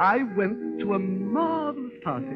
[0.00, 2.26] I went to a marvelous party.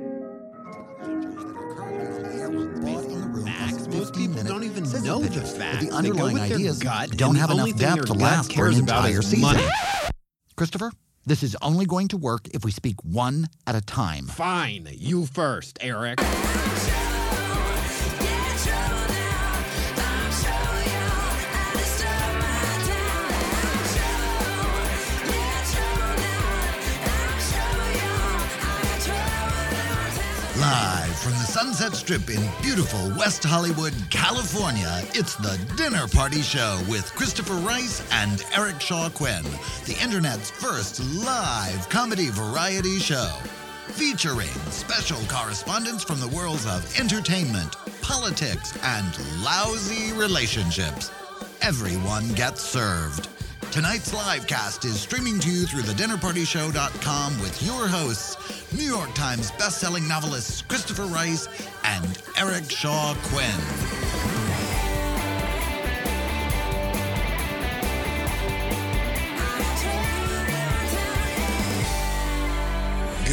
[3.46, 3.88] Facts.
[3.88, 5.82] Most people don't even know the facts.
[5.82, 8.78] The They underlying their ideas gut, don't have enough depth to last for an cares
[8.80, 9.40] about entire season.
[9.40, 9.64] money.
[10.56, 10.92] Christopher,
[11.24, 14.26] this is only going to work if we speak one at a time.
[14.26, 16.20] Fine, you first, Eric.
[30.64, 36.80] Live from the Sunset Strip in beautiful West Hollywood, California, it's the Dinner Party Show
[36.88, 39.42] with Christopher Rice and Eric Shaw Quinn,
[39.84, 43.36] the internet's first live comedy variety show.
[43.88, 51.10] Featuring special correspondents from the worlds of entertainment, politics, and lousy relationships.
[51.60, 53.28] Everyone gets served.
[53.70, 59.14] Tonight's live cast is streaming to you through the thedinnerpartyshow.com with your hosts, New York
[59.14, 61.48] Times bestselling novelists Christopher Rice
[61.84, 64.03] and Eric Shaw Quinn.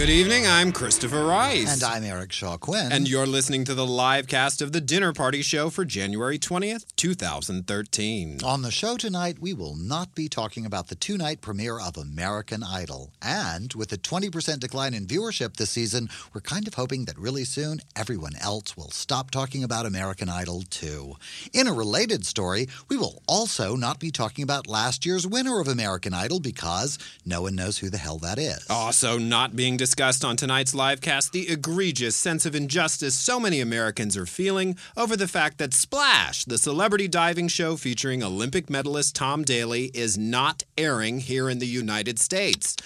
[0.01, 1.75] Good evening, I'm Christopher Rice.
[1.75, 2.91] And I'm Eric Shaw Quinn.
[2.91, 6.85] And you're listening to the live cast of the Dinner Party Show for January 20th,
[6.95, 8.39] 2013.
[8.43, 11.97] On the show tonight, we will not be talking about the two night premiere of
[11.97, 13.11] American Idol.
[13.21, 17.43] And with a 20% decline in viewership this season, we're kind of hoping that really
[17.43, 21.15] soon everyone else will stop talking about American Idol too.
[21.53, 25.67] In a related story, we will also not be talking about last year's winner of
[25.67, 28.65] American Idol because no one knows who the hell that is.
[28.67, 33.59] Also, not being discussed on tonight's live cast, the egregious sense of injustice so many
[33.59, 39.15] Americans are feeling over the fact that Splash, the celebrity diving show featuring Olympic medalist
[39.15, 42.77] Tom Daley, is not airing here in the United States.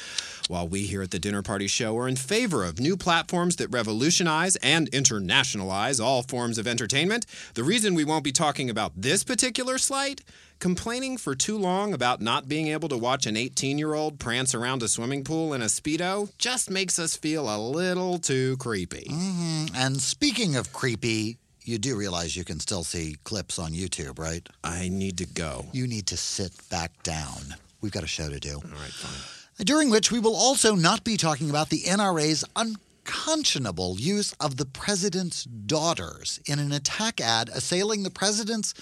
[0.48, 3.67] While we here at the Dinner Party Show are in favor of new platforms that
[3.70, 9.23] revolutionize and internationalize all forms of entertainment, the reason we won't be talking about this
[9.23, 10.21] particular slight
[10.60, 14.55] complaining for too long about not being able to watch an 18 year old prance
[14.55, 19.08] around a swimming pool in a Speedo just makes us feel a little too creepy.
[19.10, 19.71] Mhm.
[19.76, 24.48] And speaking of creepy, you do realize you can still see clips on YouTube, right?
[24.64, 25.67] I need to go.
[25.73, 27.55] You need to sit back down.
[27.82, 28.55] We've got a show to do.
[28.55, 29.65] All right, fine.
[29.65, 34.65] During which we will also not be talking about the NRA's unconscionable use of the
[34.65, 38.73] president's daughters in an attack ad assailing the president's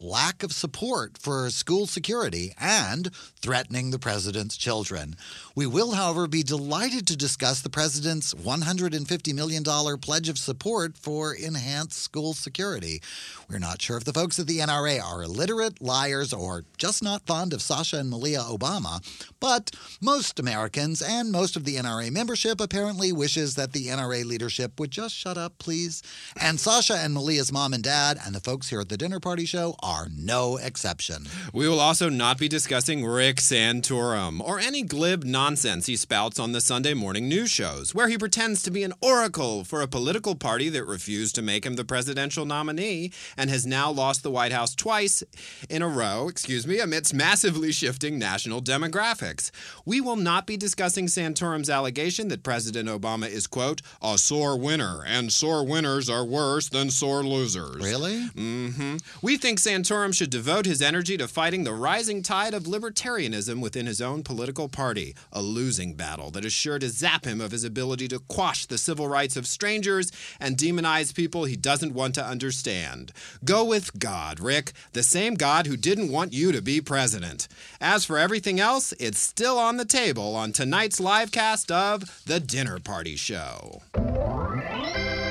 [0.00, 3.10] lack of support for school security and
[3.40, 5.16] threatening the president's children.
[5.58, 11.34] We will, however, be delighted to discuss the president's $150 million pledge of support for
[11.34, 13.02] enhanced school security.
[13.50, 17.26] We're not sure if the folks at the NRA are illiterate, liars, or just not
[17.26, 19.02] fond of Sasha and Malia Obama,
[19.40, 24.78] but most Americans and most of the NRA membership apparently wishes that the NRA leadership
[24.78, 26.04] would just shut up, please.
[26.40, 29.44] And Sasha and Malia's mom and dad and the folks here at the dinner party
[29.44, 31.26] show are no exception.
[31.52, 36.52] We will also not be discussing Rick Santorum or any glib nonsense he spouts on
[36.52, 40.34] the Sunday morning news shows, where he pretends to be an oracle for a political
[40.34, 44.52] party that refused to make him the presidential nominee and has now lost the White
[44.52, 45.22] House twice
[45.70, 49.50] in a row, excuse me, amidst massively shifting national demographics.
[49.86, 55.02] We will not be discussing Santorum's allegation that President Obama is, quote, a sore winner,
[55.06, 57.82] and sore winners are worse than sore losers.
[57.82, 58.18] Really?
[58.36, 58.96] Mm hmm.
[59.22, 63.86] We think Santorum should devote his energy to fighting the rising tide of libertarianism within
[63.86, 67.62] his own political party, a losing battle that is sure to zap him of his
[67.62, 70.10] ability to quash the civil rights of strangers
[70.40, 73.12] and demonize people he doesn't want to understand.
[73.44, 77.46] Go with God, Rick, the same God who didn't want you to be president.
[77.80, 82.40] As for everything else, it's still on the table on tonight's live cast of The
[82.40, 83.82] Dinner Party Show.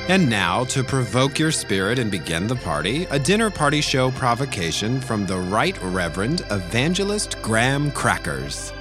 [0.10, 5.02] And now, to provoke your spirit and begin the party, a dinner party show provocation
[5.02, 8.72] from the Right Reverend Evangelist Graham Crackers.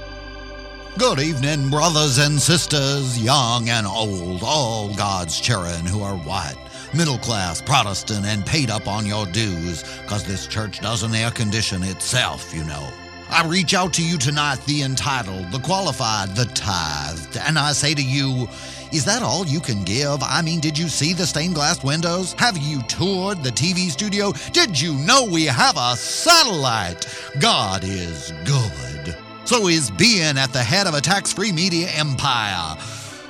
[0.98, 6.56] Good evening, brothers and sisters, young and old, all God's children who are white,
[6.94, 11.82] middle class, Protestant, and paid up on your dues, because this church doesn't air condition
[11.82, 12.88] itself, you know.
[13.28, 17.92] I reach out to you tonight, the entitled, the qualified, the tithed, and I say
[17.92, 18.48] to you,
[18.90, 20.22] is that all you can give?
[20.22, 22.32] I mean, did you see the stained glass windows?
[22.38, 24.32] Have you toured the TV studio?
[24.52, 27.06] Did you know we have a satellite?
[27.38, 29.25] God is good.
[29.46, 32.76] So is being at the head of a tax free media empire.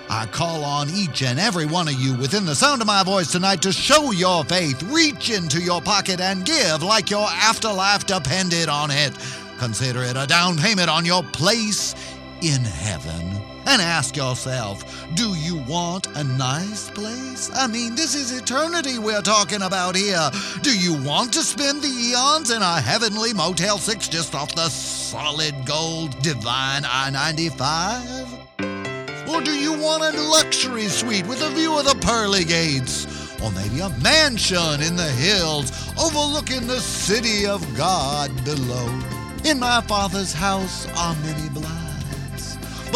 [0.08, 3.30] I call on each and every one of you within the sound of my voice
[3.30, 8.70] tonight to show your faith, reach into your pocket, and give like your afterlife depended
[8.70, 9.12] on it.
[9.58, 11.94] Consider it a down payment on your place
[12.40, 14.84] in heaven and ask yourself,
[15.14, 17.50] do you want a nice place?
[17.54, 20.30] I mean, this is eternity we're talking about here.
[20.62, 24.68] Do you want to spend the eons in a heavenly Motel 6 just off the
[24.68, 29.28] solid gold divine I 95?
[29.28, 33.06] Or do you want a luxury suite with a view of the pearly gates?
[33.42, 38.88] Or maybe a mansion in the hills overlooking the city of God below?
[39.44, 41.36] In my father's house are many.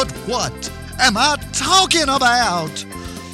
[0.01, 2.87] But what am I talking about?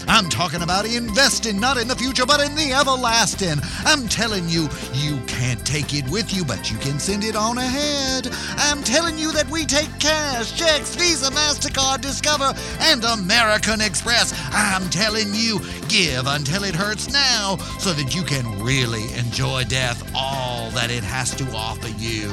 [0.08, 3.60] I'm talking about investing not in the future, but in the everlasting.
[3.84, 7.58] I'm telling you, you can't take it with you, but you can send it on
[7.58, 8.28] ahead.
[8.56, 14.34] I'm telling you that we take cash, checks, Visa, MasterCard, Discover, and American Express.
[14.50, 20.02] I'm telling you, give until it hurts now so that you can really enjoy death,
[20.16, 22.32] all that it has to offer you.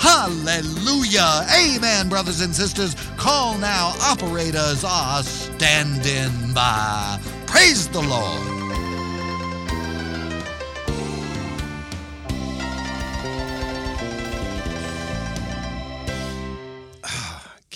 [0.00, 1.46] Hallelujah.
[1.54, 2.96] Amen, brothers and sisters.
[3.18, 3.92] Call now.
[4.00, 7.20] Operators are standing by.
[7.46, 8.59] Praise the Lord.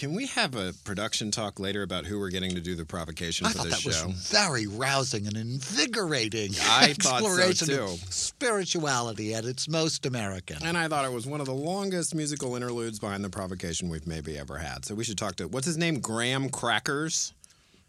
[0.05, 3.47] Can we have a production talk later about who we're getting to do the provocation
[3.47, 4.07] I for thought this that show?
[4.09, 6.51] was very rousing and invigorating.
[6.63, 7.83] I thought so, exploration too.
[7.85, 10.59] of spirituality at its most American.
[10.63, 14.07] And I thought it was one of the longest musical interludes behind the provocation we've
[14.07, 14.85] maybe ever had.
[14.85, 16.01] So we should talk to what's his name?
[16.01, 17.33] Graham Crackers?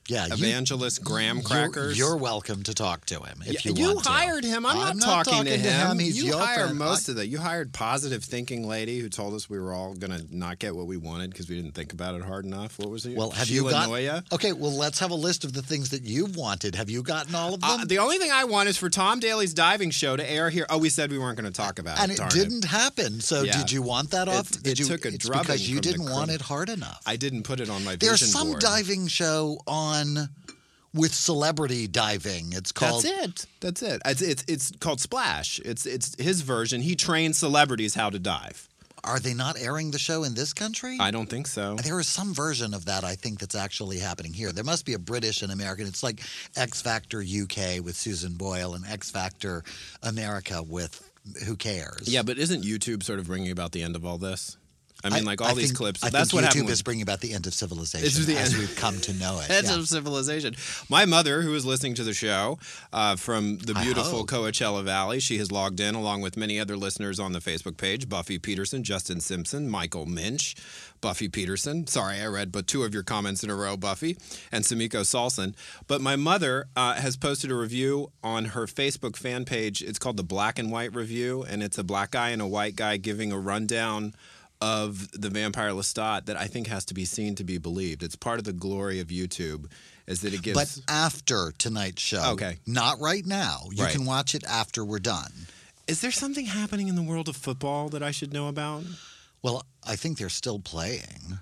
[0.07, 1.97] Yeah, you- Evangelist Graham you're- Crackers?
[1.97, 4.09] You're, welcome to talk to him if Yeah, you, want to.
[4.09, 4.65] hired him.
[4.65, 5.97] I'm, I'm not, talking, to him.
[5.99, 6.77] He's you hired friend.
[6.77, 7.27] most I- of that.
[7.27, 10.75] You hired positive thinking lady who told us we were all going to not get
[10.75, 12.77] what we wanted because we didn't think about it hard enough.
[12.77, 13.17] What was it?
[13.17, 13.89] Well, have Sheila you got?
[13.89, 14.33] Noya?
[14.33, 16.75] Okay, well, let's have a list of the things that you've wanted.
[16.75, 17.69] Have you gotten all of them?
[17.81, 20.67] Uh, the only thing I want is for Tom Daley's diving show to air here.
[20.69, 22.19] Oh, we said we weren't going to talk about and it.
[22.19, 23.21] And it didn't happen.
[23.21, 23.57] So Yeah.
[23.57, 24.51] did you want that off?
[24.51, 24.85] It- did it you?
[24.85, 27.01] took a it's because you didn't want it hard enough.
[27.07, 29.94] I didn't put it on my There's some diving show on
[30.95, 32.53] with celebrity diving.
[32.53, 33.03] It's called.
[33.03, 33.45] That's it.
[33.59, 34.01] That's it.
[34.05, 35.59] It's, it's it's called Splash.
[35.63, 36.81] It's it's his version.
[36.81, 38.67] He trains celebrities how to dive.
[39.03, 40.97] Are they not airing the show in this country?
[40.99, 41.75] I don't think so.
[41.75, 44.51] There is some version of that I think that's actually happening here.
[44.51, 45.85] There must be a British and American.
[45.85, 46.21] It's like
[46.55, 49.63] X Factor UK with Susan Boyle and X Factor
[50.01, 51.07] America with
[51.45, 52.07] Who Cares.
[52.07, 54.57] Yeah, but isn't YouTube sort of bringing about the end of all this?
[55.05, 56.03] I mean, like all these think- clips.
[56.03, 56.69] I that's what YouTube happened.
[56.69, 58.59] is bringing about the end of civilization It's the as end.
[58.61, 59.49] we've come to know it.
[59.49, 59.75] Edge Yeah.
[59.79, 60.55] of civilization.
[60.89, 62.57] My mother, who is listening to the show
[62.91, 64.25] uh, from the beautiful.
[64.25, 68.09] Coachella Valley, she has logged in along with many other listeners on the Facebook page
[68.09, 70.55] Buffy Peterson, Justin Simpson, Michael Minch,
[71.01, 71.85] Buffy Peterson.
[71.87, 74.17] Sorry, I read but two of your comments in a row, Buffy,
[74.51, 75.55] and Samiko Salson.
[75.87, 79.81] But my mother uh, has posted a review on her Facebook fan page.
[79.83, 82.75] It's called the Black and White Review, and it's a black guy and a white
[82.75, 84.13] guy giving a rundown
[84.65, 88.01] of the vampire Lestat that I think has to be seen to be believed.
[88.01, 89.69] It's part of the glory of YouTube
[90.07, 92.31] is that it gives But after tonight's show.
[92.33, 92.57] Okay.
[92.65, 93.67] Not right now.
[93.71, 93.91] You Right.
[93.93, 95.31] can watch it after we're done.
[95.87, 98.83] Is there something happening in the world of football that I should know about?
[99.43, 101.39] Well, I think they're still playing.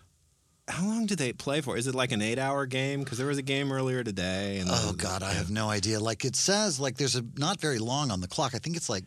[0.68, 1.78] How long do they play for?
[1.78, 3.04] Is it like an eight-hour game?
[3.04, 4.60] Because there was a game earlier today.
[4.60, 6.00] And Oh God, I have no idea.
[6.00, 8.54] Like it says, like there's a not very long on the clock.
[8.56, 9.04] I think it's like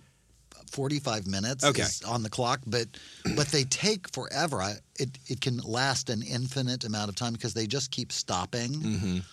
[0.70, 1.82] 45 minutes Okay.
[1.82, 2.86] is on the clock, but
[3.34, 4.60] but they take forever.
[4.62, 8.72] I, it it can last an infinite amount of time because they just keep stopping.
[8.74, 9.24] Mhm.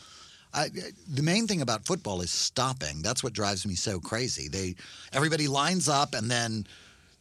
[0.56, 0.70] I,
[1.08, 3.02] the main thing about football is stopping.
[3.02, 4.48] That's what drives me so crazy.
[4.48, 4.76] They
[5.12, 6.68] everybody lines up and then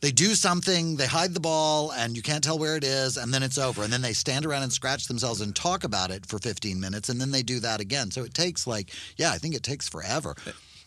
[0.02, 3.32] they do something, they hide the ball, and you can't tell where it is, and
[3.32, 3.84] then it's over.
[3.84, 7.08] And then they stand around and scratch themselves and talk about it for 15 minutes,
[7.08, 8.10] and then they do that again.
[8.10, 10.34] So it takes like, yeah, I think it takes forever.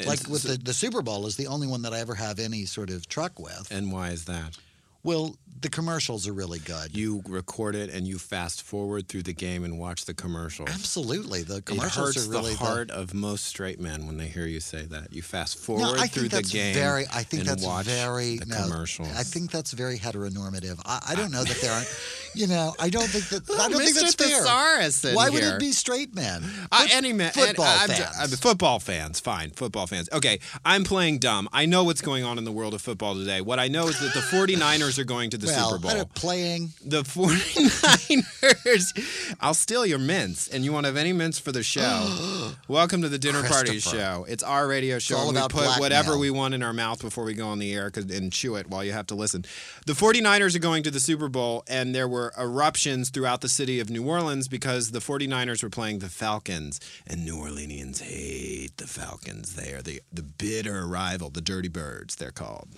[0.04, 2.66] Like with the, the Super Bowl is the only one that I ever have any
[2.66, 3.72] sort of truck with.
[3.72, 4.58] And why is that?
[5.06, 6.96] Well, the commercials are really good.
[6.96, 10.70] You record it and you fast forward through the game and watch the commercials.
[10.70, 14.28] Absolutely, the It commercials hurts are really the heart of most straight men when they
[14.28, 15.14] hear you say that.
[15.14, 17.06] You fast No, forward I through think the that's game very.
[17.12, 18.38] I think and that's watch very.
[18.38, 19.08] the no, commercials.
[19.18, 20.80] I think that's very heteronormative.
[20.86, 21.88] I, I don't know that there aren't.
[22.38, 23.50] You know, I don't think that.
[23.62, 24.28] I don't think that's fair.
[24.28, 25.54] Thesaurus in Why would here.
[25.56, 26.44] it be straight men?
[26.70, 28.34] Uh, Foot- any man, football and, I'm ju- fans.
[28.34, 29.52] uh, football fans, fine.
[29.52, 30.10] Football fans.
[30.12, 31.48] Okay, I'm playing dumb.
[31.54, 33.40] I know what's going on in the world of football today.
[33.40, 35.92] What I know is that the 49ers are going to the well, Super Bowl.
[35.92, 36.70] they're playing.
[36.84, 39.36] The 49ers.
[39.42, 42.52] I'll steal your mints, and you won't have any mints for the show.
[42.68, 44.26] Welcome to the Dinner Party Show.
[44.28, 45.18] It's our radio show.
[45.18, 47.74] all about we put whatever we want in our mouth before we go on the
[47.74, 49.46] air 'cause- and chew it while you have to listen.
[49.86, 53.80] The 49ers are going to the Super Bowl, and there were eruptions throughout the city
[53.80, 58.88] of New Orleans because the 49ers were playing the Falcons, and New Orleanians hate the
[58.88, 59.56] Falcons.
[59.56, 62.70] They are the, the bitter rival, the Dirty Birds, they're called.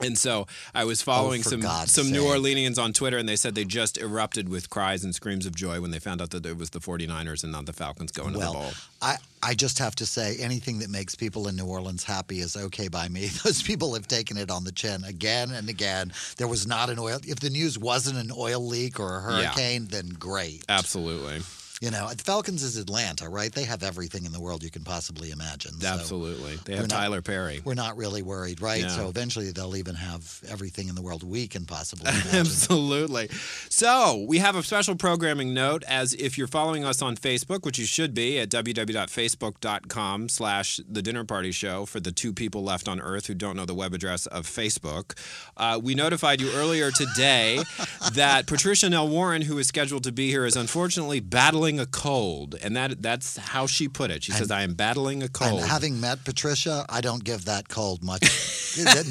[0.00, 2.22] And so I was oh, following Oh, some God's some New.
[2.24, 5.80] Orleanians on Twitter, and they said they just erupted with cries and screams of joy
[5.80, 8.34] when they found out that it was the 49ers and not the Falcons going to
[8.34, 8.70] the Well, bowl.
[9.02, 12.56] I, I just have to say, anything that makes people in New Orleans happy is
[12.56, 13.26] okay by me.
[13.44, 16.12] Those people have taken it on the chin again and again.
[16.36, 17.18] There was not an oil.
[17.24, 19.46] If the news wasn't an oil leak or a Yeah.
[19.48, 20.64] hurricane, then great.
[20.68, 21.42] Absolutely.
[21.80, 23.52] You know, the Falcons is Atlanta, right?
[23.52, 25.80] They have everything in the world you can possibly imagine.
[25.80, 26.56] so Absolutely.
[26.64, 27.60] They have not- Tyler Perry.
[27.64, 28.90] We're not really worried, right?
[28.90, 32.34] So eventually they'll even have everything in the world we can possibly imagine.
[32.40, 33.28] Absolutely.
[33.68, 37.78] So we have a special programming note as if you're following us on Facebook, which
[37.78, 42.88] you should be at www.facebook.com slash the dinner party show for the two people left
[42.88, 45.16] on earth who don't know the web address of Facebook.
[45.56, 47.60] Uh, we notified you earlier today
[48.14, 52.54] that Patricia Nell Warren, who is scheduled to be here, is unfortunately battling a cold.
[52.62, 54.22] And that that's how she put it.
[54.24, 55.60] She says, I am battling a cold.
[55.60, 58.22] And having met Patricia, I don't give that cold much.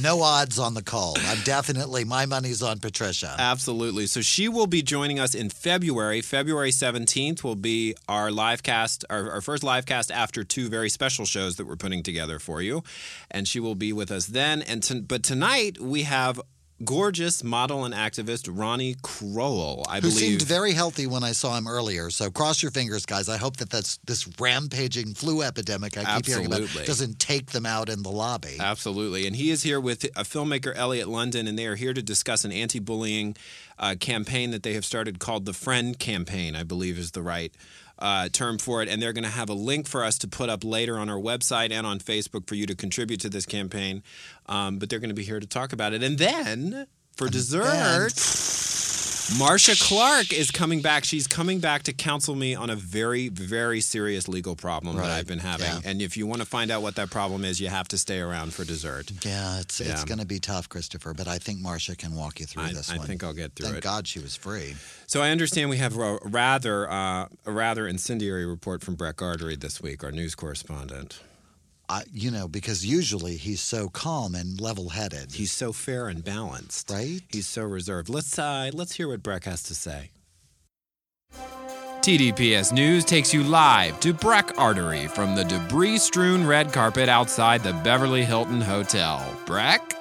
[0.02, 1.20] no odds on the cold.
[1.22, 3.36] I'm definitely, my money's on Patricia.
[3.38, 4.08] Absolutely.
[4.08, 6.22] So she will be joining us in February.
[6.22, 10.90] February 17th will be our live cast, our, our first live cast after two very
[10.90, 12.84] special shows that we're putting together for you.
[13.30, 14.62] And she will be with us then.
[14.62, 16.40] And to, But tonight we have
[16.84, 20.18] gorgeous model and activist Ronnie Kroell, I who believe.
[20.18, 22.10] seemed very healthy when I saw him earlier.
[22.10, 23.30] So cross your fingers, guys.
[23.30, 26.88] I hope that that's this rampaging flu epidemic I keep hearing about Absolutely.
[26.88, 28.58] doesn't take them out in the lobby.
[28.60, 29.28] Absolutely.
[29.28, 32.46] And he is here with a filmmaker, Elliot London, and they are here to discuss
[32.46, 33.36] an anti bullying
[33.80, 37.54] uh, campaign that they have started called the Friend Campaign, I believe is the right.
[38.00, 40.50] Uh, term for it, and they're going to have a link for us to put
[40.52, 44.04] up later on our website and on Facebook for you to contribute to this campaign.
[44.46, 46.04] Um, but they're going to be here to talk about it.
[46.04, 46.86] And then
[47.16, 48.14] for dessert,
[49.36, 51.04] Marcia Clark is coming back.
[51.04, 55.28] She's coming back to counsel me on a very, very serious legal problem that I've
[55.28, 55.66] been having.
[55.66, 55.82] Yeah.
[55.84, 58.20] And if you want to find out what that problem is, you have to stay
[58.20, 59.12] around for dessert.
[59.26, 61.14] Yeah, it's it's going to be tough, Christopher.
[61.14, 63.06] But I think Marcia can walk you through I, this I one.
[63.06, 63.84] think I'll get through Thank it.
[63.84, 64.76] Thank God she was free.
[65.08, 69.58] So I understand we have a rather uh, a rather incendiary report from Breck Artery
[69.58, 71.20] this week, our news correspondent.
[71.90, 75.34] I, you know, because usually he's so calm and level-headed.
[75.34, 76.90] He's so fair and balanced.
[76.90, 77.22] Right?
[77.30, 78.10] He's so reserved.
[78.10, 80.12] Let's uh, let's hear what Breck has to say.
[82.02, 87.64] TDPS News takes you live to Breck Artery from the debris strewn red carpet outside
[87.64, 89.22] the Beverly Hilton Hotel.
[89.46, 89.97] Breck?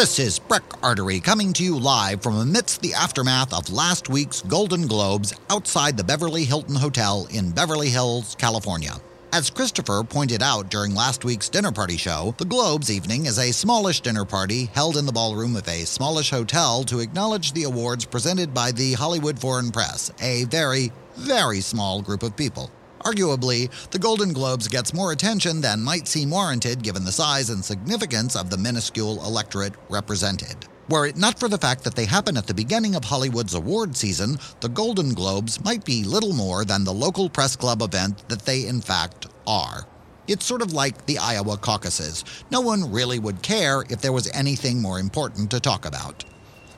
[0.00, 4.40] This is Breck Artery coming to you live from amidst the aftermath of last week's
[4.40, 8.94] Golden Globes outside the Beverly Hilton Hotel in Beverly Hills, California.
[9.34, 13.52] As Christopher pointed out during last week's dinner party show, the Globes evening is a
[13.52, 18.06] smallish dinner party held in the ballroom of a smallish hotel to acknowledge the awards
[18.06, 22.70] presented by the Hollywood Foreign Press, a very, very small group of people.
[23.04, 27.64] Arguably, the Golden Globes gets more attention than might seem warranted given the size and
[27.64, 30.66] significance of the minuscule electorate represented.
[30.90, 33.96] Were it not for the fact that they happen at the beginning of Hollywood's award
[33.96, 38.44] season, the Golden Globes might be little more than the local press club event that
[38.44, 39.86] they in fact are.
[40.26, 42.24] It's sort of like the Iowa caucuses.
[42.50, 46.24] No one really would care if there was anything more important to talk about.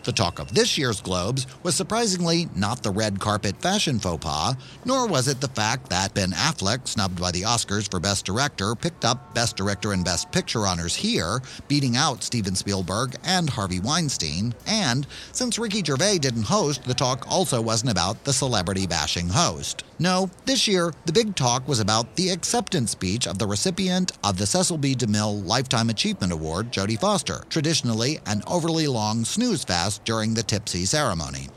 [0.05, 4.57] The talk of this year's Globes was surprisingly not the red carpet fashion faux pas,
[4.85, 8.75] nor was it the fact that Ben Affleck, snubbed by the Oscars for Best Director,
[8.75, 13.79] picked up Best Director and Best Picture honors here, beating out Steven Spielberg and Harvey
[13.79, 14.55] Weinstein.
[14.67, 19.85] And since Ricky Gervais didn't host, the talk also wasn't about the celebrity bashing host.
[20.01, 24.37] No, this year, the big talk was about the acceptance speech of the recipient of
[24.37, 24.97] the Cecil B.
[24.97, 30.85] DeMille Lifetime Achievement Award, Jodie Foster, traditionally an overly long snooze fest during the tipsy
[30.85, 31.49] ceremony.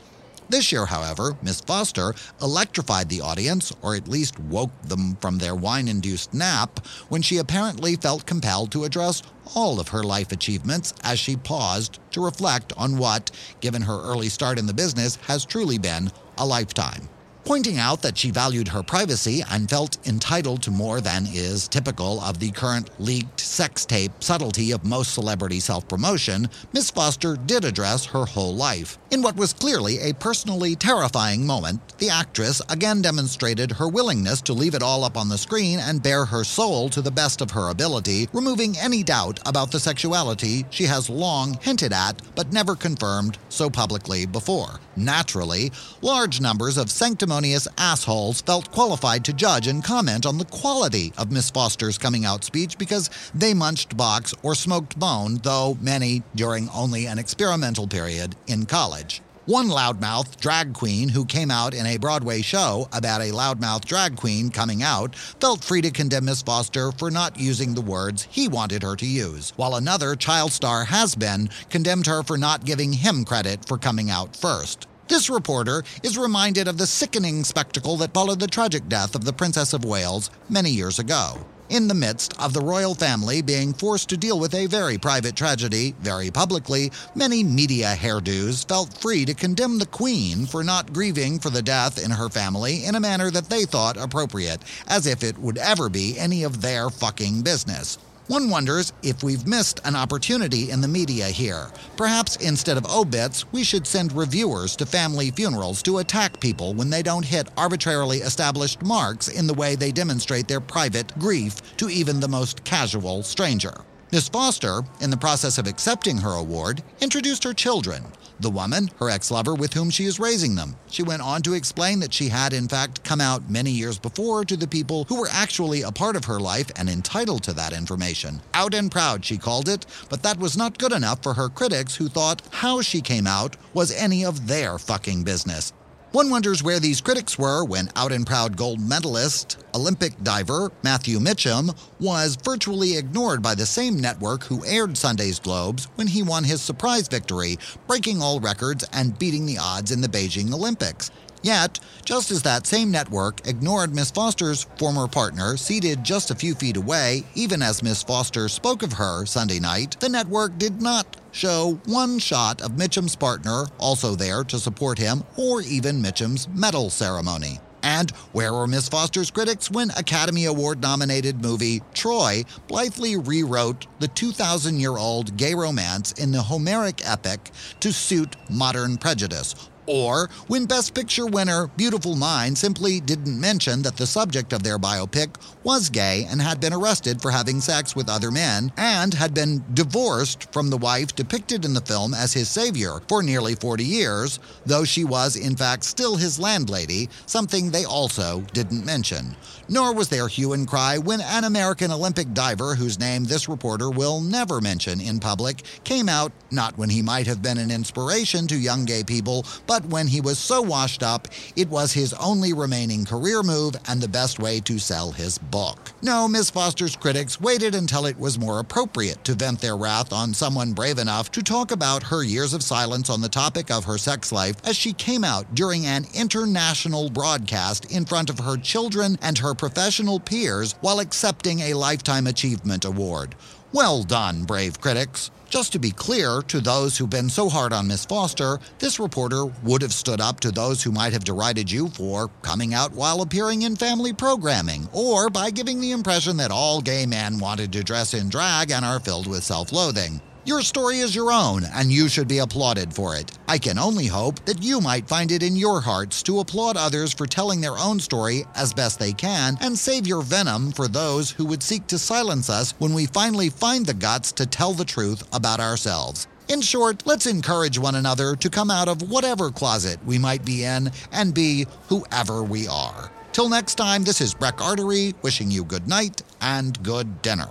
[0.48, 5.56] This year, however, Miss Foster electrified the audience, or at least woke them from their
[5.56, 9.22] wine induced nap, when she apparently felt compelled to address
[9.56, 14.28] all of her life achievements as she paused to reflect on what, given her early
[14.28, 17.08] start in the business, has truly been a lifetime.
[17.46, 22.20] Pointing out that she valued her privacy and felt entitled to more than is typical
[22.20, 27.64] of the current leaked sex tape subtlety of most celebrity self promotion, Miss Foster did
[27.64, 28.98] address her whole life.
[29.12, 34.52] In what was clearly a personally terrifying moment, the actress again demonstrated her willingness to
[34.52, 37.52] leave it all up on the screen and bare her soul to the best of
[37.52, 42.74] her ability, removing any doubt about the sexuality she has long hinted at but never
[42.74, 44.80] confirmed so publicly before.
[44.96, 45.70] Naturally,
[46.02, 47.35] large numbers of sanctimonious
[47.76, 52.44] assholes felt qualified to judge and comment on the quality of Miss Foster's coming out
[52.44, 58.34] speech because they munched box or smoked bone, though many during only an experimental period
[58.46, 59.20] in college.
[59.46, 64.16] One loudmouth drag queen who came out in a Broadway show about a loudmouth drag
[64.16, 68.48] queen coming out felt free to condemn Miss Foster for not using the words he
[68.48, 72.92] wanted her to use, while another child star has been condemned her for not giving
[72.92, 74.88] him credit for coming out first.
[75.08, 79.32] This reporter is reminded of the sickening spectacle that followed the tragic death of the
[79.32, 81.46] Princess of Wales many years ago.
[81.68, 85.36] In the midst of the royal family being forced to deal with a very private
[85.36, 91.38] tragedy very publicly, many media hairdos felt free to condemn the Queen for not grieving
[91.38, 95.22] for the death in her family in a manner that they thought appropriate, as if
[95.22, 97.98] it would ever be any of their fucking business.
[98.28, 101.68] One wonders if we've missed an opportunity in the media here.
[101.96, 106.90] Perhaps instead of obits, we should send reviewers to family funerals to attack people when
[106.90, 111.88] they don't hit arbitrarily established marks in the way they demonstrate their private grief to
[111.88, 113.74] even the most casual stranger.
[114.10, 118.02] Miss Foster, in the process of accepting her award, introduced her children.
[118.38, 120.76] The woman, her ex lover, with whom she is raising them.
[120.90, 124.44] She went on to explain that she had, in fact, come out many years before
[124.44, 127.72] to the people who were actually a part of her life and entitled to that
[127.72, 128.42] information.
[128.52, 131.96] Out and proud, she called it, but that was not good enough for her critics
[131.96, 135.72] who thought how she came out was any of their fucking business.
[136.12, 141.18] One wonders where these critics were when out and proud gold medalist, Olympic diver Matthew
[141.18, 146.44] Mitcham was virtually ignored by the same network who aired Sunday's Globes when he won
[146.44, 147.58] his surprise victory,
[147.88, 151.10] breaking all records and beating the odds in the Beijing Olympics.
[151.42, 156.54] Yet, just as that same network ignored Miss Foster's former partner seated just a few
[156.54, 161.16] feet away, even as Miss Foster spoke of her Sunday night, the network did not
[161.32, 166.90] show one shot of Mitcham's partner also there to support him or even Mitcham's medal
[166.90, 167.60] ceremony.
[167.82, 174.08] And where were Miss Foster's critics when Academy Award nominated movie Troy blithely rewrote the
[174.08, 179.54] 2,000 year old gay romance in the Homeric epic to suit modern prejudice?
[179.86, 184.78] Or when Best Picture winner Beautiful Mind simply didn't mention that the subject of their
[184.78, 185.28] biopic
[185.62, 189.64] was gay and had been arrested for having sex with other men and had been
[189.74, 194.38] divorced from the wife depicted in the film as his savior for nearly 40 years,
[194.64, 199.36] though she was in fact still his landlady, something they also didn't mention.
[199.68, 203.90] Nor was there hue and cry when an American Olympic diver whose name this reporter
[203.90, 208.46] will never mention in public came out not when he might have been an inspiration
[208.46, 212.52] to young gay people, but when he was so washed up it was his only
[212.52, 215.92] remaining career move and the best way to sell his book.
[216.02, 220.34] No, Miss Foster's critics waited until it was more appropriate to vent their wrath on
[220.34, 223.98] someone brave enough to talk about her years of silence on the topic of her
[223.98, 229.18] sex life as she came out during an international broadcast in front of her children
[229.22, 233.34] and her professional peers while accepting a Lifetime Achievement Award.
[233.72, 235.30] Well done, brave critics.
[235.48, 239.44] Just to be clear to those who've been so hard on Miss Foster, this reporter
[239.62, 243.22] would have stood up to those who might have derided you for coming out while
[243.22, 247.84] appearing in family programming, or by giving the impression that all gay men wanted to
[247.84, 250.20] dress in drag and are filled with self loathing.
[250.46, 253.36] Your story is your own, and you should be applauded for it.
[253.48, 257.12] I can only hope that you might find it in your hearts to applaud others
[257.12, 261.32] for telling their own story as best they can and save your venom for those
[261.32, 264.84] who would seek to silence us when we finally find the guts to tell the
[264.84, 266.28] truth about ourselves.
[266.46, 270.62] In short, let's encourage one another to come out of whatever closet we might be
[270.62, 273.10] in and be whoever we are.
[273.32, 277.48] Till next time, this is Breck Artery wishing you good night and good dinner.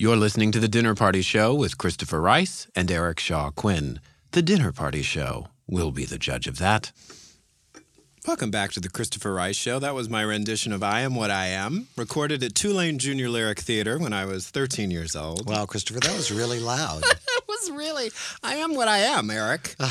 [0.00, 4.00] You're listening to The Dinner Party Show with Christopher Rice and Eric Shaw Quinn.
[4.30, 5.48] The Dinner Party Show.
[5.66, 6.90] We'll be the judge of that.
[8.26, 9.78] Welcome back to the Christopher Rice Show.
[9.78, 13.58] That was my rendition of I Am What I Am, recorded at Tulane Junior Lyric
[13.60, 15.46] Theater when I was 13 years old.
[15.48, 17.02] Wow, Christopher, that was really loud.
[17.04, 18.10] it was really,
[18.42, 19.74] I am what I am, Eric.
[19.80, 19.90] Uh,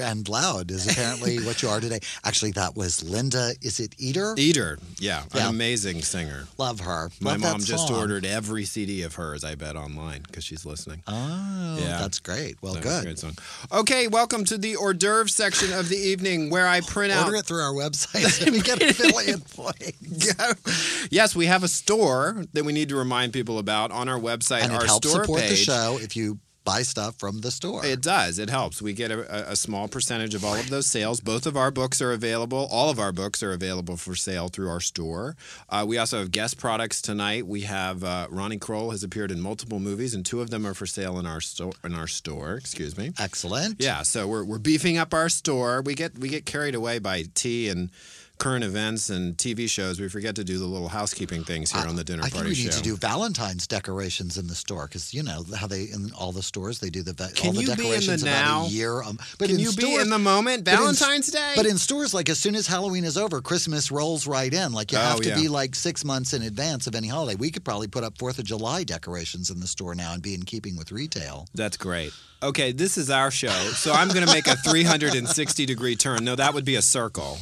[0.00, 2.00] and loud is apparently what you are today.
[2.24, 4.34] Actually, that was Linda, is it Eder?
[4.38, 5.42] Eder, yeah, Yeah.
[5.48, 6.44] an amazing singer.
[6.56, 7.10] Love her.
[7.20, 11.02] My Love mom just ordered every CD of hers, I bet, online because she's listening.
[11.06, 11.98] Oh, Yeah.
[12.00, 12.56] that's great.
[12.62, 13.04] Well, a good.
[13.04, 13.36] great song.
[13.70, 17.26] Okay, welcome to the hors d'oeuvre section of the evening where I print out.
[17.26, 21.08] Order it through our website and we get affiliate points.
[21.10, 24.62] yes, we have a store that we need to remind people about on our website.
[24.62, 25.50] And it our helps store support page.
[25.50, 27.86] the show if you buy stuff from the store.
[27.86, 28.38] It does.
[28.38, 28.82] It helps.
[28.82, 31.20] We get a, a- small percentage of all of those sales.
[31.20, 32.68] Both of our books are available.
[32.70, 35.34] All of our books are available for sale through our store.
[35.70, 37.46] Uh, we also have guest products tonight.
[37.46, 40.74] We have uh, Ronnie Kroell has appeared in multiple movies, and two of them are
[40.74, 41.72] for sale in our store.
[41.84, 43.12] In our store, excuse me.
[43.18, 43.76] Excellent.
[43.80, 45.80] Yeah, so we're, we're beefing up our store.
[45.80, 47.90] We get we get carried away by tea and
[48.38, 51.96] current events and TV shows, we forget to do the little housekeeping things here on
[51.96, 55.14] the dinner I think party we need to do Valentine's decorations in the store because
[55.14, 57.66] you know how they in all the stores they do the Can all the in
[57.66, 59.02] the decorations about a year.
[59.02, 60.64] Um, but Can in you be in the moment?
[60.64, 61.52] but in- Valentine's Day?
[61.56, 64.72] But in stores, like as soon as Halloween is over, Christmas rolls right in.
[64.72, 65.34] Like you Oh, have to yeah.
[65.36, 67.36] be like six months in advance of any holiday.
[67.36, 70.34] We could probably put up Fourth of July decorations in the store now and be
[70.34, 71.46] in keeping with retail.
[71.54, 72.12] That's great.
[72.42, 73.48] Okay, this is our show.
[73.48, 76.24] So I'm going to make a 360 degree turn.
[76.24, 77.38] No, that would be a circle,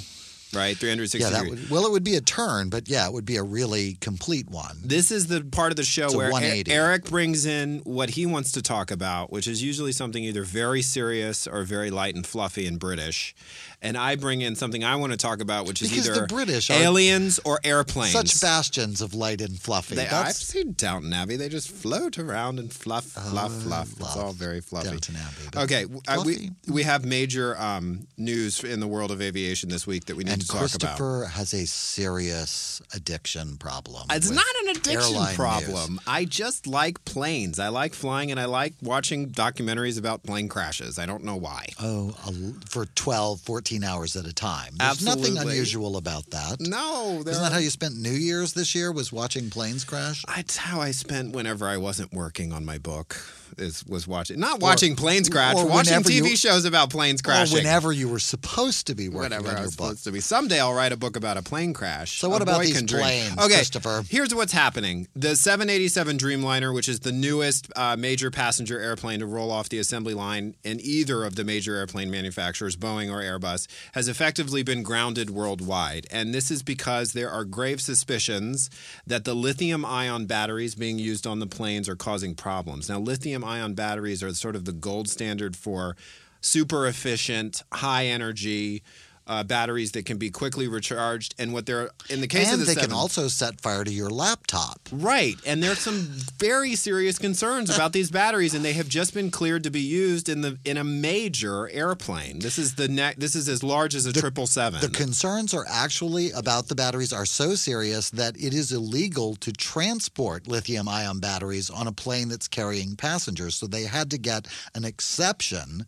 [0.54, 0.76] right?
[0.76, 3.36] 360 Yeah, that would well, it would be a turn, but yeah, it would be
[3.36, 4.76] a really complete one.
[4.84, 8.26] This is the part of the show It's where E- Eric brings in what he
[8.26, 12.26] wants to talk about, which is usually something either very serious or very light and
[12.26, 13.34] fluffy and British.
[13.82, 16.26] And I bring in something I want to talk about, which is Because either the
[16.26, 18.12] British aliens or airplanes.
[18.12, 19.96] Such bastions of light and fluffy.
[19.96, 21.36] They, I've seen Downton Abbey.
[21.36, 23.90] They just float around and fluff, fluff, fluff.
[23.92, 24.88] It's all very fluffy.
[24.88, 25.64] Downton Abbey.
[25.64, 30.06] Okay, uh, we we have major um, news in the world of aviation this week
[30.06, 30.70] that we need And to talk about.
[30.70, 34.06] Christopher has a serious addiction problem.
[34.10, 35.92] It's not an addiction problem.
[35.94, 36.00] news.
[36.06, 37.58] I just like planes.
[37.58, 40.98] I like flying and I like watching documentaries about plane crashes.
[40.98, 41.66] I don't know why.
[41.80, 44.74] Oh, a- for 12, 14 hours at a time.
[44.76, 46.56] There's nothing unusual about that.
[46.60, 48.92] No, Isn't that how you spent New Year's this year?
[48.92, 50.24] Was watching planes crash?
[50.26, 53.16] That's how I spent whenever I wasn't working on my book.
[53.58, 57.56] Is was watching not watching planes crash, or watching TV you- shows about planes crashing.
[57.58, 59.86] Or whenever you were supposed to be working Whatever on I your was book.
[59.88, 60.20] supposed to be.
[60.20, 62.18] Someday I'll write a book about a plane crash.
[62.18, 64.04] So what A about these planes, okay, Christopher?
[64.08, 69.26] Here's what's happening: the 787 Dreamliner, which is the newest uh, major passenger airplane to
[69.26, 73.66] roll off the assembly line in either of the major airplane manufacturers, Boeing or Airbus,
[73.92, 76.06] has effectively been grounded worldwide.
[76.10, 78.70] And this is because there are grave suspicions
[79.06, 82.88] that the lithium-ion batteries being used on the planes are causing problems.
[82.88, 82.98] Now,
[83.44, 85.96] lithium-ion batteries are sort of the gold standard for
[86.40, 88.82] super efficient, high energy
[89.26, 91.34] uh, batteries that can be quickly recharged.
[91.38, 93.84] And what they're in the case and of the they seven, can also set fire
[93.84, 94.80] to your laptop.
[94.92, 95.36] Right.
[95.46, 96.08] And there's some
[96.38, 100.28] very serious concerns about these batteries and they have just been cleared to be used
[100.28, 102.40] in the in a major airplane.
[102.40, 104.80] This is the ne- this is as large as a triple seven.
[104.80, 109.52] The concerns are actually about the batteries are so serious that it is illegal to
[109.52, 113.54] transport lithium ion batteries on a plane that's carrying passengers.
[113.54, 115.86] So they had to get an exception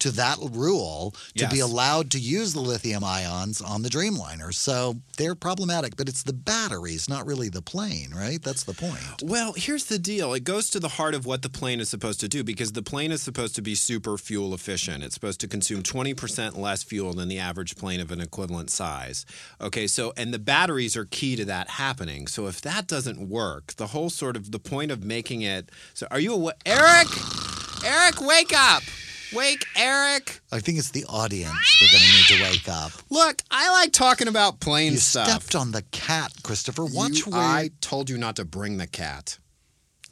[0.00, 4.52] to that rule to be allowed to use the lithium ions on the Dreamliner.
[4.54, 8.42] So they're problematic, but it's the batteries, not really the plane, right?
[8.42, 9.00] That's the point.
[9.22, 10.34] Well, here's the deal.
[10.34, 12.82] It goes to the heart of what the plane is supposed to do because the
[12.82, 15.02] plane is supposed to be super fuel efficient.
[15.04, 19.24] It's supposed to consume 20% less fuel than the average plane of an equivalent size.
[19.60, 22.26] Okay, so and the batteries are key to that happening.
[22.26, 26.06] So if that doesn't work, the whole sort of the point of making it So
[26.10, 27.08] are you awa- Eric?
[27.84, 28.82] Eric, wake up.
[29.34, 30.40] Wake Eric.
[30.52, 32.92] I think it's the audience we're going to need to wake up.
[33.10, 35.26] Look, I like talking about plane You stuff.
[35.28, 36.84] stepped on the cat, Christopher.
[36.84, 39.38] Watch You- where I told you not to bring the cat.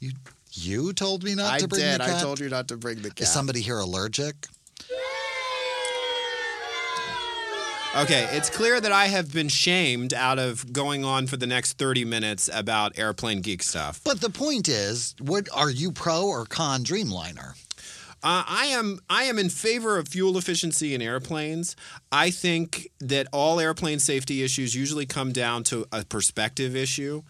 [0.00, 0.12] you,
[0.52, 2.00] you told me not I to bring did.
[2.00, 2.16] the cat.
[2.16, 3.20] I told you not to bring the cat.
[3.22, 4.46] Is somebody here allergic?
[7.96, 11.78] Okay, it's clear that I have been shamed out of going on for the next
[11.78, 14.00] 30 minutes about airplane geek stuff.
[14.04, 17.54] But the point is, what are you pro or con Dreamliner?
[18.24, 21.76] Uh, I am I am in favor of fuel efficiency in airplanes.
[22.10, 27.22] I think that all airplane safety issues usually come down to a perspective issue.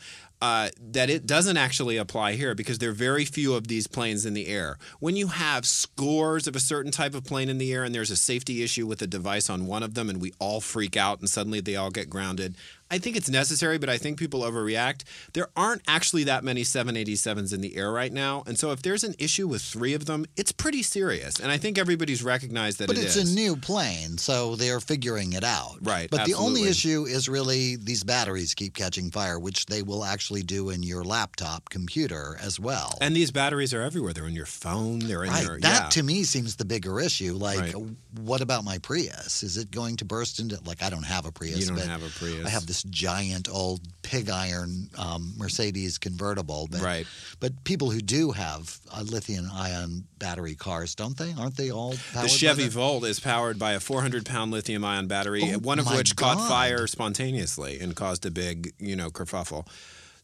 [0.43, 4.27] Uh, that it doesn't actually apply here because there are very few of these planes
[4.27, 4.77] in the air.
[5.01, 8.11] When you have scores of a certain type of plane in the air and there's
[8.11, 11.19] a safety issue with a device on one of them and we all freak out
[11.19, 12.57] and suddenly they all get grounded,
[12.91, 15.03] I think it's necessary, but I think people overreact.
[15.33, 18.43] There aren't actually that many 787s in the air right now.
[18.47, 21.41] And so if there's an issue with three of them, it's pretty serious.
[21.41, 23.33] And I think everybody's recognized that But it it's is.
[23.33, 25.79] a new plane, so they're figuring it out.
[25.81, 30.05] Right, But the only issue is really these batteries keep catching fire, which they will
[30.05, 32.99] actually do in your laptop computer as well.
[33.01, 34.13] and these batteries are everywhere.
[34.13, 34.99] They're in your phone.
[35.01, 35.45] They're in Right.
[35.45, 35.89] your that yeah.
[35.91, 37.35] to me seems the bigger issue.
[37.35, 37.75] Like, Right.
[38.21, 39.43] what about my Prius?
[39.43, 41.59] Is it going to burst into like I don't have a Prius.
[41.61, 42.47] You don't but have a Prius.
[42.47, 46.69] I have this giant old pig iron um, Mercedes convertible.
[46.71, 47.07] But, Right.
[47.41, 51.33] But people who do have uh, lithium ion battery cars, don't they?
[51.39, 51.95] Aren't they all?
[52.13, 52.69] Powered The Chevy?
[52.69, 56.49] Volt is powered by a 400 pound lithium ion battery, Oh, one of which caught
[56.49, 59.67] fire spontaneously and caused a big, you know, kerfuffle.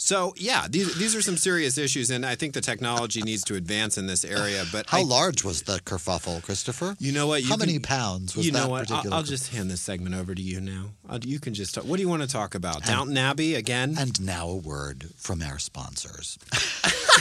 [0.02, 3.54] So yeah, these these are some serious issues, and I think the technology needs to
[3.54, 4.64] advance in this area.
[4.72, 6.94] But How I, large was the kerfuffle, Christopher?
[7.00, 7.42] You know what?
[7.42, 8.82] You How many pounds was you that know what?
[8.82, 9.16] I'll, particular?
[9.16, 10.90] I'll just hand this segment over to you now.
[11.08, 11.84] Uh, you can just talk.
[11.84, 12.84] What do you want to talk about?
[12.84, 13.96] Downton Abbey again?
[13.98, 16.38] And now a word from our sponsors.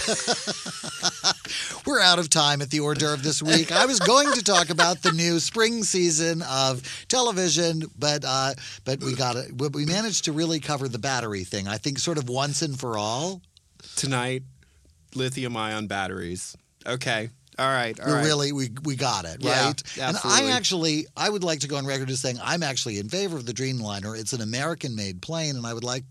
[1.86, 3.72] We're out of time at the hors d'oeuvre this week.
[3.72, 8.54] I was going to talk about the new spring season of television, but uh,
[8.86, 9.52] but we got it.
[9.58, 11.68] We managed to really cover the battery thing.
[11.68, 13.42] I think sort of once and for all.
[13.96, 14.44] Tonight,
[15.16, 16.56] lithium ion batteries.
[16.86, 17.30] Okay.
[17.58, 18.00] All right.
[18.00, 18.26] All we right.
[18.26, 19.98] really we we got it Yeah, right.
[20.00, 20.18] And.
[20.24, 23.36] I actually I would like to go on record as saying I'm actually in favor
[23.36, 24.18] of the Dreamliner.
[24.18, 26.06] It's an American-made plane, and I would like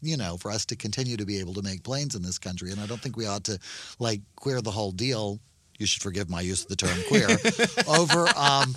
[0.00, 2.70] you know for us to continue to be able to make planes in this country.
[2.70, 3.58] And I don't think we ought to
[3.98, 5.40] like queer the whole deal.
[5.78, 7.28] You should forgive my use of the term queer
[7.88, 8.74] over um,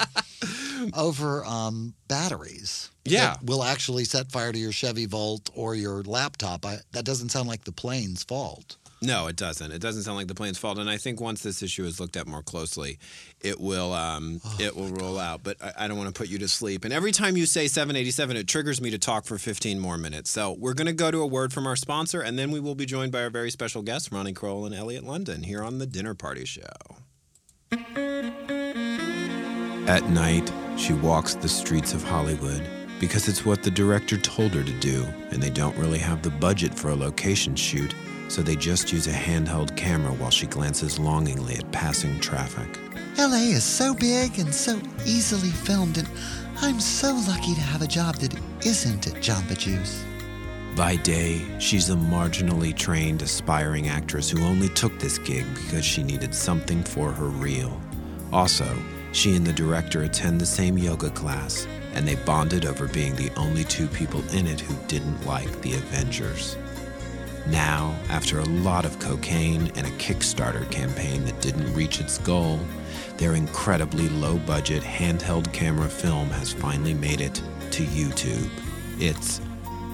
[0.93, 2.89] over um, batteries.
[3.05, 3.35] Yeah.
[3.35, 6.65] that will actually set fire to your Chevy Volt or your laptop.
[6.65, 8.75] I, that doesn't sound like the plane's fault.
[9.01, 9.71] No, it doesn't.
[9.71, 10.79] It doesn't sound like the plane's fault.
[10.79, 12.97] And I think once this issue is looked at more closely,
[13.41, 15.43] it will um, Oh, it will roll out.
[15.43, 16.83] But I, I don't want to put you to sleep.
[16.83, 20.31] And every time you say 787, it triggers me to talk for 15 more minutes.
[20.31, 22.75] So we're going to go to a word from our sponsor, and then we will
[22.75, 25.85] be joined by our very special guests, Ronnie Kroell and Elliot London, here on the
[25.85, 26.63] Dinner Party Show.
[29.87, 32.61] At night, she walks the streets of Hollywood
[32.99, 36.29] because it's what the director told her to do, and they don't really have the
[36.29, 37.93] budget for a location shoot,
[38.27, 42.67] so they just use a handheld camera while she glances longingly at passing traffic.
[43.17, 46.07] LA is so big and so easily filmed, and
[46.61, 50.03] I'm so lucky to have a job that isn't at Jamba Juice.
[50.75, 56.03] By day, she's a marginally trained, aspiring actress who only took this gig because she
[56.03, 57.81] needed something for her reel.
[58.31, 58.77] Also,
[59.11, 63.31] she and the director attend the same yoga class, and they bonded over being the
[63.35, 66.55] only two people in it who didn't like the Avengers.
[67.49, 72.59] Now, after a lot of cocaine and a Kickstarter campaign that didn't reach its goal,
[73.15, 78.49] their incredibly low budget handheld camera film has finally made it to YouTube.
[78.99, 79.39] It's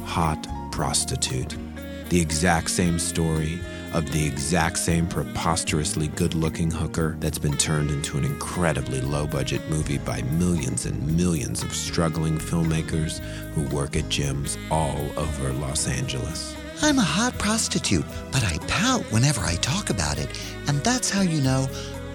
[0.05, 1.55] Hot Prostitute.
[2.09, 3.59] The exact same story
[3.93, 9.27] of the exact same preposterously good looking hooker that's been turned into an incredibly low
[9.27, 13.19] budget movie by millions and millions of struggling filmmakers
[13.53, 16.55] who work at gyms all over Los Angeles.
[16.81, 20.29] I'm a hot prostitute, but I pout whenever I talk about it,
[20.67, 21.67] and that's how you know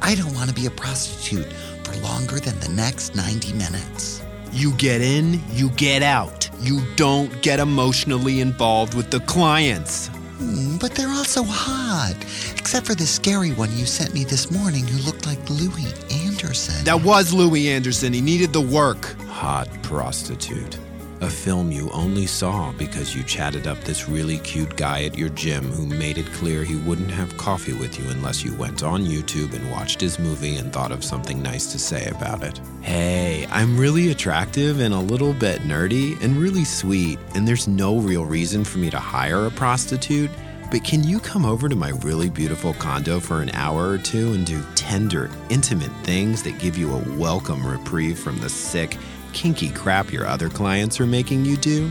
[0.03, 1.51] I don't want to be a prostitute
[1.85, 4.23] for longer than the next 90 minutes.
[4.53, 6.49] You get in, you get out.
[6.61, 10.09] You don't get emotionally involved with the clients.
[10.39, 12.15] Mm, But they're all so hot,
[12.57, 16.85] except for the scary one you sent me this morning who looked like Louie Anderson.
[16.85, 18.13] That was Louie Anderson.
[18.13, 19.17] He needed the work.
[19.29, 20.79] Hot Prostitute.
[21.21, 25.31] A film you only saw because you chatted up this really cute guy at your
[25.31, 29.05] gym who made it clear he wouldn't have coffee with you unless you went on
[29.05, 32.61] YouTube and watched his movie and thought of something nice to say about it.
[32.83, 37.99] Hey, I'm really attractive and a little bit nerdy and really sweet, and there's no
[37.99, 40.31] real reason for me to hire a prostitute.
[40.71, 44.35] But can you come over to my really beautiful condo for an hour or two
[44.35, 48.97] and do tender, intimate things that give you a welcome reprieve from the sick,
[49.33, 51.91] kinky crap your other clients are making you do?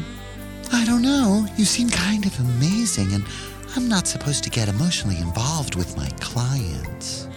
[0.71, 1.45] I don't know.
[1.57, 3.25] You seem kind of amazing, and
[3.75, 7.27] I'm not supposed to get emotionally involved with my clients.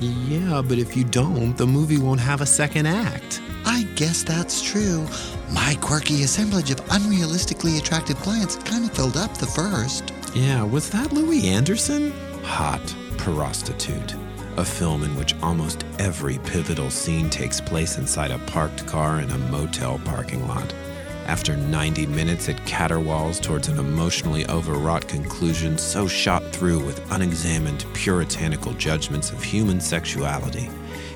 [0.00, 3.40] Yeah, but if you don't, the movie won't have a second act.
[3.64, 5.06] I guess that's true.
[5.52, 10.12] My quirky assemblage of unrealistically attractive clients kind of filled up the first.
[10.34, 12.12] Yeah, was that Louie Anderson?
[12.44, 12.82] Hot
[13.16, 14.14] Prostitute.
[14.58, 19.30] A film in which almost every pivotal scene takes place inside a parked car in
[19.30, 20.74] a motel parking lot.
[21.26, 27.86] After 90 minutes, it caterwauls towards an emotionally overwrought conclusion so shot through with unexamined,
[27.94, 30.68] puritanical judgments of human sexuality.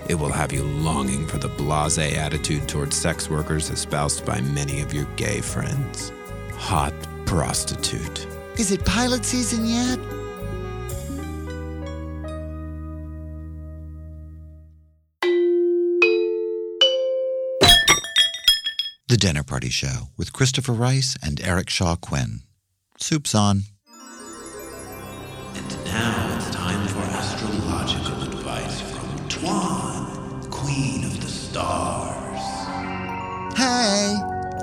[0.08, 4.82] It will have you longing for the blase attitude towards sex workers espoused by many
[4.82, 6.12] of your gay friends.
[6.52, 6.94] Hot
[7.26, 8.24] Prostitute.
[8.56, 9.98] Is it pilot season yet?
[19.22, 22.40] Dinner Party Show with Christopher Rice and Eric Shaw Quinn.
[22.98, 23.62] Soup's on.
[25.54, 32.40] And now it's time for astrological advice from Tuan, Queen of the Stars.
[33.56, 34.16] Hey,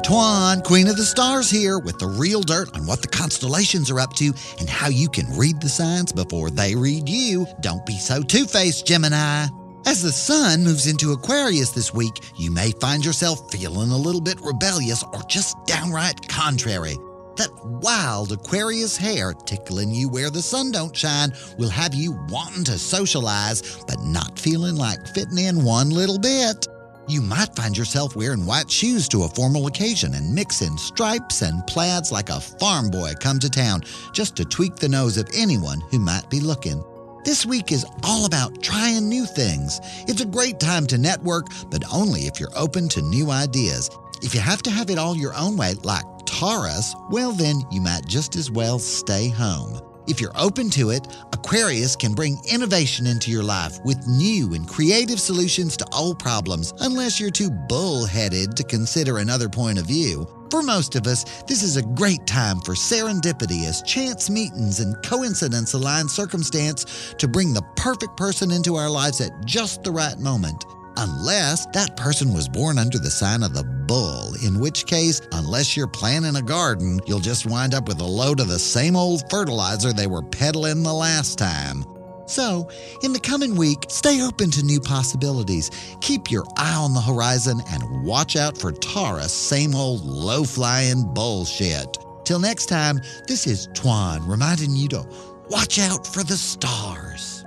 [0.04, 4.02] Twan, Queen of the Stars here with the real dirt on what the constellations are
[4.02, 7.48] up to and how you can read the signs before they read you.
[7.62, 9.48] Don't be so two faced, Gemini.
[9.90, 14.22] As the sun moves into Aquarius this week, you may find yourself feeling a little
[14.22, 16.96] bit rebellious or just downright contrary.
[17.38, 22.66] That wild Aquarius hair tickling you where the sun don't shine will have you wanting
[22.66, 26.68] to socialize, but not feeling like fitting in one little bit.
[27.08, 31.66] You might find yourself wearing white shoes to a formal occasion and mixing stripes and
[31.66, 33.82] plaids like a farm boy come to town
[34.14, 36.84] just to tweak the nose of anyone who might be looking.
[37.26, 39.82] This week is all about trying new things.
[40.08, 43.90] It's a great time to network, but only if you're open to new ideas.
[44.22, 47.82] If you have to have it all your own way, like Taurus, well, then you
[47.82, 49.89] might just as well stay home.
[50.10, 54.68] If you're open to it, Aquarius can bring innovation into your life with new and
[54.68, 60.28] creative solutions to old problems, unless you're too bullheaded to consider another point of view.
[60.50, 64.96] For most of us, this is a great time for serendipity as chance meetings and
[65.04, 70.18] coincidence align circumstance to bring the perfect person into our lives at just the right
[70.18, 70.66] moment.
[71.02, 75.78] Unless that person was born under the sign of the bull, in which case, unless
[75.78, 79.24] you're planting a garden, you'll just wind up with a load of the same old
[79.30, 81.86] fertilizer they were peddling the last time.
[82.28, 82.70] So,
[83.02, 85.72] in the coming week, stay open to new possibilities.
[86.02, 91.14] Keep your eye on the horizon and watch out for Taurus, same old low flying
[91.14, 91.98] bullshit.
[92.26, 95.08] Till next time, this is Twan reminding you to
[95.50, 97.39] watch out for the stars.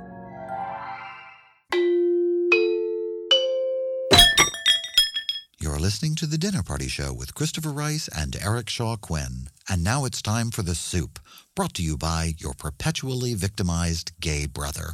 [5.82, 9.48] Listening to The Dinner Party Show with Christopher Rice and Eric Shaw Quinn.
[9.68, 11.18] And now it's time for The Soup,
[11.56, 14.90] brought to you by your perpetually victimized gay brother.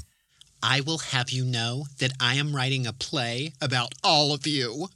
[0.63, 4.89] I will have you know that I am writing a play about all of you.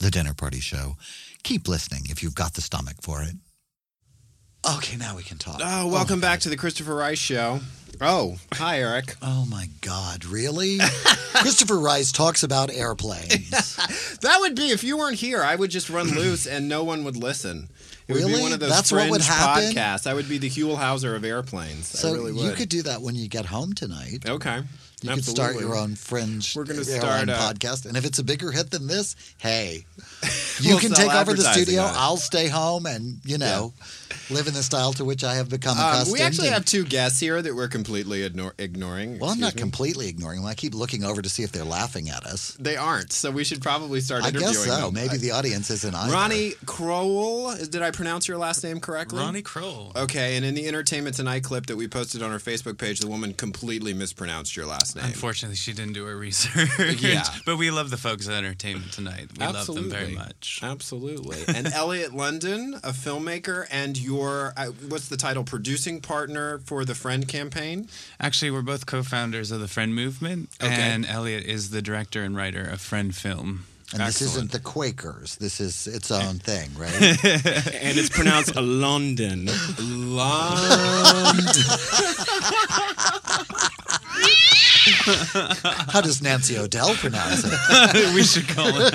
[0.00, 0.96] The Dinner Party Show.
[1.44, 3.36] Keep listening if you've got the stomach for it.
[4.66, 5.60] Okay, now we can talk.
[5.62, 7.60] Oh, welcome my back to the Christopher Rice Show.
[8.00, 9.14] Oh, hi, Eric.
[9.22, 10.78] Oh my God, really?
[11.34, 13.50] Christopher Rice talks about airplanes.
[14.20, 15.42] That would be if you weren't here.
[15.44, 17.68] I would just run loose and no one would listen.
[18.08, 18.42] It would be Really?
[18.42, 19.70] one of those That's what would happen?
[19.72, 20.06] podcasts.
[20.08, 21.94] I would be the Huell Howser of airplanes.
[21.94, 22.42] I So really would.
[22.42, 24.28] you could do that when you get home tonight.
[24.28, 24.60] Okay.
[25.02, 27.86] You could start your own fringe We're gonna start a- podcast.
[27.86, 29.84] And if it's a bigger hit than this, hey,
[30.58, 31.82] you We'll can take over the studio.
[31.82, 33.72] I'll stay home and, you know,
[34.30, 36.12] live in the style to which I have become Um, accustomed.
[36.12, 39.18] we actually and- have two guests here that we're completely ignore- ignoring.
[39.18, 39.60] Well, I'm not me.
[39.60, 40.46] completely ignoring them.
[40.48, 42.56] I keep looking over to see if they're laughing at us.
[42.58, 44.76] They aren't, so we should probably start I interviewing guess so.
[44.86, 44.94] them.
[44.94, 46.12] Maybe the audience isn't either.
[46.12, 47.54] Ronnie Crowell.
[47.56, 49.18] Did I pronounce your last name correctly?
[49.18, 49.94] Ronnie Kroell.
[49.96, 53.06] Okay, and in the Entertainment Tonight clip that we posted on our Facebook page, the
[53.08, 55.04] woman completely mispronounced your last name.
[55.06, 56.68] Unfortunately, she didn't do her research.
[57.02, 57.24] Yeah.
[57.46, 59.28] but we love the folks at Entertainment Tonight.
[59.38, 59.82] We Absolutely.
[59.82, 60.60] love them very much.
[60.62, 61.38] Absolutely.
[61.54, 65.44] and Elliot London, a filmmaker, and your uh, what's the title?
[65.44, 67.88] Producing partner for the Friend campaign.
[68.20, 70.72] Actually, we're both co-founders of the Friend Movement, Okay.
[70.74, 73.64] and Elliot is the director and writer of Friend Film.
[73.92, 75.36] and this isn't the Quakers.
[75.36, 76.92] This is its own thing, right?
[76.94, 79.46] and it's pronounced London.
[79.78, 81.44] London.
[84.92, 87.52] How does Nancy O'Dell pronounce it?
[88.14, 88.94] we should call it.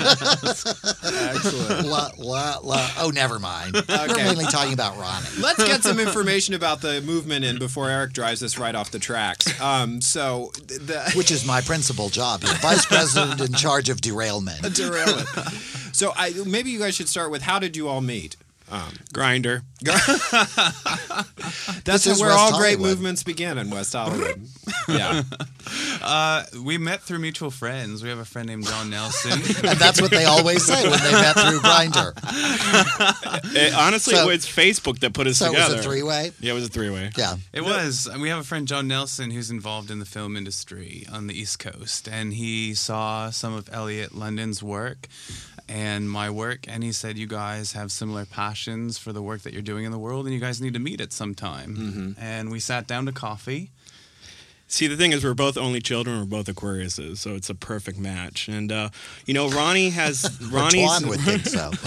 [1.02, 1.86] Excellent.
[1.86, 2.90] la, la, la.
[2.98, 3.74] Oh, never mind.
[3.88, 5.26] We're mainly talking about Ronnie.
[5.40, 8.98] Let's get some information about the movement in before Eric drives us right off the
[8.98, 9.60] tracks.
[9.60, 12.54] Um, so the Which is my principal job here.
[12.56, 14.74] Vice president in charge of derailment.
[14.74, 15.28] derailment.
[15.92, 18.36] So I maybe you guys should start with how did you all meet?
[19.12, 19.62] Grindr.
[21.84, 24.42] That's where West all great movements begin in West Hollywood.
[24.88, 25.22] yeah.
[26.02, 28.02] Uh, we met through mutual friends.
[28.02, 29.32] We have a friend named John Nelson.
[29.64, 32.12] And that's what they always say when they met through Grindr.
[33.56, 35.76] It- honestly, So- it's Facebook that put us So it together.
[35.76, 36.32] was a three way?
[36.40, 37.10] Yeah, it was a three-way.
[37.16, 37.36] Yeah.
[37.52, 38.08] It was.
[38.20, 41.58] We have a friend, John Nelson, who's involved in the film industry on the East
[41.58, 42.08] Coast.
[42.08, 45.08] And he saw some of Elliot London's work
[45.68, 46.66] and my work.
[46.68, 49.92] And he said, You guys have similar passions for the work that you're doing in
[49.92, 52.16] the world, and you guys need to meet at some time.
[52.18, 53.70] And we sat down to coffee.
[54.66, 56.18] See, the thing is, we're both only children.
[56.18, 58.48] We're both Aquariuses, so it's a perfect match.
[58.48, 58.88] And uh,
[59.26, 61.70] you know, Ronnie has Ronnie's would think so.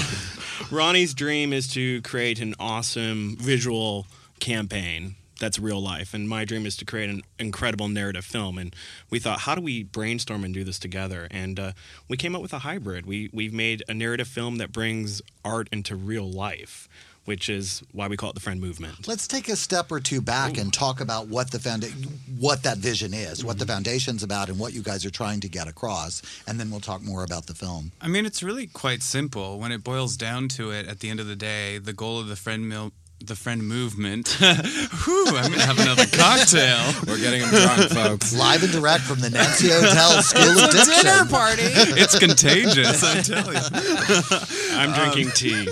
[0.72, 4.06] Ronnie's dream is to create an awesome visual
[4.40, 6.14] campaign that's real life.
[6.14, 8.58] And my dream is to create an incredible narrative film.
[8.58, 8.76] And
[9.10, 11.28] we thought, how do we brainstorm and do this together?
[11.32, 11.72] And uh,
[12.08, 13.06] we came up with a hybrid.
[13.06, 16.90] We, we've made a narrative film that brings art into real life,
[17.26, 19.08] which is why we call it the Friend Movement.
[19.08, 21.92] Let's take a step or two back and talk about what the founda-
[22.40, 25.50] what that vision is, what the foundation's about, and what you guys are trying to
[25.50, 27.92] get across, and then we'll talk more about the film.
[28.02, 29.60] I mean, it's really quite simple.
[29.60, 32.28] When it boils down to it, at the end of the day, the goal of
[32.28, 34.28] the Friend Mil- the friend movement.
[34.40, 36.94] Whew, I'm gonna have another cocktail.
[37.08, 38.34] We're getting them drunk, folks.
[38.38, 41.28] Live and direct from the Nancy Hotel School of Diction.
[41.28, 41.64] party.
[42.00, 44.78] It's contagious, I tell you.
[44.78, 45.66] I'm drinking tea.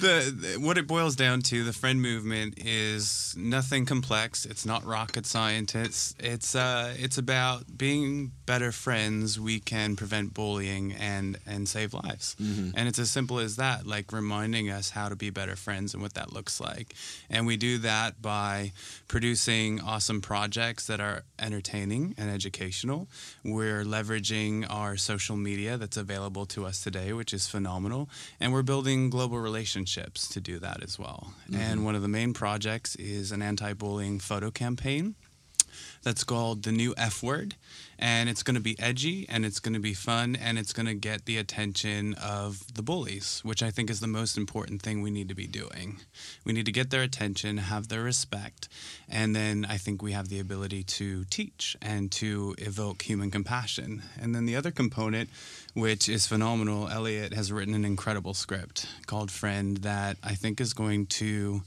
[0.00, 4.44] the, the- what it boils down to, the friend movement is nothing complex.
[4.44, 5.74] It's not rocket science.
[5.74, 9.38] It's it's uh, it's about being better friends.
[9.38, 12.34] We can prevent bullying and and save lives.
[12.42, 12.70] Mm-hmm.
[12.76, 13.86] And it's as simple as that.
[13.86, 16.94] Like reminding us how to be better friends and what that looks like.
[17.30, 18.72] And we do that by
[19.06, 23.06] producing awesome projects that are entertaining and educational.
[23.44, 28.08] We're leveraging our social media that's available to us today, which is phenomenal.
[28.40, 31.34] And we're building global relationships to do that as well.
[31.48, 31.60] Mm-hmm.
[31.60, 35.14] And one of the main projects is an anti bullying photo campaign
[36.02, 37.54] that's called the new F word.
[38.02, 40.86] And it's going to be edgy and it's going to be fun and it's going
[40.86, 45.02] to get the attention of the bullies, which I think is the most important thing
[45.02, 45.98] we need to be doing.
[46.46, 48.70] We need to get their attention, have their respect,
[49.06, 54.02] and then I think we have the ability to teach and to evoke human compassion.
[54.18, 55.28] And then the other component,
[55.74, 60.72] which is phenomenal, Elliot has written an incredible script called Friend that I think is
[60.72, 61.60] going to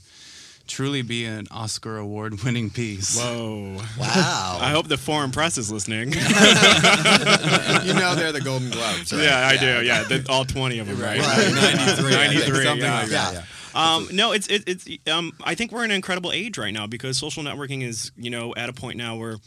[0.67, 3.17] truly be an Oscar award winning piece.
[3.19, 3.77] Whoa.
[3.99, 4.59] Wow.
[4.61, 6.13] I hope the foreign press is listening.
[6.13, 9.23] you know they're the Golden Globes, right?
[9.23, 9.85] yeah, I do.
[9.85, 11.19] Yeah, the, all 20 of them, right?
[11.19, 11.53] Right.
[11.53, 12.11] 93.
[12.11, 12.99] 93, something yeah.
[12.99, 13.33] like that.
[13.33, 13.39] Yeah.
[13.39, 13.45] Yeah.
[13.75, 14.87] Um, no, it's it, it's.
[15.11, 18.29] Um, I think we're in an incredible age right now because social networking is you
[18.29, 19.37] know at a point now where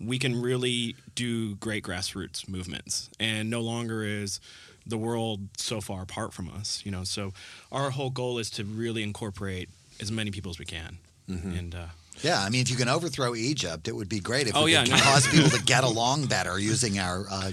[0.00, 4.40] we can really do great grassroots movements, and no longer is
[4.86, 6.82] the world so far apart from us.
[6.84, 7.32] You know, so
[7.70, 9.68] our whole goal is to really incorporate
[10.00, 11.86] as many people as we can, and uh,
[12.22, 14.72] Yeah, I mean, if you can overthrow Egypt, it would be great if Oh, we
[14.72, 14.98] yeah, could no.
[14.98, 17.52] cause people to get along better using our uh,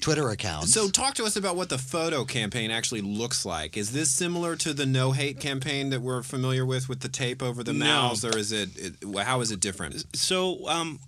[0.00, 0.68] Twitter account.
[0.68, 3.76] So, talk to us about what the photo campaign actually looks like.
[3.76, 7.42] Is this similar to the no hate campaign that we're familiar with, with the tape
[7.42, 7.84] over the No.
[7.86, 8.94] mouths, or is it, it?
[9.24, 10.04] How is it different?
[10.16, 10.98] So, um,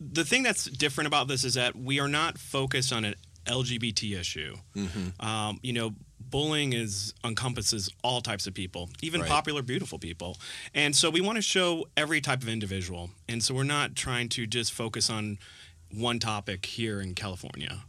[0.00, 3.14] the thing that's different about this is that we are not focused on an
[3.46, 4.54] LGBT issue.
[5.18, 5.94] Um, you know,
[6.30, 9.30] bullying is encompasses all types of people, even Right.
[9.30, 10.38] popular, beautiful people,
[10.74, 13.10] and so we want to show every type of individual.
[13.28, 15.38] And so we're not trying to just focus on
[15.92, 17.82] one topic here in California.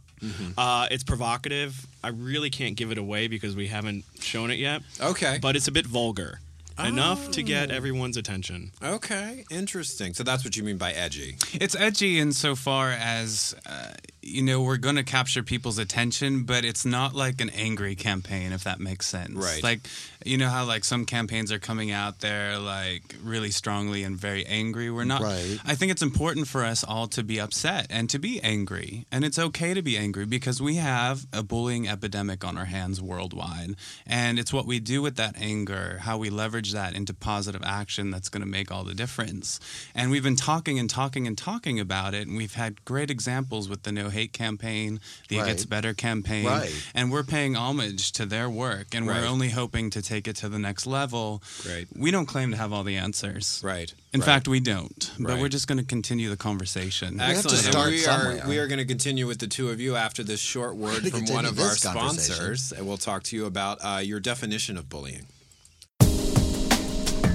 [0.56, 1.86] Uh, it's provocative.
[2.04, 4.82] I really can't give it away because we haven't shown it yet.
[5.00, 5.38] Okay.
[5.42, 6.38] But it's a bit vulgar.
[6.78, 8.70] Enough to get everyone's attention.
[8.82, 10.14] Okay, interesting.
[10.14, 11.36] So that's what you mean by edgy.
[11.52, 16.84] It's edgy insofar as, uh, you know, we're going to capture people's attention, but it's
[16.84, 19.34] not like an angry campaign, if that makes sense.
[19.34, 19.62] Right.
[19.62, 19.80] Like,
[20.24, 24.46] you know how, like, some campaigns are coming out there, like, really strongly and very
[24.46, 24.90] angry?
[24.90, 25.20] We're not.
[25.20, 25.58] Right.
[25.64, 29.06] I think it's important for us all to be upset and to be angry.
[29.10, 33.02] And it's okay to be angry because we have a bullying epidemic on our hands
[33.02, 33.74] worldwide.
[34.06, 38.12] And it's what we do with that anger, how we leverage that into positive action
[38.12, 39.58] that's going to make all the difference.
[39.96, 42.28] And we've been talking and talking and talking about it.
[42.28, 46.46] And we've had great examples with the No Hate campaign, the It Gets Better campaign.
[46.46, 46.72] Right.
[46.94, 48.94] And we're paying homage to their work.
[48.94, 49.20] And Right.
[49.22, 51.42] we're only hoping to take it to the next level.
[51.62, 51.88] Great.
[51.96, 53.60] We don't claim to have all the answers.
[53.64, 53.92] Right.
[54.12, 54.26] In right.
[54.26, 55.10] fact, we don't.
[55.18, 55.40] But Right.
[55.40, 57.18] we're just going to continue the conversation.
[57.18, 57.64] have to Excellent.
[57.64, 60.22] And start we are we are going to continue with the two of you after
[60.22, 63.98] this short word from one of our sponsors, and we'll talk to you about uh,
[64.02, 65.26] your definition of bullying.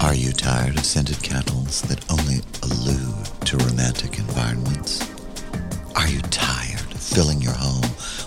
[0.01, 5.01] Are you tired of scented candles that only allude to romantic environments?
[5.95, 6.47] Are you tired of
[7.18, 7.82] filling your home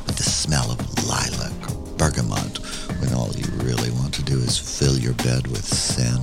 [0.05, 2.59] with the smell of lilac or bergamot
[2.99, 6.19] when all you really want to do is fill your bed with sin?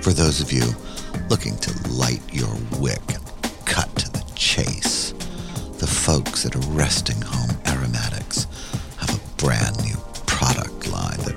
[0.00, 0.62] For those of you
[1.28, 3.24] looking to light your wick and
[3.66, 5.10] cut to the chase,
[5.78, 8.46] the folks at Resting Home Aromatics
[8.98, 9.96] have a brand new
[10.28, 11.36] product line that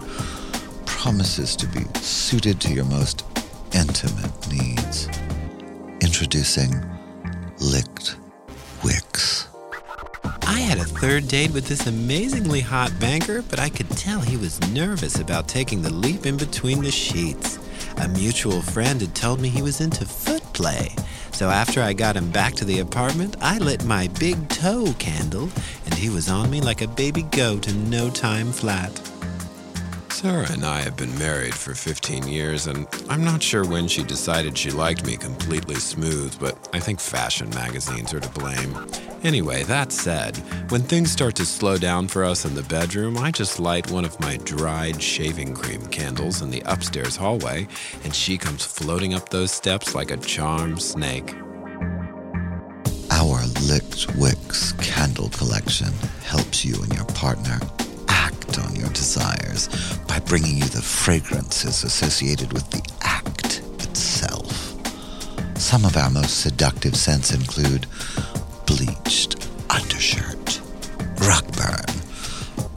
[0.85, 3.25] promises to be suited to your most
[3.73, 5.09] intimate needs.
[6.01, 6.71] Introducing
[7.59, 8.17] Licked
[8.83, 9.42] Wicks.
[10.45, 14.37] I had a third date with this amazingly hot banker, but I could tell he
[14.37, 17.59] was nervous about taking the leap in between the sheets.
[17.97, 20.95] A mutual friend had told me he was into foot play.
[21.31, 25.49] So after I got him back to the apartment, I lit my big toe candle,
[25.85, 28.91] and he was on me like a baby goat in no time flat.
[30.23, 34.03] Sarah and I have been married for 15 years, and I'm not sure when she
[34.03, 38.73] decided she liked me completely smooth, but I think fashion magazines are to blame.
[39.23, 40.37] Anyway, that said,
[40.69, 44.05] when things start to slow down for us in the bedroom, I just light one
[44.05, 47.67] of my dried shaving cream candles in the upstairs hallway,
[48.05, 51.35] and she comes floating up those steps like a charmed snake.
[53.11, 55.91] Our Licked Wicks candle collection
[56.23, 57.59] helps you and your partner
[58.53, 59.69] act on your desires
[60.07, 64.73] by bringing you the fragrances associated with the act itself.
[65.57, 67.87] Some of our most seductive scents include
[68.65, 70.61] bleached undershirt,
[71.21, 71.85] rock burn,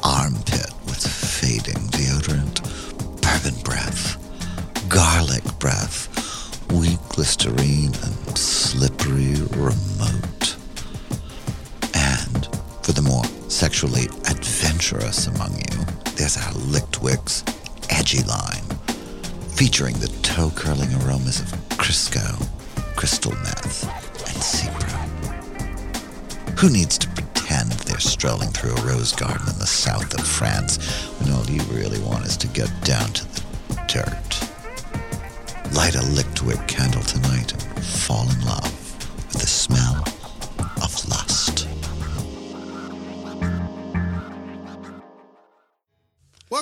[0.03, 2.63] armpit with fading deodorant,
[3.23, 4.17] bourbon breath,
[4.89, 6.09] garlic breath,
[6.73, 10.57] weak Listerine, and slippery remote.
[11.95, 12.49] And
[12.83, 13.25] for the more
[13.57, 15.85] sexually adventurous among you,
[16.17, 17.43] there's our Licked Wicks
[17.89, 18.63] Edgy line,
[19.57, 22.47] featuring the toe-curling aromas of Crisco,
[22.97, 23.85] crystal meth,
[24.29, 24.93] and Cipro.
[26.59, 30.77] Who needs to pretend they're strolling through a rose garden in the south of France
[31.19, 33.43] when all you really want is to get down to the
[33.89, 35.73] dirt?
[35.73, 38.71] Light a Licked Wick candle tonight and fall in love
[39.29, 39.47] with the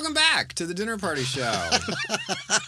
[0.05, 1.69] Welcome back to the dinner party show.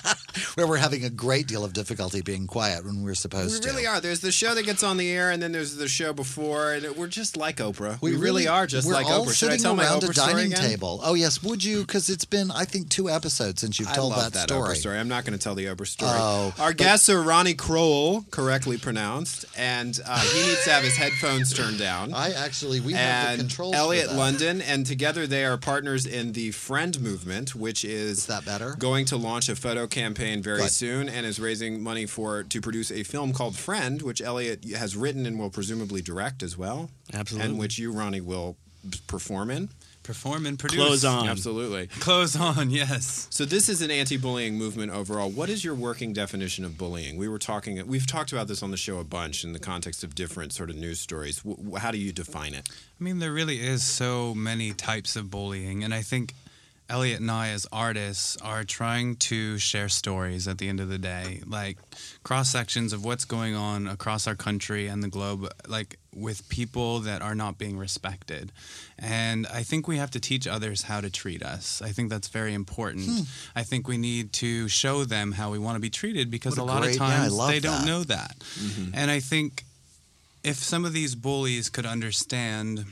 [0.55, 3.69] Where we're having a great deal of difficulty being quiet when we're we supposed to.
[3.69, 4.01] We really are.
[4.01, 6.95] There's the show that gets on the air, and then there's the show before, and
[6.95, 8.01] we're just like Oprah.
[8.01, 9.33] We, really, are just like Oprah.
[9.33, 10.99] Should I sitting tell my around Oprah a story dining table.
[11.03, 11.81] Oh yes, would you?
[11.81, 14.97] Because it's been I think two episodes since you've I told love that, Oprah story.
[14.97, 16.11] I'm not going to tell the Oprah story.
[16.13, 20.83] Oh, Our but- guests are Ronnie Kroell, correctly pronounced, and uh, he needs to have
[20.83, 22.13] his headphones turned down.
[22.13, 23.75] I actually we have the and controls.
[23.75, 24.15] Elliot that.
[24.15, 28.75] London, and together they are partners in the Friend Movement, which is, that better?
[28.77, 30.71] going to launch a photo campaign very Good.
[30.71, 34.95] soon, and is raising money for to produce a film called Friend, which Elliot has
[34.95, 37.49] written and will presumably direct as well, Absolutely.
[37.49, 38.55] and which you, Ronnie, will
[39.07, 39.69] perform in.
[40.03, 40.77] Perform and produce.
[40.77, 41.27] Close on.
[41.27, 41.87] Absolutely.
[41.99, 43.27] Close on, yes.
[43.29, 45.29] So this is an anti-bullying movement overall.
[45.29, 47.17] What is your working definition of bullying?
[47.17, 47.85] We were talking.
[47.85, 50.69] We've talked about this on the show a bunch in the context of different sort
[50.69, 51.39] of news stories.
[51.39, 52.69] W- w- how do you define it?
[52.71, 56.33] I mean, there really is so many types of bullying, and I think
[56.89, 60.97] Elliot and I, as artists, are trying to share stories at the end of the
[60.97, 61.77] day, like
[62.23, 66.99] cross sections of what's going on across our country and the globe, like with people
[66.99, 68.51] that are not being respected.
[68.97, 71.81] And I think we have to teach others how to treat us.
[71.81, 73.05] I think that's very important.
[73.09, 73.21] Hmm.
[73.55, 76.61] I think we need to show them how we want to be treated because a
[76.61, 77.85] a lot great- of times love they don't that.
[77.87, 78.35] know that.
[78.93, 79.65] And I think
[80.43, 82.85] if some of these bullies could understand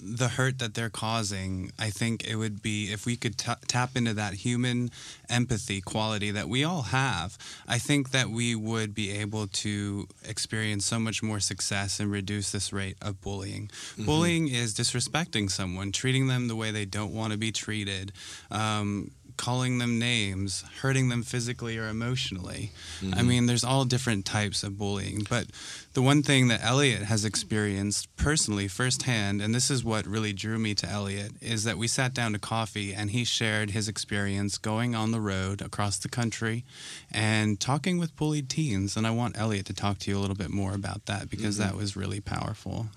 [0.00, 3.96] the hurt that they're causing, I think it would be if we could ta tap
[3.96, 4.90] into that human
[5.28, 7.36] empathy quality that we all have.
[7.66, 12.52] I think that we would be able to experience so much more success and reduce
[12.52, 13.70] this rate of bullying.
[13.98, 18.12] Bullying is disrespecting someone, treating them the way they don't want to be treated.
[18.50, 22.72] Um, calling them names, hurting them physically or emotionally.
[23.14, 25.26] I mean, there's all different types of bullying.
[25.30, 25.46] But
[25.94, 30.58] the one thing that Elliot has experienced personally, firsthand, and this is what really drew
[30.58, 34.58] me to Elliot, is that we sat down to coffee and he shared his experience
[34.58, 36.64] going on the road across the country
[37.10, 38.96] and talking with bullied teens.
[38.96, 41.56] And I want Elliot to talk to you a little bit more about that because
[41.58, 42.88] that was really powerful.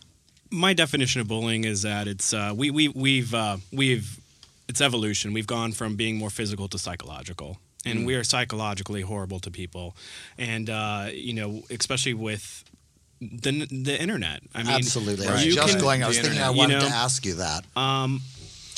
[0.54, 4.20] my definition of bullying is that it's uh, we we we've uh, we've
[4.72, 5.34] it's evolution.
[5.34, 9.96] We've gone from being more physical to psychological, and we are psychologically horrible to people,
[10.38, 12.64] and uh, you know, especially with
[13.20, 13.52] the
[13.90, 14.40] the internet.
[14.56, 15.28] I mean, Absolutely.
[15.28, 16.04] I you just can- going.
[16.04, 16.32] I was thinking.
[16.40, 17.66] internet, I you wanted know, to ask you that.
[17.76, 18.22] Um,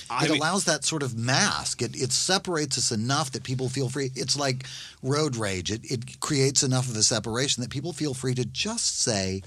[0.10, 1.82] I it mean- allows that sort of mask.
[1.82, 4.10] It, it separates us enough that people feel free.
[4.16, 4.66] It's like
[5.02, 5.72] road rage.
[5.72, 9.41] It, it creates enough of a separation that people feel free to just say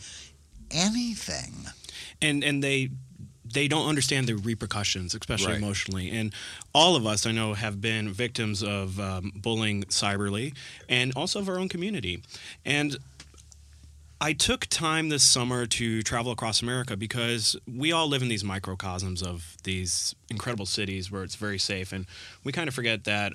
[0.70, 1.52] anything.
[2.22, 2.90] and and they
[3.56, 5.56] they don't understand the repercussions, especially Right.
[5.62, 6.10] emotionally.
[6.10, 6.34] And
[6.74, 10.54] all of us, I know, have been victims of um, bullying cyberly,
[10.90, 12.22] and also of our own community.
[12.66, 12.98] And
[14.20, 18.44] I took time this summer to travel across America because we all live in these
[18.44, 22.06] microcosms of these incredible cities where it's very safe, and
[22.44, 23.32] we kind of forget that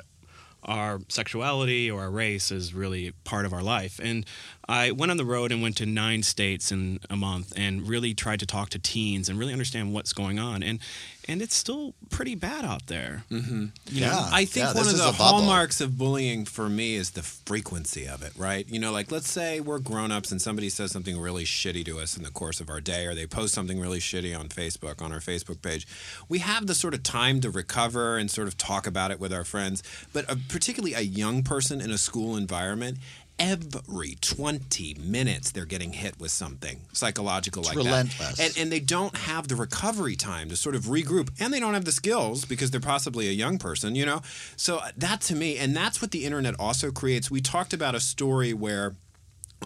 [0.63, 3.99] our sexuality or our race is really part of our life.
[4.01, 4.25] And
[4.67, 8.13] I went on the road and went to nine states in a month and really
[8.13, 10.63] tried to talk to teens and really understand what's going on.
[10.63, 10.79] And
[11.31, 13.23] and it's still pretty bad out there.
[13.31, 13.67] Mm-hmm.
[13.85, 18.05] Yeah, I think yeah, one of the hallmarks of bullying for me is the frequency
[18.05, 18.67] of it, right?
[18.69, 22.17] You know, like let's say we're grown-ups and somebody says something really shitty to us
[22.17, 25.13] in the course of our day or they post something really shitty on Facebook on
[25.13, 25.87] our Facebook page.
[26.27, 29.31] We have the sort of time to recover and sort of talk about it with
[29.31, 32.97] our friends, but uh particularly a young person in a school environment
[33.41, 38.37] Every 20 minutes, they're getting hit with something psychological like relentless.
[38.37, 38.39] that.
[38.39, 41.73] And, and they don't have the recovery time to sort of regroup and they don't
[41.73, 44.21] have the skills because they're possibly a young person you know
[44.55, 47.95] so uh, that to me and that's what the internet also creates we talked about
[47.95, 48.95] a story where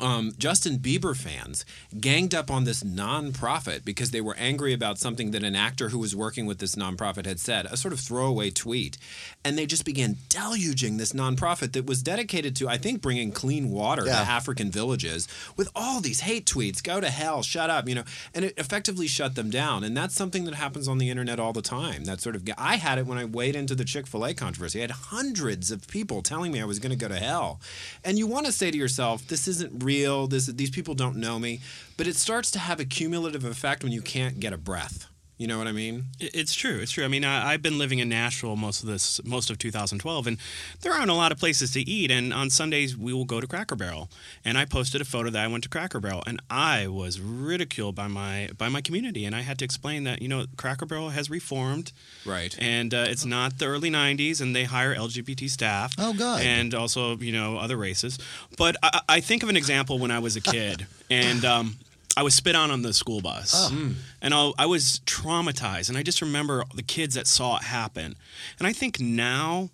[0.01, 1.65] um, Justin Bieber fans
[1.99, 5.99] ganged up on this nonprofit because they were angry about something that an actor who
[5.99, 8.97] was working with this nonprofit had said, a sort of throwaway tweet.
[9.43, 13.69] And they just began deluging this nonprofit that was dedicated to, I think, bringing clean
[13.69, 14.23] water Yeah.
[14.23, 18.03] to African villages with all these hate tweets go to hell, shut up, you know,
[18.33, 19.83] and it effectively shut them down.
[19.83, 22.03] And that's something that happens on the internet all the time.
[22.05, 24.79] That sort of, I had it when I weighed into the Chick fil A controversy.
[24.79, 27.59] I had hundreds of people telling me I was going to go to hell.
[28.03, 31.39] And you want to say to yourself, this isn't real, this, these people don't know
[31.39, 31.61] me.
[31.95, 35.07] But it starts to have a cumulative effect when you can't get a breath.
[35.37, 36.05] You know what I mean?
[36.17, 36.77] It's true.
[36.79, 37.03] It's true.
[37.03, 40.37] I mean, I, I've been living in Nashville most of this, most of 2012, and
[40.79, 42.09] there aren't a lot of places to eat.
[42.09, 44.09] And on Sundays, we will go to Cracker Barrel.
[44.45, 47.95] And I posted a photo that I went to Cracker Barrel, and I was ridiculed
[47.95, 51.09] by my by my community, and I had to explain that you know Cracker Barrel
[51.09, 51.91] has reformed,
[52.25, 52.55] Right.
[52.57, 55.93] and uh, it's not the early 90s, and they hire LGBT staff.
[55.97, 56.41] Oh, good.
[56.43, 58.17] And also, you know, other races.
[58.57, 61.75] But I, I think of an example when I was a kid, and um,
[62.17, 63.69] I was spit on on the school bus, Oh.
[63.69, 63.91] Hmm.
[64.21, 65.89] and I, I was traumatized.
[65.89, 68.15] And I just remember the kids that saw it happen.
[68.57, 69.69] And I think now,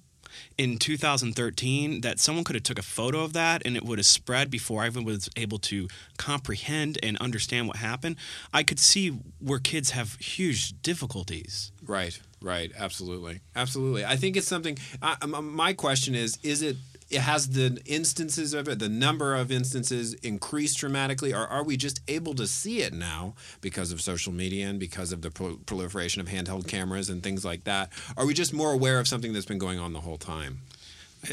[0.58, 4.06] in 2013, that someone could have took a photo of that, and it would have
[4.06, 5.88] spread before I even was able to
[6.18, 8.16] comprehend and understand what happened.
[8.54, 11.72] I could see where kids have huge difficulties.
[11.86, 14.06] Right, right, absolutely, absolutely.
[14.06, 14.78] I think it's something.
[15.02, 16.78] I, m- my question is: Is it?
[17.12, 21.78] It has the instances of it, the number of instances increased dramatically, or are we
[21.78, 25.58] just able to see it now because of social media and because of the pro-
[25.58, 27.92] proliferation of handheld cameras and things like that?
[28.16, 30.60] Are we just more aware of something that's been going on the whole time?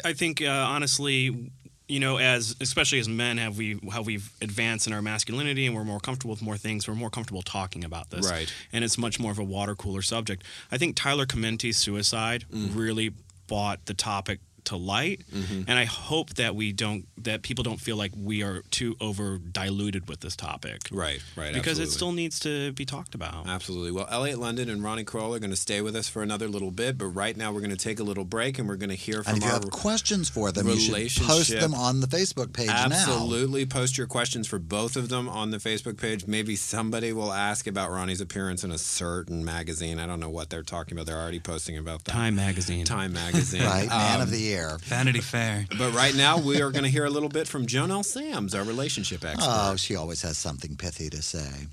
[0.04, 1.50] I think uh, honestly,
[1.88, 5.74] you know, as especially as men, have we how we've advanced in our masculinity and
[5.74, 6.86] we're more comfortable with more things.
[6.86, 8.52] We're more comfortable talking about this, Right.
[8.72, 10.44] And it's much more of a water cooler subject.
[10.70, 13.12] I think Tyler Clementi's suicide really
[13.46, 15.20] brought the topic to light,
[15.68, 19.38] and I hope that we don't that people don't feel like we are too over
[19.38, 23.46] diluted with this topic, Right, right, Because it still needs to be talked about.
[23.48, 23.90] Absolutely.
[23.92, 26.70] Well, Elliot London and Ronnie Kroell are going to stay with us for another little
[26.70, 28.94] bit, but right now we're going to take a little break and we're going to
[28.96, 32.00] hear from And if you our have questions for them, you should post them on
[32.00, 32.86] the Facebook page now.
[32.86, 33.66] Absolutely.
[33.66, 36.26] Post your questions for both of them on the Facebook page.
[36.26, 39.98] Maybe somebody will ask about Ronnie's appearance in a certain magazine.
[39.98, 41.06] I don't know what they're talking about.
[41.06, 42.12] They're already posting about that.
[42.12, 42.84] Time magazine.
[42.84, 43.62] Time magazine.
[43.68, 44.57] Right, man Um, of the year.
[44.82, 45.66] Vanity Fair.
[45.78, 48.64] But right now, we are going to hear a little bit from Jonelle Sams, our
[48.64, 49.46] relationship expert.
[49.48, 51.66] Oh, she always has something pithy to say.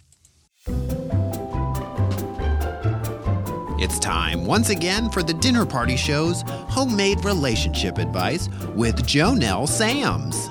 [3.78, 10.50] It's time once again for the Dinner Party Show's homemade relationship advice with Jonelle Sams.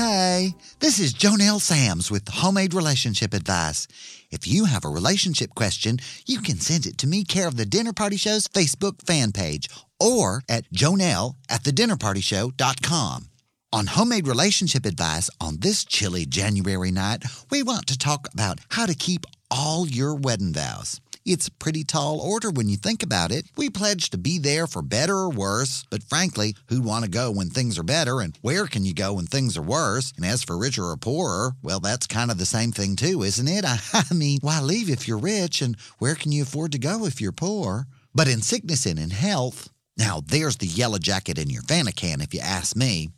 [0.00, 3.86] Hey, this is Jonelle Sams with Homemade Relationship Advice.
[4.30, 7.66] If you have a relationship question, you can send it to me care of the
[7.66, 9.68] Dinner Party Show's Facebook fan page
[10.00, 13.28] or at jonelle at thedinnerpartyshow.com.
[13.74, 18.86] On Homemade Relationship Advice on this chilly January night, we want to talk about how
[18.86, 20.98] to keep all your wedding vows.
[21.26, 23.44] It's a pretty tall order when you think about it.
[23.56, 27.30] We pledge to be there for better or worse, but frankly, who'd want to go
[27.30, 30.12] when things are better and where can you go when things are worse?
[30.16, 33.48] And as for richer or poorer, well, that's kind of the same thing too, isn't
[33.48, 33.64] it?
[33.66, 33.78] I,
[34.10, 37.20] I mean, why leave if you're rich and where can you afford to go if
[37.20, 37.86] you're poor?
[38.14, 39.68] But in sickness and in health,
[39.98, 43.10] now there's the yellow jacket in your Fanta can if you ask me.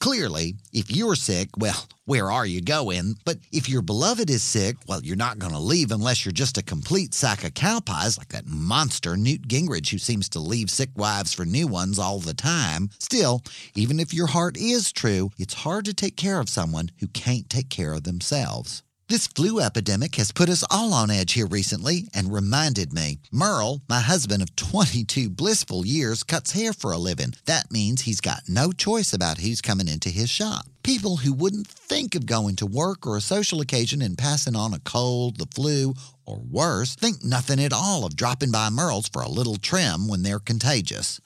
[0.00, 3.14] Clearly, if you're sick, well, where are you going?
[3.24, 6.58] But if your beloved is sick, well, you're not going to leave unless you're just
[6.58, 10.68] a complete sack of cow pies like that monster Newt Gingrich who seems to leave
[10.68, 12.90] sick wives for new ones all the time.
[12.98, 13.40] Still,
[13.74, 17.48] even if your heart is true, it's hard to take care of someone who can't
[17.48, 18.82] take care of themselves.
[19.08, 23.20] This flu epidemic has put us all on edge here recently and reminded me.
[23.32, 27.32] Merle, my husband of 22 blissful years, cuts hair for a living.
[27.46, 30.66] That means he's got no choice about who's coming into his shop.
[30.82, 34.74] People who wouldn't think of going to work or a social occasion and passing on
[34.74, 35.94] a cold, the flu,
[36.26, 40.24] or worse, think nothing at all of dropping by Merle's for a little trim when
[40.24, 41.20] they're contagious.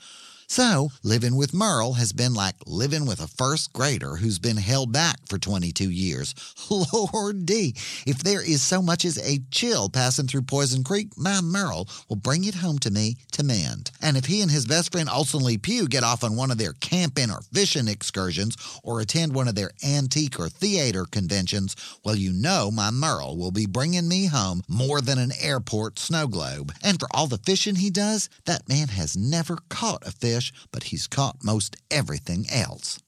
[0.49, 4.93] So, living with Merle has been like living with a first grader who's been held
[4.93, 6.37] back for 22 years.
[6.71, 7.75] Lord D,
[8.07, 12.17] if there is so much as a chill passing through Poison Creek, my Merle will
[12.17, 13.91] bring it home to me to mend.
[14.01, 16.59] And if he and his best friend Olson Lee Pugh get off on one of
[16.59, 21.75] their camping or fishing excursions or attend one of their antique or theater conventions,
[22.05, 26.29] well, you know my Merle will be bringing me home more than an airport snow
[26.29, 26.73] globe.
[26.85, 30.36] And for all the fishing he does, that man has never caught a fish,
[30.73, 32.99] but he's caught most everything else.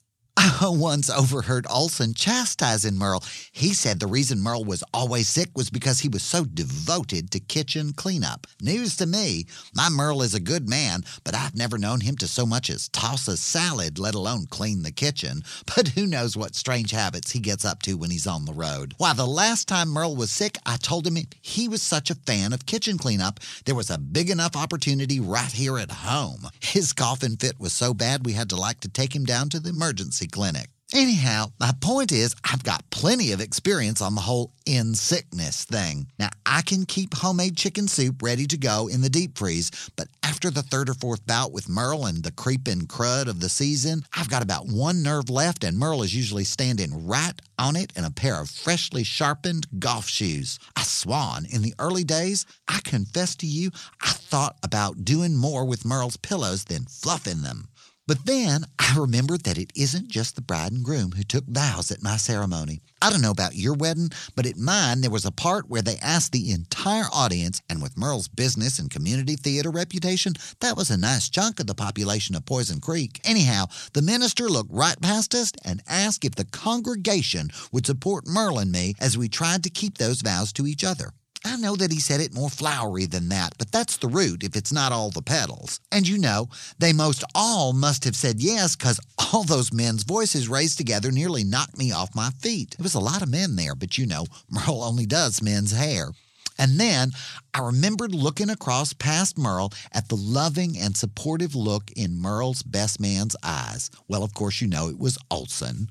[0.41, 3.25] I once overheard Olson chastising Merle.
[3.51, 7.41] He said the reason Merle was always sick was because he was so devoted to
[7.41, 8.47] kitchen cleanup.
[8.63, 9.47] News to me.
[9.75, 12.89] My Merle is a good man, but I've never known him to so much as
[12.89, 15.43] toss a salad, let alone clean the kitchen.
[15.77, 18.95] But who knows what strange habits he gets up to when he's on the road.
[18.97, 22.53] Why, the last time Merle was sick, I told him he was such a fan
[22.53, 26.49] of kitchen cleanup, there was a big enough opportunity right here at home.
[26.61, 29.61] His coffin fit was so bad we had to like to take him down to
[29.61, 30.69] the emergency clinic.
[30.95, 36.07] Anyhow, my point is, I've got plenty of experience on the whole in sickness thing.
[36.19, 40.09] Now, I can keep homemade chicken soup ready to go in the deep freeze, but
[40.23, 44.03] after the third or fourth bout with Merle and the creeping crud of the season,
[44.17, 48.05] I've got about one nerve left, and Merle is usually standing right on it in
[48.05, 50.59] a pair of freshly sharpened golf shoes.
[50.75, 55.67] I swan, in the early days, I confess to you, I thought about doing more
[55.67, 57.69] with Merle's pillows than fluffing them.
[58.09, 61.91] But then I remembered that it isn't just the bride and groom who took vows
[61.91, 62.81] at my ceremony.
[63.03, 65.99] I don't know about your wedding, but at mine there was a part where they
[65.99, 70.97] asked the entire audience, and with Merle's business and community theater reputation, that was a
[70.97, 73.21] nice chunk of the population of Poison Creek.
[73.25, 78.59] Anyhow, the minister looked right past us and asked if the congregation would support Merle
[78.59, 81.13] and me as we tried to keep those vows to each other.
[81.45, 84.57] I know that he said it more flowery than that, but that's the root if
[84.57, 85.81] it's not all the petals.
[85.93, 89.01] And you know, they most all must have said yes because
[89.33, 92.75] all those men's voices raised together nearly knocked me off my feet.
[92.79, 96.11] It was a lot of men there, but you know, Merle only does men's hair.
[96.59, 97.13] And then
[97.55, 103.01] I remembered looking across past Merle at the loving and supportive look in Merle's best
[103.01, 103.91] man's eyes.
[104.09, 105.89] Well, of course, you know it was Olson.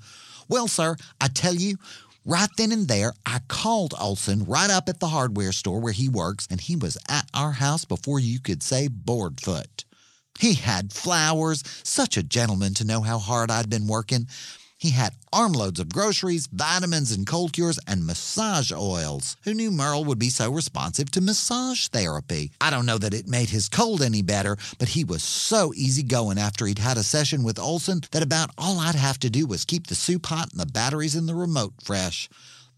[0.49, 1.77] Well, sir, I tell you,
[2.30, 6.09] Right then and there, I called Olson right up at the hardware store where he
[6.09, 9.86] works, and he was at our house before you could say board foot.
[10.38, 14.28] He had flowers, such a gentleman to know how hard I'd been working.
[14.80, 19.36] He had armloads of groceries, vitamins and cold cures, and massage oils.
[19.43, 22.51] Who knew Merle would be so responsive to massage therapy?
[22.61, 26.38] I don't know that it made his cold any better, but he was so easygoing
[26.38, 29.65] after he'd had a session with Olson that about all I'd have to do was
[29.65, 32.30] keep the soup hot and the batteries in the remote fresh.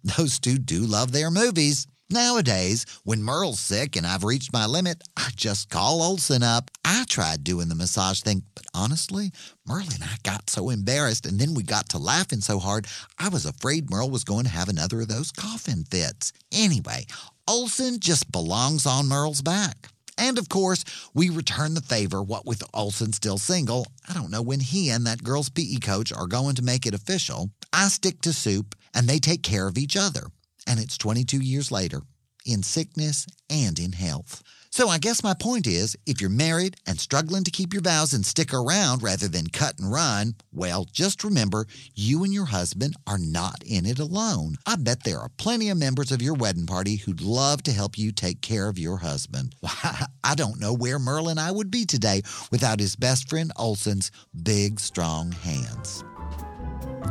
[0.01, 1.85] Those two do love their movies.
[2.11, 6.71] Nowadays, when Merle's sick and I've reached my limit, I just call Olson up.
[6.83, 9.31] I tried doing the massage thing, but honestly,
[9.67, 12.87] Merle and I got so embarrassed and then we got to laughing so hard,
[13.19, 16.33] I was afraid Merle was going to have another of those coughing fits.
[16.51, 17.05] Anyway,
[17.47, 19.89] Olson just belongs on Merle's back.
[20.17, 23.85] And of course, we return the favor, what with Olson still single.
[24.09, 26.95] I don't know when he and that girl's PE coach are going to make it
[26.95, 27.51] official.
[27.71, 30.23] I stick to soup, and they take care of each other
[30.69, 32.01] and it's 22 years later,
[32.45, 34.43] in sickness and in health.
[34.71, 38.13] So I guess my point is if you're married and struggling to keep your vows
[38.13, 41.65] and stick around rather than cut and run, well, just remember
[41.95, 44.57] you and your husband are not in it alone.
[44.67, 47.97] I bet there are plenty of members of your wedding party who'd love to help
[47.97, 49.55] you take care of your husband.
[49.63, 54.11] I don't know where Merle and I would be today without his best friend Olson's
[54.43, 56.03] big, strong hands.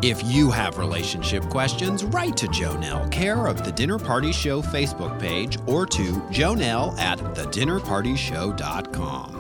[0.03, 5.19] If you have relationship questions, write to Jonelle, care of the Dinner Party Show Facebook
[5.19, 9.35] page, or to jonelle at thedinnerpartyshow.com.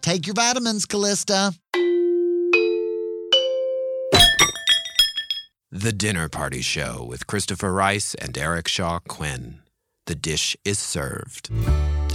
[0.00, 1.52] Take your vitamins, Callista.
[5.70, 9.60] The Dinner Party Show with Christopher Rice and Eric Shaw Quinn.
[10.06, 11.50] The dish is served.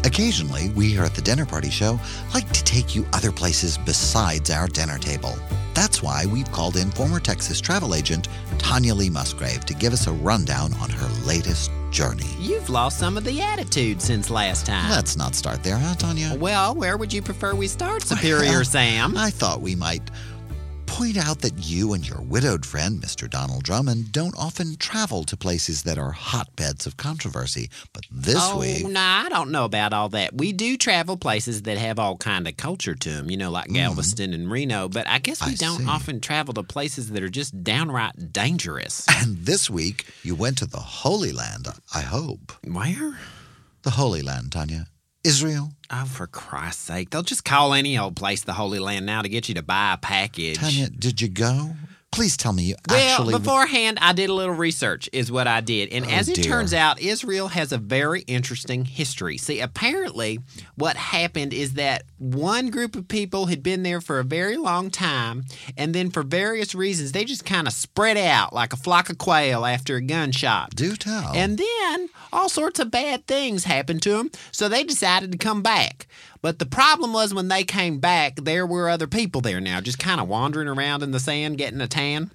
[0.04, 2.00] Occasionally, we here at the Dinner Party Show
[2.34, 5.36] like to take you other places besides our dinner table.
[5.74, 10.08] That's why we've called in former Texas travel agent Tanya Lee Musgrave to give us
[10.08, 12.30] a rundown on her latest journey.
[12.40, 14.90] You've lost some of the attitude since last time.
[14.90, 16.36] Let's not start there, huh, Tanya?
[16.36, 19.16] Well, where would you prefer we start, Superior Sam?
[19.18, 20.10] I thought we might
[20.94, 23.28] point out that you and your widowed friend, Mr.
[23.28, 27.72] Donald Drummond, don't often travel to places that are hotbeds of controversy.
[27.94, 28.88] But this week oh, week.
[28.94, 30.36] no, I don't know about all that.
[30.36, 33.66] We do travel places that have all kind of culture to them, you know, like
[33.66, 33.78] mm-hmm.
[33.78, 34.88] Galveston and Reno.
[34.88, 35.88] But I guess we I don't see.
[35.88, 39.08] often travel to places that are just downright dangerous.
[39.24, 42.52] And this week, you went to the Holy Land, I hope.
[42.68, 43.18] Where?
[43.84, 44.88] The Holy Land, Tanya.
[45.24, 45.72] Israel.
[45.90, 47.10] Oh, for Christ's sake.
[47.10, 49.94] They'll just call any old place the Holy Land now to get you to buy
[49.94, 50.58] a package.
[50.58, 51.72] Tanya, did you go?
[52.14, 53.34] Please tell me you Well, actually.
[53.34, 55.90] beforehand, I did a little research, is what I did.
[55.92, 56.44] And Oh, as it dear.
[56.46, 59.38] turns out, Israel has a very interesting history.
[59.38, 60.40] See, apparently,
[60.76, 64.90] what happened is that one group of people had been there for a very long
[64.92, 65.46] time,
[65.78, 69.18] and then for various reasons, they just kind of spread out like a flock of
[69.18, 70.76] quail after a gunshot.
[70.76, 71.32] Do tell.
[71.34, 72.10] And then.
[72.32, 76.08] All sorts of bad things happened to them, so they decided to come back.
[76.44, 79.98] But the problem was when they came back, there were other people there now, just
[79.98, 82.32] kind of wandering around in the sand, getting a tan.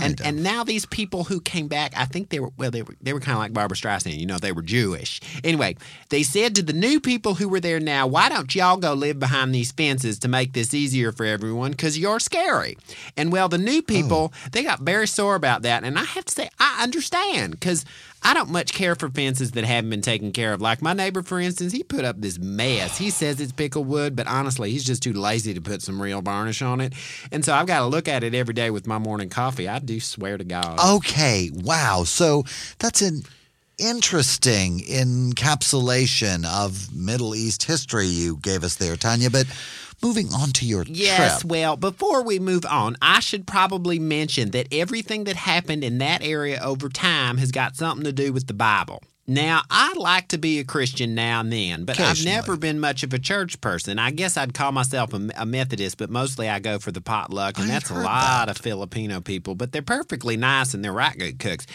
[0.00, 0.26] and of.
[0.26, 3.12] and now these people who came back, I think they were well, they were they
[3.12, 5.20] were kind of like Barbra Streisand, you know, they were Jewish.
[5.42, 5.76] Anyway,
[6.10, 9.18] they said to the new people who were there now, why don't y'all go live
[9.18, 11.72] behind these fences to make this easier for everyone?
[11.72, 12.78] Because you're scary.
[13.16, 13.82] And well, the new oh.
[13.82, 17.84] people they got very sore about that, and I have to say I understand because.
[18.22, 20.60] I don't much care for fences that haven't been taken care of.
[20.60, 22.98] Like my neighbor, for instance, he put up this mess.
[22.98, 26.20] He says it's pickle wood, but honestly, he's just too lazy to put some real
[26.20, 26.94] varnish on it.
[27.30, 29.68] And so I've got to look at it every day with my morning coffee.
[29.68, 30.78] I do swear to God.
[30.96, 32.04] Okay, wow.
[32.04, 32.44] So
[32.78, 33.22] that's an
[33.78, 39.30] interesting encapsulation of Middle East history you gave us there, Tanya.
[39.30, 39.46] But
[40.02, 41.50] moving on to your Yes, trip.
[41.50, 46.22] well, before we move on, I should probably mention that everything that happened in that
[46.22, 49.02] area over time has got something to do with the Bible.
[49.30, 53.02] Now, I like to be a Christian now and then, but I've never been much
[53.02, 53.98] of a church person.
[53.98, 57.58] I guess I'd call myself a, a Methodist, but mostly I go for the potluck,
[57.58, 61.16] and I've that's a lot of Filipino people, but they're perfectly nice and they're right
[61.16, 61.66] good cooks.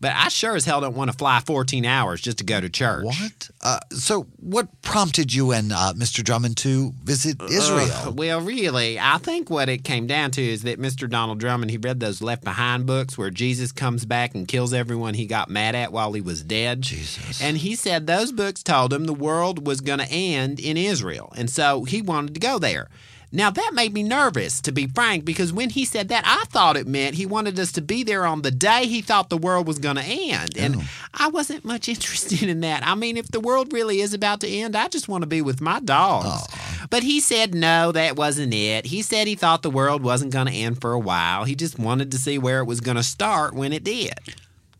[0.00, 2.70] But I sure as hell don't want to fly 14 hours just to go to
[2.70, 3.04] church.
[3.04, 3.50] What?
[3.60, 6.24] Uh, so, what prompted you and uh, Mr.
[6.24, 7.90] Drummond to visit Israel?
[8.06, 11.10] Uh, well, really, I think what it came down to is that Mr.
[11.10, 15.12] Donald Drummond, he read those Left Behind books where Jesus comes back and kills everyone
[15.12, 16.86] he got mad at while he was dead.
[17.02, 17.42] Jesus.
[17.42, 21.32] And he said those books told him the world was going to end in Israel.
[21.36, 22.88] And so he wanted to go there.
[23.34, 26.76] Now, that made me nervous, to be frank, because when he said that, I thought
[26.76, 29.66] it meant he wanted us to be there on the day he thought the world
[29.66, 30.58] was going to end.
[30.58, 30.82] And
[31.14, 32.86] I wasn't much interested in that.
[32.86, 35.40] I mean, if the world really is about to end, I just want to be
[35.40, 36.46] with my dogs.
[36.90, 38.84] But he said no, that wasn't it.
[38.84, 41.44] He said he thought the world wasn't going to end for a while.
[41.44, 44.12] He just wanted to see where it was going to start when it did.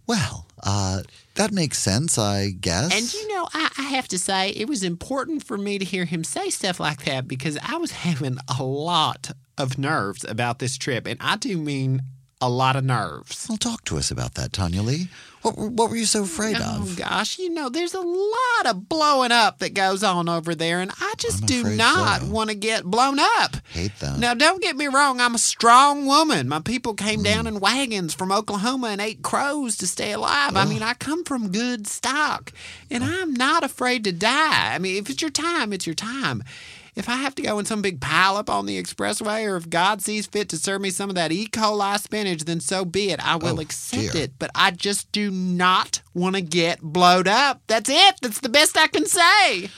[0.06, 1.02] Well, uh,
[1.34, 2.94] that makes sense, I guess.
[2.94, 6.04] And you know, I, I have to say, it was important for me to hear
[6.04, 10.76] him say stuff like that because I was having a lot of nerves about this
[10.76, 11.06] trip.
[11.06, 12.02] And I do mean
[12.42, 13.46] a lot of nerves.
[13.48, 15.08] well, talk to us about that, Tanya Lee.
[15.42, 16.96] What, were- what were you so afraid Oh of?
[16.96, 20.90] gosh, you know, there's a lot of blowing up that goes on over there, and
[21.00, 22.28] I just I'm do not so.
[22.28, 23.56] want to get blown up.
[23.72, 24.18] Hate that.
[24.18, 26.48] Now, don't get me wrong, I'm a strong woman.
[26.48, 27.24] My people came Hmm.
[27.24, 30.54] down in wagons from Oklahoma and ate crows to stay alive.
[30.56, 32.52] I mean, I come from good stock,
[32.90, 34.74] and I'm not afraid to die.
[34.74, 36.42] I mean, if it's your time, it's your time.
[36.94, 40.02] If I have to go in some big pileup on the expressway, or if God
[40.02, 41.46] sees fit to serve me some of that E.
[41.46, 43.26] coli spinach, then so be it.
[43.26, 44.24] I will Oh, accept dear.
[44.24, 44.32] it.
[44.38, 47.62] But I just do not want to get blowed up.
[47.66, 48.16] That's it.
[48.20, 49.70] That's the best I can say.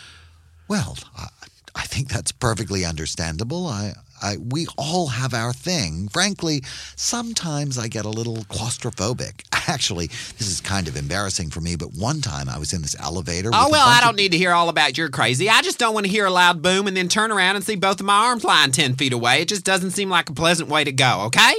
[0.67, 1.29] Well, I,
[1.77, 3.69] I think that's perfectly understandable.
[3.69, 3.93] I,
[4.25, 6.09] I, we all have our thing.
[6.09, 6.63] Frankly,
[6.97, 9.45] sometimes I get a little claustrophobic.
[9.69, 12.97] Actually, this is kind of embarrassing for me, but one time I was in this
[12.99, 13.51] elevator.
[13.53, 15.51] Oh, well, I don't of- need to hear all about you're crazy.
[15.51, 17.77] I just don't want to hear a loud boom and then turn around and see
[17.77, 19.43] both of my arms lying 10 feet away.
[19.43, 21.53] It just doesn't seem like a pleasant way to go, okay?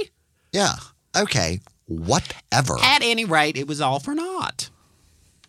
[0.52, 0.74] Yeah.
[1.16, 1.60] Okay.
[1.86, 2.76] Whatever.
[2.82, 4.70] At any rate, it was all for naught.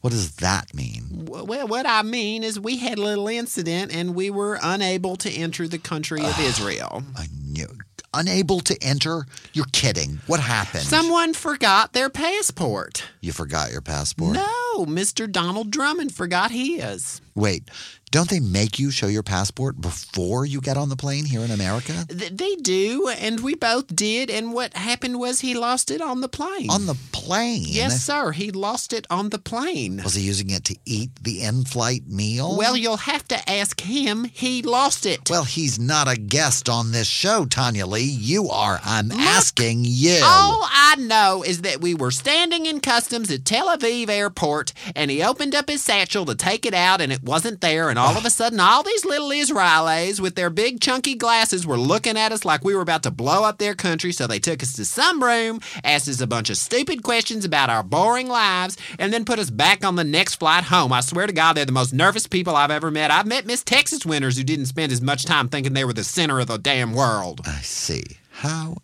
[0.07, 1.25] What does that mean?
[1.27, 5.29] Well, what I mean is we had a little incident and we were unable to
[5.29, 7.03] enter the country of Israel.
[7.17, 7.67] I knew.
[8.13, 9.25] Unable to enter?
[9.51, 10.21] You're kidding.
[10.25, 10.83] What happened?
[10.83, 13.03] Someone forgot their passport.
[13.19, 14.35] You forgot your passport?
[14.35, 15.29] No, Mr.
[15.29, 17.19] Donald Drummond forgot his.
[17.35, 17.69] Wait,
[18.09, 21.51] don't they make you show your passport before you get on the plane here in
[21.51, 22.05] America?
[22.07, 26.21] Th- they do, and we both did, and what happened was he lost it on
[26.21, 26.69] the plane.
[26.69, 27.65] On the plane?
[27.65, 28.31] Yes, sir.
[28.31, 30.01] He lost it on the plane.
[30.03, 32.57] Was he using it to eat the in flight meal?
[32.57, 34.23] Well, you'll have to ask him.
[34.23, 35.29] He lost it.
[35.29, 38.03] Well, he's not a guest on this show, Tanya Lee.
[38.03, 38.79] You are.
[38.85, 40.21] I'm asking you.
[40.23, 45.11] All I know is that we were standing in customs at Tel Aviv airport, and
[45.11, 47.89] he opened up his satchel to take it out, and it wasn't there.
[47.89, 51.77] And all of a sudden, all these little Israelis with their big chunky glasses were
[51.77, 54.11] looking at us like we were about to blow up their country.
[54.11, 57.69] So they took us to some room, asked us a bunch of stupid questions about
[57.69, 60.91] our boring lives, and then put us back on the next flight home.
[60.93, 63.11] I swear to God, they're the most nervous people I've ever met.
[63.11, 66.03] I've met Miss Texas winners who didn't spend as much time thinking they were the
[66.03, 67.41] center of the damn world.
[67.45, 68.03] I see.
[68.31, 68.77] How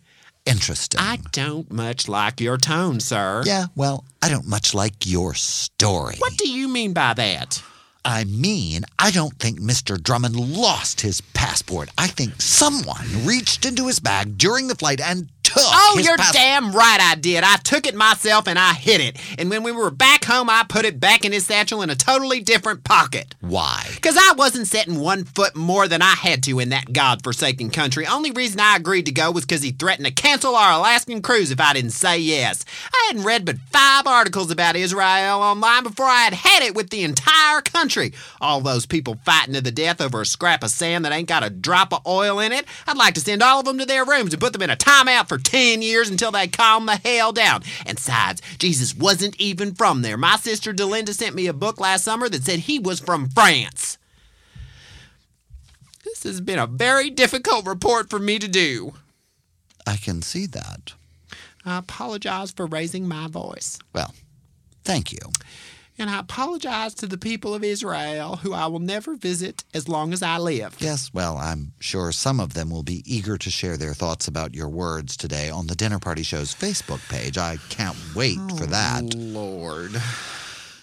[0.46, 1.00] interesting.
[1.00, 3.42] I don't much like your tone, sir.
[3.46, 6.16] yeah, well, I don't much like your story.
[6.18, 7.62] What do you mean by that?
[8.04, 10.00] I mean, I don't think Mr.
[10.00, 11.88] Drummond lost his passport.
[11.96, 15.62] I think someone reached into his bag during the flight and took.
[15.72, 17.44] Oh, you're damn right I did.
[17.44, 19.16] I took it myself and I hid it.
[19.38, 21.94] And when we were back home, I put it back in his satchel in a
[21.94, 23.34] totally different pocket.
[23.40, 23.86] Why?
[23.94, 28.06] Because I wasn't setting one foot more than I had to in that godforsaken country.
[28.06, 31.50] Only reason I agreed to go was because he threatened to cancel our Alaskan cruise
[31.50, 32.64] if I didn't say yes.
[32.92, 36.90] I hadn't read but five articles about Israel online before I had had it with
[36.90, 38.12] the entire country.
[38.40, 41.44] All those people fighting to the death over a scrap of sand that ain't got
[41.44, 42.64] a drop of oil in it.
[42.86, 44.76] I'd like to send all of them to their rooms and put them in a
[44.76, 47.62] timeout for 10 years until they calm the hell down.
[47.86, 50.16] And besides, Jesus wasn't even from there.
[50.16, 53.98] My sister Delinda sent me a book last summer that said he was from France.
[56.04, 58.94] This has been a very difficult report for me to do.
[59.86, 60.94] I can see that.
[61.64, 63.78] I apologize for raising my voice.
[63.92, 64.14] Well,
[64.84, 65.18] thank you.
[65.98, 70.12] And I apologize to the people of Israel who I will never visit as long
[70.12, 70.76] as I live.
[70.80, 74.54] Yes, well, I'm sure some of them will be eager to share their thoughts about
[74.54, 77.38] your words today on the Dinner Party Show's Facebook page.
[77.38, 79.14] I can't wait oh, for that.
[79.14, 79.92] Lord.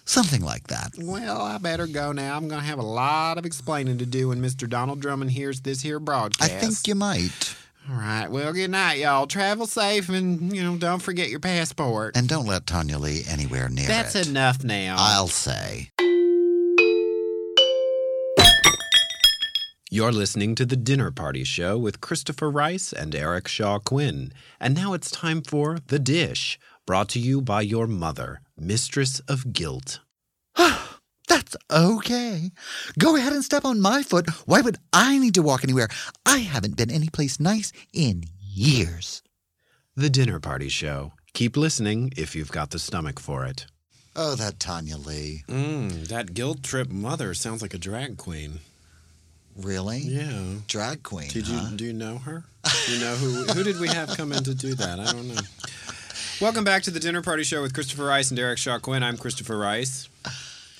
[0.05, 0.91] Something like that.
[0.97, 2.36] Well, I better go now.
[2.36, 4.68] I'm going to have a lot of explaining to do when Mr.
[4.68, 6.51] Donald Drummond hears this here broadcast.
[6.51, 7.55] I think you might.
[7.89, 8.27] All right.
[8.29, 9.25] Well, good night, y'all.
[9.25, 12.15] Travel safe and, you know, don't forget your passport.
[12.15, 14.27] And don't let Tanya Lee anywhere near That's it.
[14.27, 14.95] enough now.
[14.99, 15.89] I'll say.
[19.89, 24.32] You're listening to The Dinner Party Show with Christopher Rice and Eric Shaw Quinn.
[24.59, 29.51] And now it's time for The Dish, brought to you by your mother, Mistress of
[29.51, 29.99] Guilt.
[31.32, 32.51] That's okay.
[32.99, 34.29] Go ahead and step on my foot.
[34.45, 35.88] Why would I need to walk anywhere?
[36.25, 39.23] I haven't been anyplace nice in years.
[39.95, 41.13] The Dinner Party Show.
[41.32, 43.65] Keep listening if you've got the stomach for it.
[44.13, 45.45] Oh, that Tanya Lee.
[45.47, 48.59] Mmm, that guilt trip mother sounds like a drag queen.
[49.55, 49.99] Really?
[49.99, 50.55] Yeah.
[50.67, 51.29] Drag queen.
[51.29, 52.43] Did you do you know her?
[52.88, 54.99] Do you know who who did we have come in to do that?
[54.99, 55.41] I don't know.
[56.41, 59.01] Welcome back to the Dinner Party Show with Christopher Rice and Derek Shaw Quinn.
[59.01, 60.09] I'm Christopher Rice.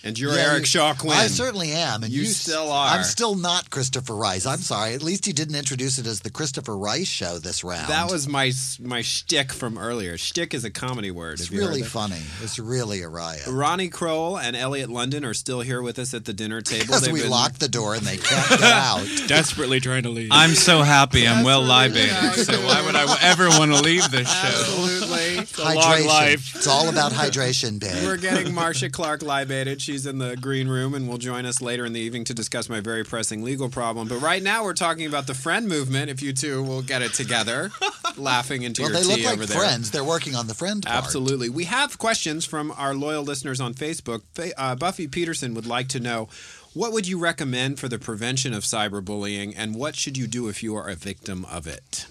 [0.04, 1.16] And you're Yeah, Eric you- Shaw Quinn.
[1.16, 2.04] I certainly am.
[2.04, 2.90] And You s- still are.
[2.96, 4.46] I'm still not Christopher Rice.
[4.48, 4.94] I'm sorry.
[4.96, 7.88] At least you didn't introduce it as the Christopher Rice show this round.
[7.90, 10.18] That was my my shtick from earlier.
[10.18, 11.34] Shtick is a comedy word.
[11.40, 11.90] It's Have you heard really that?
[11.90, 12.22] funny.
[12.42, 13.44] It's really a riot.
[13.48, 16.88] Ronnie Kroell and Elliot London are still here with us at the dinner table.
[16.88, 19.06] Because They've we been- locked the door and they can't get out.
[19.28, 20.30] Desperately trying to leave.
[20.32, 21.28] I'm so happy.
[21.28, 22.46] I'm well That's libated.
[22.46, 24.48] So why would I ever want to leave this show?
[24.48, 25.21] Absolutely.
[25.58, 26.08] A long hydration.
[26.08, 26.56] life.
[26.56, 28.04] It's all about hydration, babe.
[28.04, 29.82] We're getting Marcia Clark libated.
[29.82, 32.70] She's in the green room and will join us later in the evening to discuss
[32.70, 34.08] my very pressing legal problem.
[34.08, 36.10] But right now we're talking about the friend movement.
[36.10, 37.72] If you two will get it together,
[38.18, 39.58] laughing into well, your they tea look like over there.
[39.60, 39.92] friends.
[39.92, 40.96] They're working on the friend part.
[40.96, 41.50] Absolutely.
[41.50, 44.22] We have questions from our loyal listeners on Facebook.
[44.58, 46.30] Uh, Buffy Peterson would like to know
[46.74, 50.64] what would you recommend for the prevention of cyberbullying and what should you do if
[50.64, 52.06] you are a victim of it?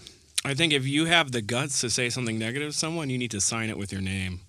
[0.45, 3.30] I think if you have the guts to say something negative to someone, you need
[3.32, 4.41] to sign it with your name.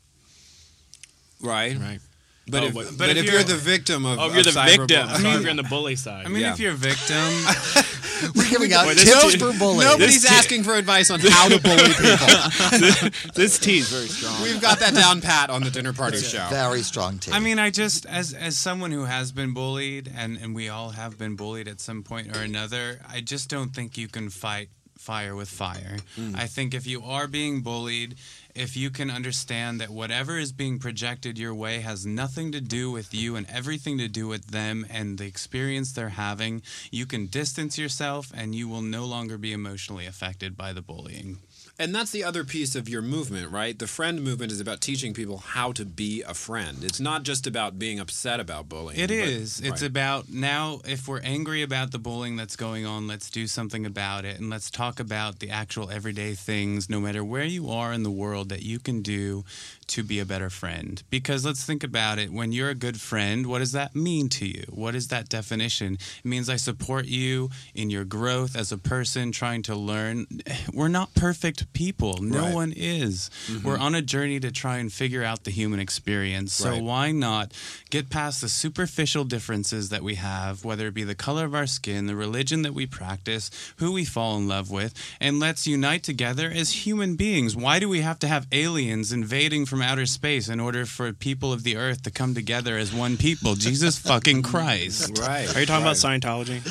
[1.42, 1.78] Right?
[1.78, 2.00] Right.
[2.48, 4.32] But, Oh, if, but- but, but if, if you're, you're- the victim of Oh, if
[4.34, 4.88] you're of the victim.
[5.08, 6.26] cyberbullying- I mean, if you're on the bully side.
[6.26, 6.54] I mean, Yeah.
[6.54, 7.16] if you're a victim,
[8.36, 9.90] We're giving out Boy, this tips tea- for bullying.
[9.90, 13.10] Nobody's This- asking for advice on how to bully people.
[13.34, 14.44] this tea is very strong.
[14.44, 16.46] We've got that down pat on the dinner party show.
[16.50, 17.34] Very strong team.
[17.34, 20.92] I mean, I just as as someone who has been bullied, and and we all
[20.92, 23.00] have been bullied at some point or another.
[23.10, 24.70] I just don't think you can fight
[25.02, 25.98] fire with fire.
[26.16, 26.38] Mm.
[26.38, 28.16] I think if you are being bullied,
[28.54, 32.92] if you can understand that whatever is being projected your way has nothing to do
[32.92, 37.26] with you and everything to do with them and the experience they're having, you can
[37.26, 41.40] distance yourself and you will no longer be emotionally affected by the bullying.
[41.82, 43.78] And that's the other piece of your movement, right?
[43.78, 46.84] The friend movement is about teaching people how to be a friend.
[46.84, 49.00] It's not just about being upset about bullying.
[49.00, 49.60] It but- is.
[49.60, 53.84] It's about now, if we're angry about the bullying that's going on, let's do something
[53.84, 54.40] about it.
[54.40, 58.12] And let's talk about the actual everyday things, no matter where you are in the
[58.12, 59.44] world, that you can do
[59.88, 61.02] to be a better friend.
[61.10, 62.32] Because let's think about it.
[62.32, 64.66] When you're a good friend, what does that mean to you?
[64.70, 65.96] What is that definition?
[65.96, 70.28] It means I support you in your growth as a person, trying to learn.
[70.74, 72.22] We're not perfect people.
[72.22, 72.54] No Right.
[72.54, 73.30] one is.
[73.48, 73.68] Mm-hmm.
[73.68, 76.54] We're on a journey to try and figure out the human experience.
[76.54, 76.82] So Right.
[76.84, 77.52] why not
[77.90, 81.68] get past the superficial differences that we have, whether it be the color of our
[81.68, 86.04] skin, the religion that we practice, who we fall in love with, and let's unite
[86.04, 87.56] together as human beings.
[87.56, 91.52] Why do we have to have aliens invading from outer space in order for people
[91.54, 93.56] of the earth to come together as one people?
[93.56, 95.18] Jesus fucking Christ.
[95.20, 95.54] Right.
[95.56, 96.62] Are you talking about Scientology?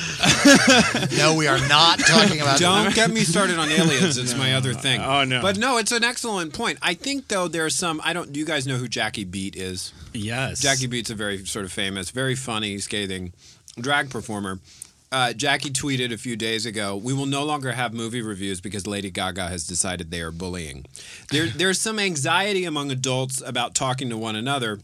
[1.17, 2.59] no, we are not talking about.
[2.59, 4.17] Don't get me started on aliens.
[4.17, 4.90] It's my other thing.
[4.99, 5.41] Oh, no.
[5.41, 6.79] But no, it's an excellent point.
[6.81, 8.01] I think though there's some.
[8.03, 8.33] I don't.
[8.33, 9.93] Do you guys know who Jackie Beat is?
[10.13, 10.59] Yes.
[10.61, 13.33] Jackie Beat's a very sort of famous, very funny, scathing
[13.79, 14.59] drag performer.
[15.11, 18.87] Uh, Jackie tweeted a few days ago, "We will no longer have movie reviews because
[18.87, 20.85] Lady Gaga has decided they are bullying."
[21.31, 24.79] There, there's some anxiety among adults about talking to one another,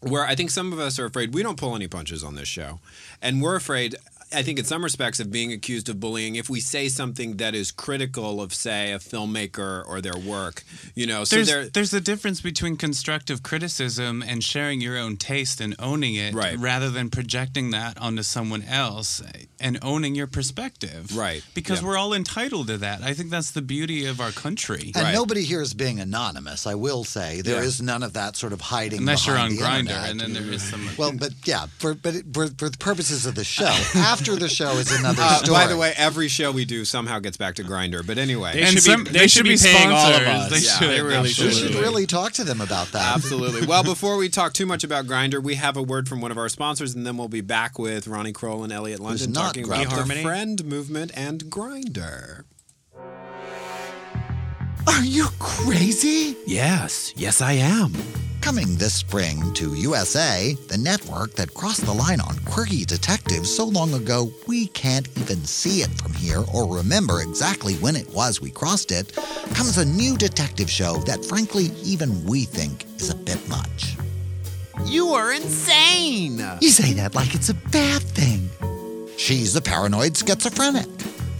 [0.00, 2.48] where I think some of us are afraid we don't pull any punches on this
[2.48, 2.78] show,
[3.20, 3.96] and we're afraid.
[4.34, 7.54] I think in some respects of being accused of bullying if we say something that
[7.54, 10.62] is critical of, say, a filmmaker or their work.
[10.94, 11.68] You know, so There's, there.
[11.68, 16.58] there's a difference between constructive criticism and sharing your own taste and owning it Right.
[16.58, 19.22] rather than projecting that onto someone else
[19.60, 21.16] and owning your perspective.
[21.16, 21.42] Right.
[21.54, 21.86] Because Yeah.
[21.88, 23.02] we're all entitled to that.
[23.02, 24.92] I think that's the beauty of our country.
[24.94, 25.14] And Right.
[25.14, 26.66] nobody here is being anonymous.
[26.66, 27.86] I will say there is Yeah.
[27.86, 29.00] none of that sort of hiding.
[29.00, 30.10] Unless you're on behind Grindr, internet.
[30.10, 30.88] and then there is some.
[30.96, 34.72] Well, but yeah, for but for, for the purposes of the show, after the show
[34.78, 35.54] is another Uh, story.
[35.54, 38.04] by the way, every show we do somehow gets back to Grindr.
[38.06, 39.96] But anyway, They And should some- be, they they should should be be paying all
[40.08, 40.28] of sponsors.
[40.28, 40.50] us.
[40.50, 40.90] They Yeah, should.
[40.90, 41.52] they really we should.
[41.54, 43.14] should really talk to them about that.
[43.16, 43.66] Absolutely.
[43.66, 46.38] Well, before we talk too much about Grindr, we have a word from one of
[46.38, 49.66] our sponsors, and then we'll be back with Ronnie Kroell and Elliot London not talking
[49.66, 49.92] Grindr.
[49.92, 50.22] about the?
[50.22, 52.44] Friend movement and Grindr.
[54.86, 56.36] Are you crazy?
[56.46, 57.94] Yes, yes, I am.
[58.44, 63.64] Coming this spring to USA, the network that crossed the line on quirky detectives so
[63.64, 68.42] long ago we can't even see it from here or remember exactly when it was
[68.42, 69.14] we crossed it,
[69.54, 73.96] comes a new detective show that frankly even we think is a bit much.
[74.84, 76.38] You are insane.
[76.60, 78.50] You say that like it's a bad thing.
[79.16, 80.86] She's a paranoid schizophrenic.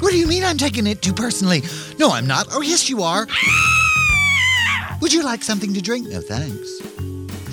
[0.01, 1.65] What do you mean I'm taking it too personally?
[1.99, 2.49] No, I'm not.
[2.51, 3.29] Oh, yes, you are.
[5.03, 6.09] Would you like something to drink?
[6.09, 6.84] No, thanks.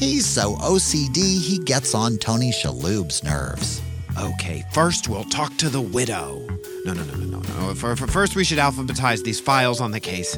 [0.02, 3.84] He's so OCD, he gets on Tony Shalhoub's nerves.
[4.18, 6.43] Okay, first we'll talk to the widow.
[6.86, 7.76] No, no, no, no, no, no.
[7.76, 10.36] For, for first, we should alphabetize these files on the case.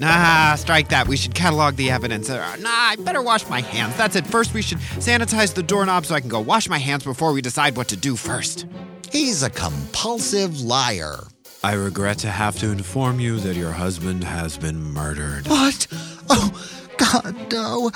[0.00, 1.06] Nah, strike that.
[1.06, 2.28] We should catalog the evidence.
[2.28, 3.96] Uh, nah, I better wash my hands.
[3.96, 4.26] That's it.
[4.26, 7.40] First, we should sanitize the doorknob so I can go wash my hands before we
[7.40, 8.66] decide what to do first.
[9.12, 11.18] He's a compulsive liar.
[11.62, 15.46] I regret to have to inform you that your husband has been murdered.
[15.46, 15.86] What?
[16.28, 16.50] Oh,
[16.98, 17.92] God, no.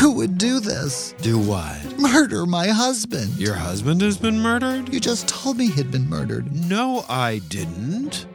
[0.00, 1.14] Who would do this?
[1.20, 1.98] Do what?
[1.98, 3.36] Murder my husband.
[3.36, 4.92] Your husband has been murdered?
[4.92, 6.52] You just told me he'd been murdered.
[6.52, 8.26] No, I didn't.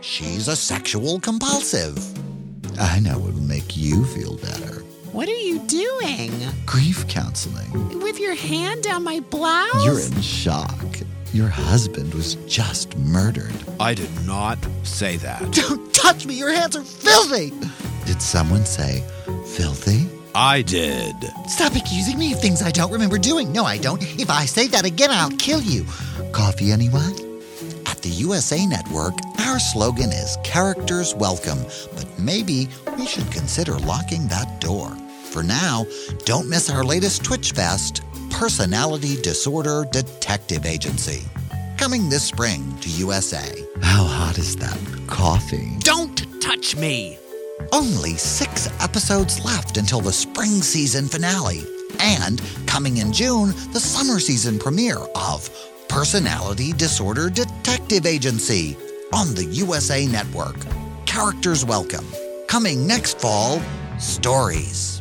[0.00, 1.98] She's a sexual compulsive.
[2.78, 4.80] I know it would make you feel better.
[5.12, 6.32] What are you doing?
[6.64, 8.00] Grief counseling.
[8.00, 9.84] With your hand down my blouse?
[9.84, 10.86] You're in shock.
[11.32, 13.52] Your husband was just murdered.
[13.78, 15.50] I did not say that.
[15.52, 16.34] Don't touch me.
[16.34, 17.52] Your hands are filthy.
[18.06, 19.04] Did someone say
[19.46, 20.08] filthy?
[20.34, 21.14] I did.
[21.48, 23.52] Stop accusing me of things I don't remember doing.
[23.52, 24.02] No, I don't.
[24.18, 25.84] If I say that again, I'll kill you.
[26.32, 27.12] Coffee, anyone?
[27.86, 31.58] At the USA Network, our slogan is Characters Welcome,
[31.94, 34.90] but maybe we should consider locking that door.
[35.24, 35.86] For now,
[36.24, 41.24] don't miss our latest Twitch Fest, Personality Disorder Detective Agency.
[41.76, 43.64] Coming this spring to USA.
[43.82, 45.76] How hot is that coffee?
[45.80, 47.18] Don't touch me.
[47.72, 51.62] Only six episodes left until the spring season finale.
[52.00, 55.48] And coming in June, the summer season premiere of
[55.88, 58.76] Personality Disorder Detective Agency
[59.12, 60.56] on the USA Network.
[61.06, 62.06] Characters Welcome.
[62.48, 63.60] Coming next fall,
[63.98, 64.99] Stories.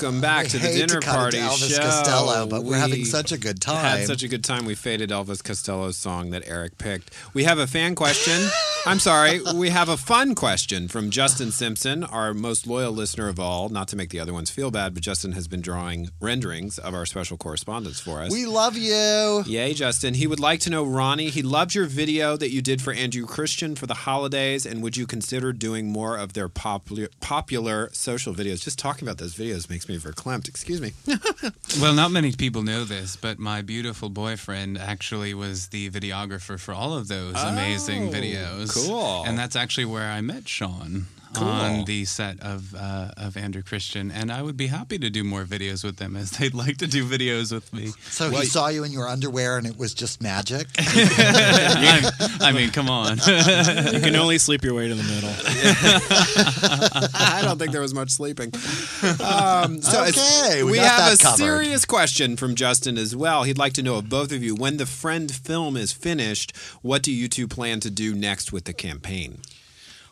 [0.00, 1.82] Welcome back I to the dinner to party Elvis show.
[1.82, 3.98] Costello, but we're having such a good time.
[3.98, 4.64] Had such a good time.
[4.64, 7.10] We faded Elvis Costello's song that Eric picked.
[7.34, 8.48] We have a fan question.
[8.88, 9.40] I'm sorry.
[9.54, 13.68] We have a fun question from Justin Simpson, our most loyal listener of all.
[13.68, 16.94] Not to make the other ones feel bad, but Justin has been drawing renderings of
[16.94, 18.32] our special correspondence for us.
[18.32, 19.42] we love you.
[19.46, 20.14] Yay, Justin.
[20.14, 23.26] He would like to know, Ronnie, he loved your video that you did for Andrew
[23.26, 28.32] Christian for the holidays, and would you consider doing more of their popular, popular social
[28.34, 28.64] videos?
[28.64, 30.48] Just talking about those videos makes me verklempt.
[30.48, 30.92] Excuse me.
[31.80, 36.72] Well, not many people know this, but my beautiful boyfriend actually was the videographer for
[36.74, 38.74] all of those amazing Oh, videos.
[38.86, 39.24] Cool.
[39.26, 41.06] And that's actually where I met Sean.
[41.34, 41.46] Cool.
[41.46, 45.22] On the set of uh, of Andrew Christian, and I would be happy to do
[45.24, 47.88] more videos with them as they'd like to do videos with me.
[48.08, 50.66] So he saw you in your underwear and it was just magic.
[50.78, 52.10] I,
[52.40, 53.18] I mean, come on.
[53.28, 55.30] You can only sleep your way to the middle.
[57.14, 58.52] I don't think there was much sleeping.
[59.22, 61.36] Um, so Okay, we we, got have that a covered.
[61.38, 63.42] serious question from Justin as well.
[63.44, 67.02] He'd like to know of both of you when the Friend film is finished, what
[67.02, 69.40] do you two plan to do next with the campaign?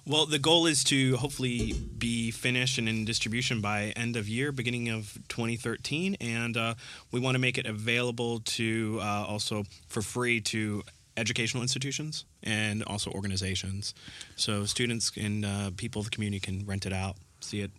[0.09, 4.53] Well, the goal is to hopefully be finished and in distribution by end of year,
[4.53, 6.75] beginning of 2013, and uh,
[7.11, 10.85] we want to make it available to uh, also for free to
[11.17, 13.95] educational institutions and also organizations.
[14.37, 17.73] So students and uh, people of the community can rent it out, see it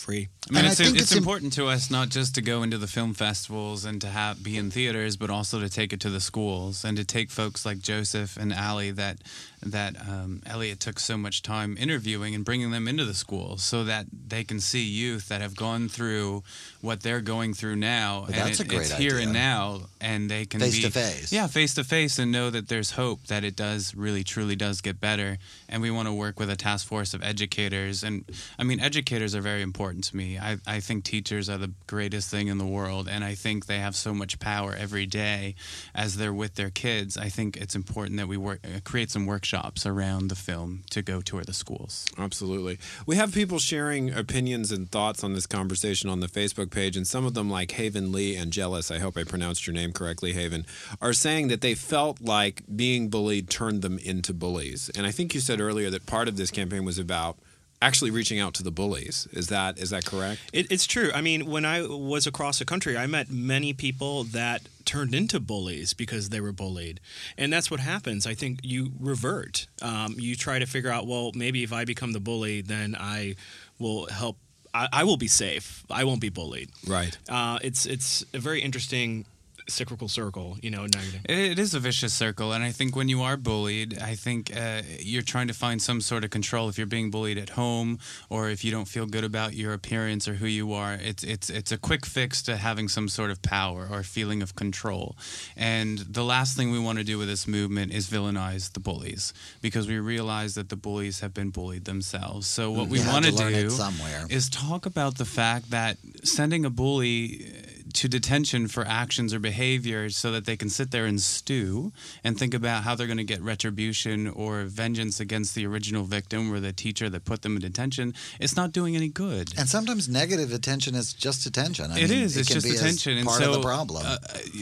[0.00, 0.28] free.
[0.48, 2.42] I mean, And I it's, think it's, it's im- important to us not just to
[2.42, 5.92] go into the film festivals and to have be in theaters, but also to take
[5.92, 9.18] it to the schools and to take folks like Joseph and Allie that
[9.62, 13.82] that um, Elliot took so much time interviewing and bringing them into the schools so
[13.84, 16.42] that they can see youth that have gone through
[16.84, 18.20] what they're going through now.
[18.28, 20.90] Well, that's and a great it's here and now, and they can Face be to
[20.90, 21.32] face.
[21.32, 24.82] Yeah, face to face, and know that there's hope that it does really truly does
[24.82, 25.38] get better.
[25.68, 28.24] And we want to work with a task force of educators, and
[28.58, 30.38] I mean, educators are very important to me.
[30.38, 33.78] I, I think teachers are the greatest thing in the world, and I think they
[33.78, 35.54] have so much power every day
[35.94, 37.16] as they're with their kids.
[37.16, 41.00] I think it's important that we work uh, create some workshops around the film to
[41.00, 42.04] go tour the schools.
[42.18, 42.78] Absolutely.
[43.06, 47.06] We have people sharing opinions and thoughts on this conversation on the Facebook page, and
[47.06, 50.32] some of them, like Haven Lee and Jealous, I hope I pronounced your name correctly,
[50.32, 50.66] Haven,
[51.00, 54.90] are saying that they felt like being bullied turned them into bullies.
[54.94, 57.38] And I think you said earlier that part of this campaign was about
[57.84, 59.28] actually reaching out to the bullies.
[59.32, 60.40] Is that is that correct?
[60.52, 61.10] It, it's true.
[61.14, 65.40] I mean, when I was across the country, I met many people that turned into
[65.40, 67.00] bullies because they were bullied,
[67.36, 68.26] and that's what happens.
[68.26, 69.66] I think you revert.
[69.82, 73.36] Um, you try to figure out, well, maybe if I become the bully, then I
[73.78, 74.38] will help.
[74.74, 75.84] I, I will be safe.
[75.88, 76.70] I won't be bullied.
[76.86, 77.16] Right.
[77.28, 79.24] Uh, it's it's a very interesting
[79.68, 80.56] cyclical circle.
[80.62, 81.20] You know, negative.
[81.28, 84.54] It, it is a vicious circle, and I think when you are bullied, I think
[84.56, 86.68] uh, you're trying to find some sort of control.
[86.68, 90.26] If you're being bullied at home, or if you don't feel good about your appearance
[90.28, 93.42] or who you are, it's it's it's a quick fix to having some sort of
[93.42, 95.16] power or feeling of control.
[95.56, 99.32] And the last thing we want to do with this movement is villainize the bullies,
[99.60, 102.46] because we realize that the bullies have been bullied themselves.
[102.46, 104.26] So what we want to to learn it do somewhere.
[104.30, 107.46] is talk about the fact that sending a bully
[107.92, 111.92] to detention for actions or behavior so that they can sit there and stew
[112.22, 116.52] and think about how they're going to get retribution or vengeance against the original victim
[116.52, 119.52] or the teacher that put them in detention, it's not doing any good.
[119.58, 121.90] And sometimes negative attention is just attention.
[121.90, 122.36] I It mean, is.
[122.36, 123.18] It It's can just attention.
[123.18, 124.02] And part so, of the problem.
[124.06, 124.16] uh,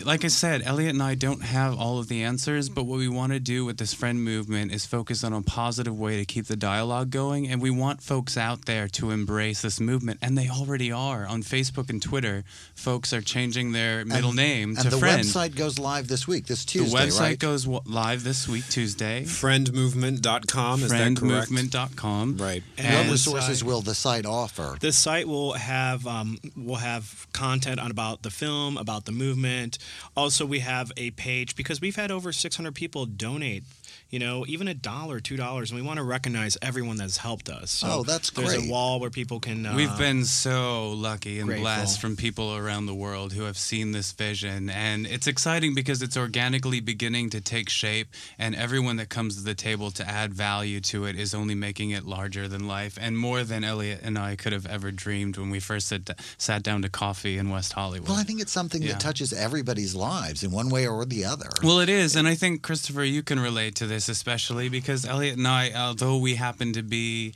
[0.04, 3.08] like I said, Elliot and I don't have all of the answers, but what we
[3.08, 6.46] want to do with this friend movement is focus on a positive way to keep
[6.46, 7.48] the dialogue going.
[7.48, 11.26] And we want folks out there to embrace this movement, and they already are.
[11.26, 12.44] On Facebook and Twitter,
[12.74, 15.22] folks are changing their middle And- name and the friend.
[15.24, 16.88] website goes live this week, this Tuesday.
[16.98, 17.38] the Tuesday, website right?
[17.38, 19.24] goes w- live this week, Tuesday.
[19.24, 21.50] Friendmovement.com, is that correct?
[21.50, 22.36] Friendmovement.com.
[22.38, 22.62] Right.
[22.76, 24.76] what And- resources will the site offer?
[24.80, 29.78] This site will have um, will have content on about the film, about the movement.
[30.16, 33.64] Also, we have a page because we've had over 600 people donate.
[34.12, 37.48] You know, even a dollar, two dollars, and we want to recognize everyone that's helped
[37.48, 37.70] us.
[37.70, 38.44] So Oh, that's great!
[38.46, 38.68] There's great.
[38.68, 39.64] a wall where people can.
[39.64, 41.64] Uh, We've been so lucky and grateful.
[41.64, 44.68] blessed from people around the world who have seen this vision.
[44.68, 48.08] And it's exciting because it's organically beginning to take shape,
[48.38, 51.88] and everyone that comes to the table to add value to it is only making
[51.88, 55.48] it larger than life and more than Elliot and I could have ever dreamed when
[55.48, 58.10] we first sat, sat down to coffee in West Hollywood.
[58.10, 58.92] Well, I think it's something Yeah.
[58.92, 61.48] that touches everybody's lives in one way or the other.
[61.62, 65.36] Well, it is, and I think Christopher, you can relate to this especially because Elliot
[65.36, 67.34] and I, although we happen to be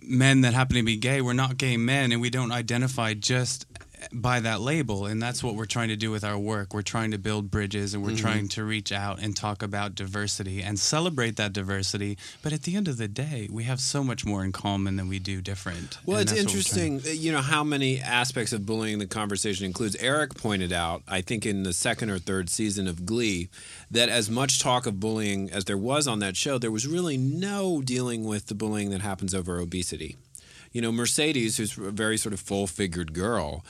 [0.00, 3.66] men that happen to be gay, we're not gay men, and we don't identify just
[4.12, 7.10] by that label and that's what we're trying to do with our work we're trying
[7.10, 8.18] to build bridges and we're Mm-hmm.
[8.26, 12.76] trying to reach out and talk about diversity and celebrate that diversity but at the
[12.76, 15.98] end of the day we have so much more in common than we do different
[16.06, 18.64] Well, And it's that's what we're trying- interesting, uh, you know, how many aspects of
[18.66, 19.96] bullying the conversation includes.
[19.96, 23.48] Eric pointed out, I think in the second or third season of Glee,
[23.90, 27.16] that as much talk of bullying as there was on that show, there was really
[27.16, 30.16] no dealing with the bullying that happens over obesity.
[30.72, 33.64] You know, Mercedes, who's a very sort of full figured girl,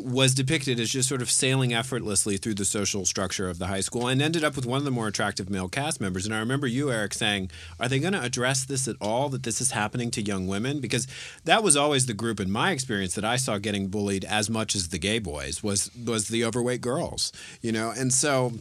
[0.00, 3.80] was depicted as just sort of sailing effortlessly through the social structure of the high
[3.80, 6.26] school and ended up with one of the more attractive male cast members.
[6.26, 9.42] And I remember you, Eric, saying, Are they going to address this at all that
[9.42, 10.80] this is happening to young women?
[10.80, 11.06] Because
[11.44, 14.74] that was always the group in my experience that I saw getting bullied as much
[14.74, 17.92] as the gay boys was was the overweight girls, you know?
[17.96, 18.52] And so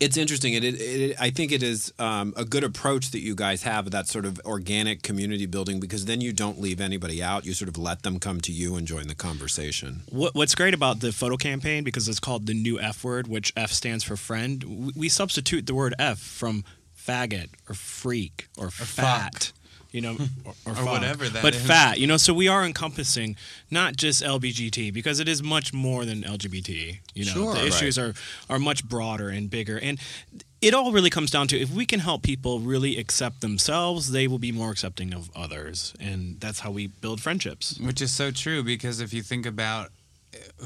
[0.00, 0.54] it's interesting.
[0.54, 3.90] It, it, it, I think it is um, a good approach that you guys have
[3.90, 7.44] that sort of organic community building because then you don't leave anybody out.
[7.44, 10.02] You sort of let them come to you and join the conversation.
[10.10, 13.52] What, what's great about the photo campaign because it's called the new F word, which
[13.56, 14.64] F stands for friend.
[14.64, 16.64] We, we substitute the word F from
[16.96, 19.52] faggot or freak or, fat.
[19.90, 20.84] You know, or, or, fuck.
[20.84, 21.66] whatever that but is.
[21.66, 21.98] fat.
[21.98, 23.36] You know, so we are encompassing
[23.70, 26.98] not just LBGT because it is much more than LGBT.
[27.14, 27.54] You know, Sure.
[27.54, 28.12] the issues are
[28.50, 29.98] are much broader and bigger, and
[30.60, 34.26] it all really comes down to if we can help people really accept themselves, they
[34.28, 37.78] will be more accepting of others, and that's how we build friendships.
[37.80, 39.90] Which is so true because if you think about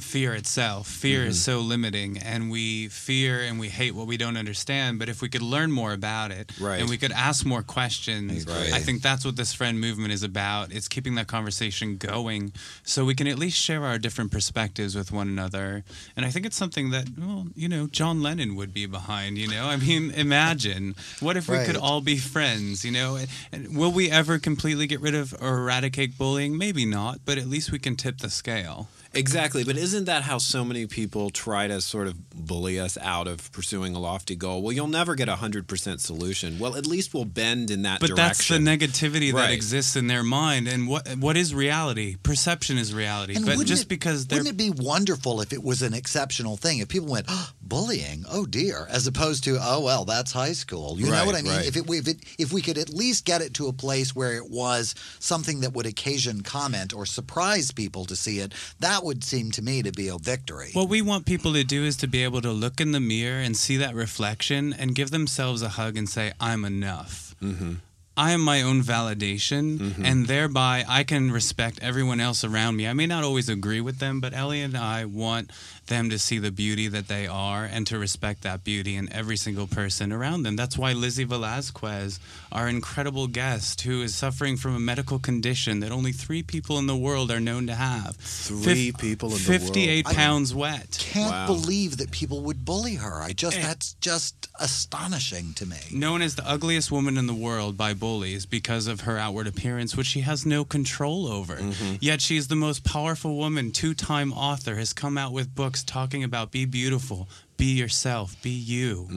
[0.00, 1.52] fear itself, fear is mm-hmm.
[1.52, 4.98] so limiting, and we fear and we hate what we don't understand.
[4.98, 6.80] But if we could learn more about it, Right.
[6.80, 8.72] and we could ask more questions, Right.
[8.72, 10.72] I think that's what this friend movement is about.
[10.72, 12.52] It's keeping that conversation going,
[12.82, 15.84] so we can at least share our different perspectives with one another.
[16.16, 19.38] And I think it's something that, well, you know, John Lennon would be behind.
[19.38, 22.84] You know, I mean, imagine what if we could all be friends?
[22.84, 23.18] You know,
[23.52, 26.56] and will we ever completely get rid of or eradicate bullying?
[26.56, 28.88] Maybe not, but at least we can tip the scale.
[29.14, 33.28] Exactly, but isn't that how so many people try to sort of bully us out
[33.28, 34.62] of pursuing a lofty goal?
[34.62, 36.58] Well, you'll never get a hundred percent solution.
[36.58, 38.16] Well, at least we'll bend in that direction.
[38.16, 39.12] But that's the direction.
[39.12, 40.68] negativity that exists in their mind.
[40.68, 42.16] And what what is reality?
[42.22, 43.34] Perception is reality.
[43.34, 45.94] And but wouldn't just it- because they're wouldn't it be wonderful if it was an
[45.94, 46.78] exceptional thing?
[46.78, 50.98] If people went, oh, bullying, oh dear, as opposed to, oh well, that's high school.
[50.98, 51.52] You know what I mean?
[51.52, 51.66] right.
[51.66, 54.36] If it if it if we could at least get it to a place where
[54.36, 59.24] it was something that would occasion comment or surprise people to see it, that would
[59.24, 60.70] seem to me to be a victory.
[60.72, 63.40] What we want people to do is to be able to look in the mirror
[63.40, 67.34] and see that reflection and give themselves a hug and say, I'm enough.
[67.42, 67.74] Mm-hmm.
[68.14, 72.86] I am my own validation, and thereby I can respect everyone else around me.
[72.86, 75.50] I may not always agree with them, but Ellie and I want
[75.86, 79.36] them to see the beauty that they are and to respect that beauty in every
[79.36, 80.56] single person around them.
[80.56, 82.18] That's why Lizzie Velasquez,
[82.50, 86.86] our incredible guest, who is suffering from a medical condition that only three people in
[86.86, 88.16] the world are known to have.
[88.16, 89.60] Three people in the world.
[89.62, 90.96] 58 I pounds wet.
[91.00, 91.46] Can't Wow.
[91.46, 93.22] believe that people would bully her.
[93.22, 93.62] I just Eh.
[93.62, 95.76] that's just astonishing to me.
[95.90, 99.96] known as the ugliest woman in the world by bullies because of her outward appearance,
[99.96, 101.58] which she has no control over.
[102.00, 106.24] Yet she's the most powerful woman, two time author, has come out with books talking
[106.24, 109.08] about be beautiful, be yourself, be you.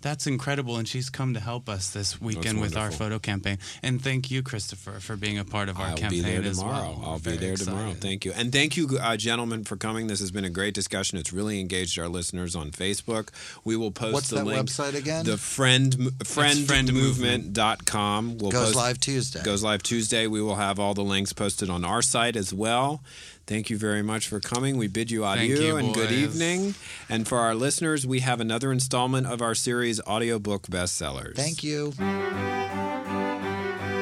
[0.00, 0.76] That's incredible.
[0.78, 3.58] And she's come to help us this weekend with our photo campaign.
[3.82, 6.58] And thank you, Christopher, for being a part of our I'll campaign be there as
[6.58, 6.96] tomorrow.
[6.98, 7.00] well.
[7.04, 7.92] I'll We're be very there tomorrow.
[7.92, 10.06] Thank you, and thank you, uh, gentlemen, for coming.
[10.06, 11.18] This has been a great discussion.
[11.18, 13.28] It's really engaged our listeners on Facebook.
[13.64, 14.68] We will post What's the that link.
[14.68, 15.26] website again?
[15.26, 18.38] The friend Friend friendmovement.com.
[18.38, 19.42] We'll Goes post- live Tuesday.
[19.42, 20.26] Goes live Tuesday.
[20.26, 23.02] We will have all the links posted on our site as well.
[23.46, 24.76] Thank you very much for coming.
[24.76, 26.74] We bid you adieu you, and good evening.
[27.08, 31.34] And for our listeners, we have another installment of our series Audiobook Bestsellers.
[31.36, 31.92] Thank you.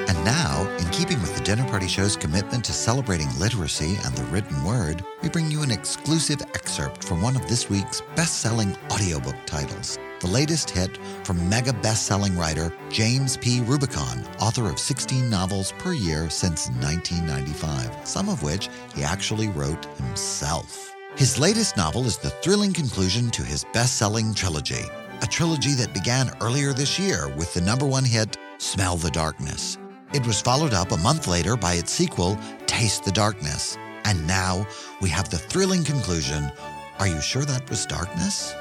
[0.09, 4.25] And now, in keeping with the Dinner Party Show's commitment to celebrating literacy and the
[4.25, 8.77] written word, we bring you an exclusive excerpt from one of this week's best selling
[8.91, 9.99] audiobook titles.
[10.21, 13.61] The latest hit from mega best selling writer James P.
[13.61, 19.85] Rubicon, author of 16 novels per year since 1995, some of which he actually wrote
[19.97, 20.93] himself.
[21.15, 24.83] His latest novel is the thrilling conclusion to his best selling trilogy,
[25.23, 29.79] a trilogy that began earlier this year with the number one hit, Smell the Darkness.
[30.13, 32.37] It was followed up a month later by its sequel,
[32.67, 33.77] Taste the Darkness.
[34.05, 34.67] And now
[35.01, 36.51] we have the thrilling conclusion
[36.99, 38.53] Are you sure that was darkness?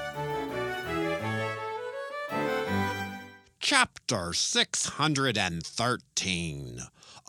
[3.70, 6.80] Chapter 613.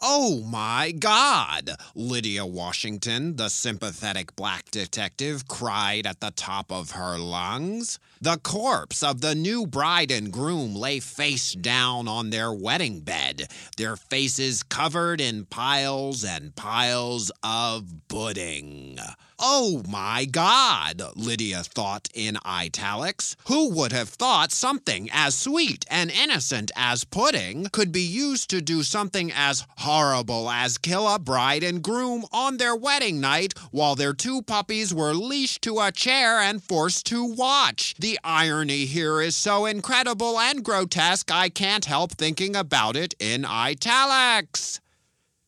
[0.00, 1.70] Oh my God!
[1.96, 7.98] Lydia Washington, the sympathetic black detective, cried at the top of her lungs.
[8.20, 13.48] The corpse of the new bride and groom lay face down on their wedding bed,
[13.76, 18.98] their faces covered in piles and piles of pudding.
[19.40, 23.36] Oh my God, Lydia thought in italics.
[23.46, 28.60] Who would have thought something as sweet and innocent as pudding could be used to
[28.60, 33.94] do something as horrible as kill a bride and groom on their wedding night while
[33.94, 37.94] their two puppies were leashed to a chair and forced to watch?
[38.00, 43.44] The irony here is so incredible and grotesque, I can't help thinking about it in
[43.44, 44.80] italics.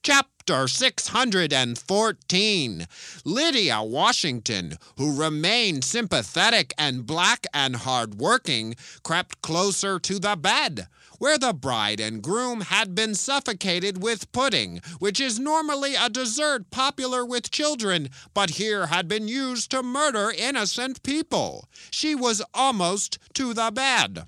[0.02, 2.86] Chapter 614
[3.24, 10.88] Lydia Washington, who remained sympathetic and black and hardworking, crept closer to the bed,
[11.20, 16.70] where the bride and groom had been suffocated with pudding, which is normally a dessert
[16.70, 21.68] popular with children, but here had been used to murder innocent people.
[21.90, 24.26] She was almost to the bed.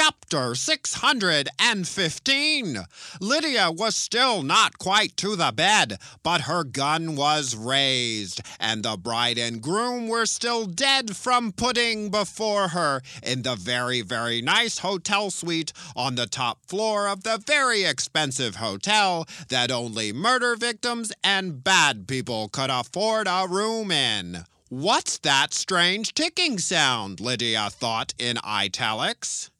[0.00, 2.84] Chapter 615
[3.20, 8.96] Lydia was still not quite to the bed, but her gun was raised, and the
[8.96, 14.78] bride and groom were still dead from pudding before her in the very, very nice
[14.78, 21.10] hotel suite on the top floor of the very expensive hotel that only murder victims
[21.24, 24.44] and bad people could afford a room in.
[24.68, 27.18] What's that strange ticking sound?
[27.18, 29.50] Lydia thought in italics.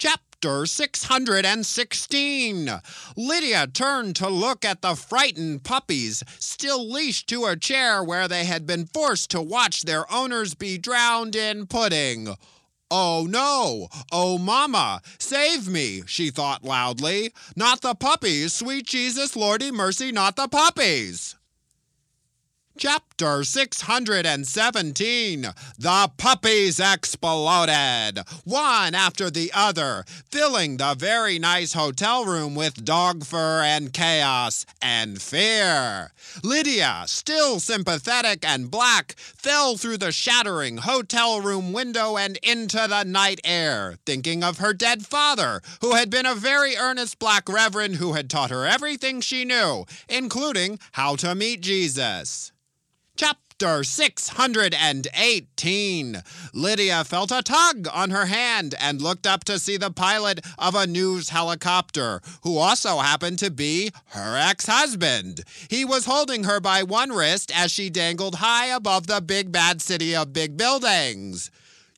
[0.00, 2.70] Chapter 616.
[3.16, 8.46] Lydia turned to look at the frightened puppies, still leashed to a chair where they
[8.46, 12.34] had been forced to watch their owners be drowned in pudding.
[12.90, 13.88] Oh no!
[14.10, 15.02] Oh mama!
[15.18, 16.00] Save me!
[16.06, 17.34] she thought loudly.
[17.54, 18.54] Not the puppies!
[18.54, 21.36] Sweet Jesus, Lordy mercy, not the puppies!
[22.78, 25.42] Chapter 617
[25.78, 33.24] The puppies exploded, one after the other, filling the very nice hotel room with dog
[33.24, 36.12] fur and chaos and fear.
[36.42, 43.04] Lydia, still sympathetic and black, fell through the shattering hotel room window and into the
[43.04, 47.96] night air, thinking of her dead father, who had been a very earnest black reverend
[47.96, 52.50] who had taught her everything she knew, including how to meet Jesus.
[53.20, 56.22] Chapter 618.
[56.54, 60.74] Lydia felt a tug on her hand and looked up to see the pilot of
[60.74, 65.42] a news helicopter, who also happened to be her ex husband.
[65.68, 69.82] He was holding her by one wrist as she dangled high above the big bad
[69.82, 71.50] city of big buildings.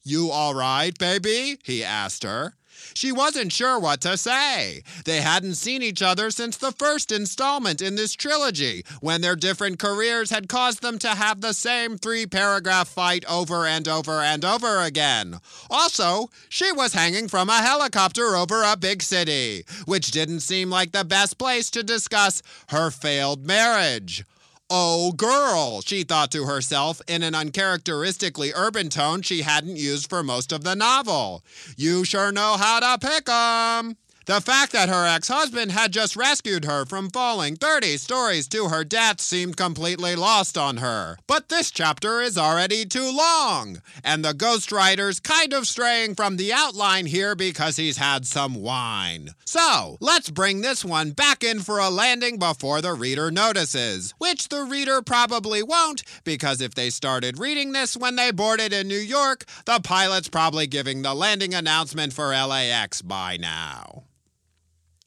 [0.02, 1.60] You all right, baby?
[1.62, 2.56] he asked her.
[2.94, 4.82] She wasn't sure what to say.
[5.04, 9.78] They hadn't seen each other since the first installment in this trilogy, when their different
[9.78, 14.44] careers had caused them to have the same three paragraph fight over and over and
[14.44, 15.40] over again.
[15.70, 20.92] Also, she was hanging from a helicopter over a big city, which didn't seem like
[20.92, 24.24] the best place to discuss her failed marriage.
[24.74, 30.22] Oh, girl, she thought to herself in an uncharacteristically urban tone she hadn't used for
[30.22, 31.44] most of the novel.
[31.76, 33.98] You sure know how to pick 'em.
[34.24, 38.68] The fact that her ex husband had just rescued her from falling 30 stories to
[38.68, 41.18] her death seemed completely lost on her.
[41.26, 46.52] But this chapter is already too long, and the ghostwriter's kind of straying from the
[46.52, 49.30] outline here because he's had some wine.
[49.44, 54.48] So, let's bring this one back in for a landing before the reader notices, which
[54.48, 58.94] the reader probably won't, because if they started reading this when they boarded in New
[58.94, 64.04] York, the pilot's probably giving the landing announcement for LAX by now.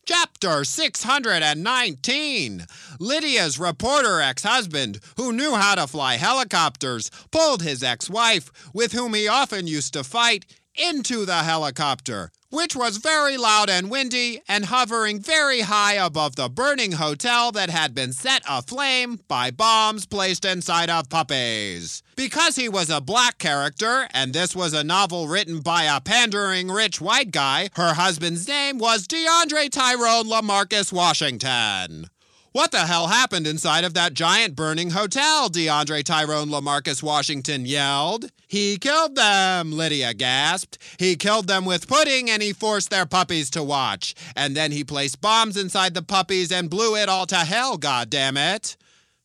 [0.08, 2.68] Chapter 619
[3.00, 8.92] Lydia's reporter ex husband, who knew how to fly helicopters, pulled his ex wife, with
[8.92, 10.46] whom he often used to fight,
[10.76, 16.48] into the helicopter, which was very loud and windy and hovering very high above the
[16.48, 22.02] burning hotel that had been set aflame by bombs placed inside of puppies.
[22.16, 26.70] Because he was a black character, and this was a novel written by a pandering
[26.70, 32.10] rich white guy, her husband's name was DeAndre Tyrone Lamarcus Washington.
[32.56, 35.50] What the hell happened inside of that giant burning hotel?
[35.50, 38.32] DeAndre Tyrone Lamarcus Washington yelled.
[38.48, 40.78] He killed them, Lydia gasped.
[40.98, 44.16] He killed them with pudding and he forced their puppies to watch.
[44.38, 48.78] And then he placed bombs inside the puppies and blew it all to hell, goddammit.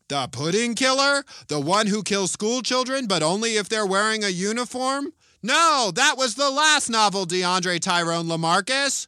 [0.09, 1.23] The pudding killer?
[1.47, 5.13] The one who kills school children, but only if they're wearing a uniform?
[5.41, 9.07] No, that was the last novel, DeAndre Tyrone Lamarcus.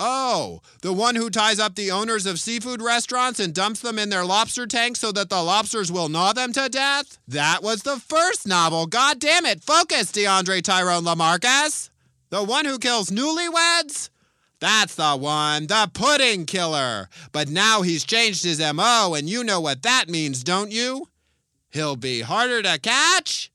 [0.00, 4.08] Oh, the one who ties up the owners of seafood restaurants and dumps them in
[4.08, 7.18] their lobster tanks so that the lobsters will gnaw them to death?
[7.28, 8.86] That was the first novel.
[8.86, 9.62] God damn it.
[9.62, 11.90] Focus, DeAndre Tyrone Lamarcus.
[12.30, 14.10] The one who kills newlyweds?
[14.58, 17.08] That's the one, the pudding killer.
[17.30, 21.08] But now he's changed his MO, and you know what that means, don't you?
[21.70, 23.51] He'll be harder to catch?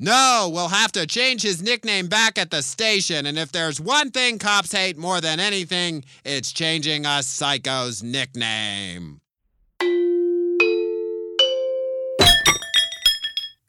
[0.00, 4.12] No, we'll have to change his nickname back at the station, and if there's one
[4.12, 9.18] thing cops hate more than anything, it's changing a psycho's nickname.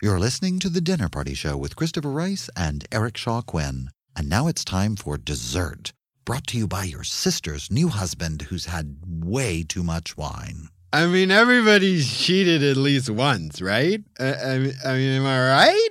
[0.04, 3.90] You're listening to The Dinner Party Show with Christopher Rice and Eric Shaw Quinn.
[4.16, 5.94] And now it's time for dessert,
[6.26, 10.70] brought to you by your sister's new husband who's had way too much wine.
[10.94, 14.02] I mean, everybody's cheated at least once, right?
[14.20, 14.54] I, I,
[14.86, 15.90] I mean, am I right?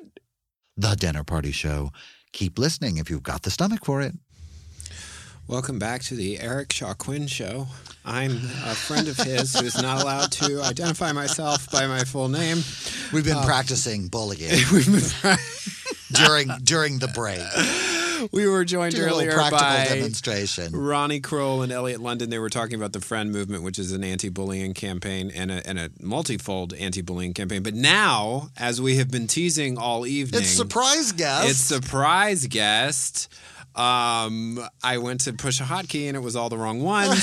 [0.79, 1.91] The Dinner Party Show.
[2.33, 4.15] Keep listening if you've got the stomach for it.
[5.49, 7.67] Welcome back to the Eric Shaw Quinn Show.
[8.05, 8.33] I'm
[8.65, 12.59] a friend of his who's not allowed to identify myself by my full name.
[13.13, 15.39] We've been um, practicing bullying We've been pra-
[16.13, 17.41] during during the break.
[18.33, 20.75] We were joined earlier practical by demonstration.
[20.75, 22.31] Ronnie Kroell and Elliot London.
[22.31, 25.79] They were talking about the Friend Movement, which is an anti-bullying campaign and a, and
[25.79, 27.63] a multifold anti-bullying campaign.
[27.63, 31.51] But now, as we have been teasing all evening, It's surprise guest.
[31.51, 33.33] It's surprise guest.
[33.79, 37.07] Um, I went to push a hotkey and it was all the wrong one.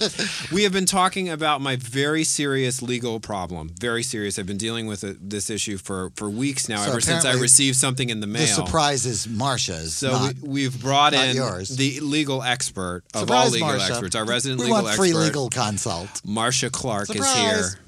[0.52, 3.70] we have been talking about my very serious legal problem.
[3.80, 4.38] Very serious.
[4.38, 7.32] I've been dealing with it, this issue for, for weeks now, So ever since I
[7.34, 8.42] received something in the mail.
[8.42, 9.96] the surprise is Marcia's.
[9.96, 11.70] So not, we, we've brought in yours.
[11.76, 13.92] the legal expert of Surprise, all legal Marcia.
[13.92, 15.02] experts, our resident legal expert.
[15.02, 16.22] we legal want free expert, legal consult.
[16.24, 17.26] Marcia Clark Surprise.
[17.26, 17.80] is here.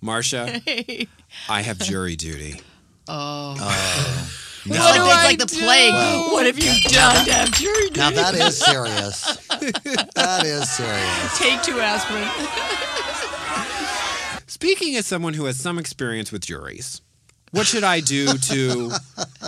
[0.00, 0.60] Marcia,
[1.48, 2.60] I have jury duty.
[4.66, 5.92] Well, I think like the plague.
[5.92, 8.00] Well- what have you done to have jury duty?
[8.00, 9.22] Now that is serious.
[10.14, 11.38] that is serious.
[11.38, 12.28] Take two aspirin.
[14.46, 17.00] Speaking as someone who has some experience with juries,
[17.52, 18.90] what should I do to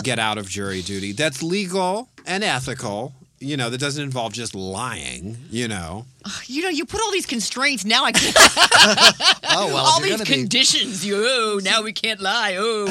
[0.02, 3.12] get out of jury duty that's legal and ethical?
[3.42, 6.04] You know, that doesn't involve just lying, you know.
[6.44, 7.86] You know, you put all these constraints.
[7.86, 8.36] Now I can't.
[9.52, 11.04] Oh well, all these gonna be conditions.
[11.04, 12.56] You, oh, now we can't lie.
[12.58, 12.86] Oh,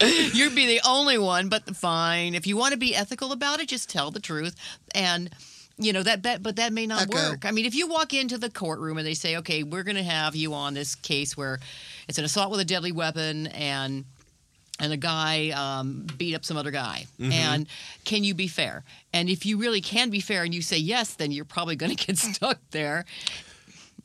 [0.32, 1.48] you'd be the only one.
[1.48, 4.54] But fine, if you want to be ethical about it, just tell the truth.
[4.94, 5.30] And
[5.76, 7.30] you know that, that, but that may not Echo.
[7.30, 7.44] work.
[7.44, 10.02] I mean, if you walk into the courtroom and they say, "Okay, we're going to
[10.04, 11.58] have you on this case where
[12.06, 14.04] it's an assault with a deadly weapon and."
[14.80, 17.06] And a guy um, beat up some other guy.
[17.18, 17.32] Mm-hmm.
[17.32, 17.66] And
[18.04, 18.84] can you be fair?
[19.12, 21.94] And if you really can be fair and you say yes, then you're probably going
[21.94, 23.04] to get stuck there.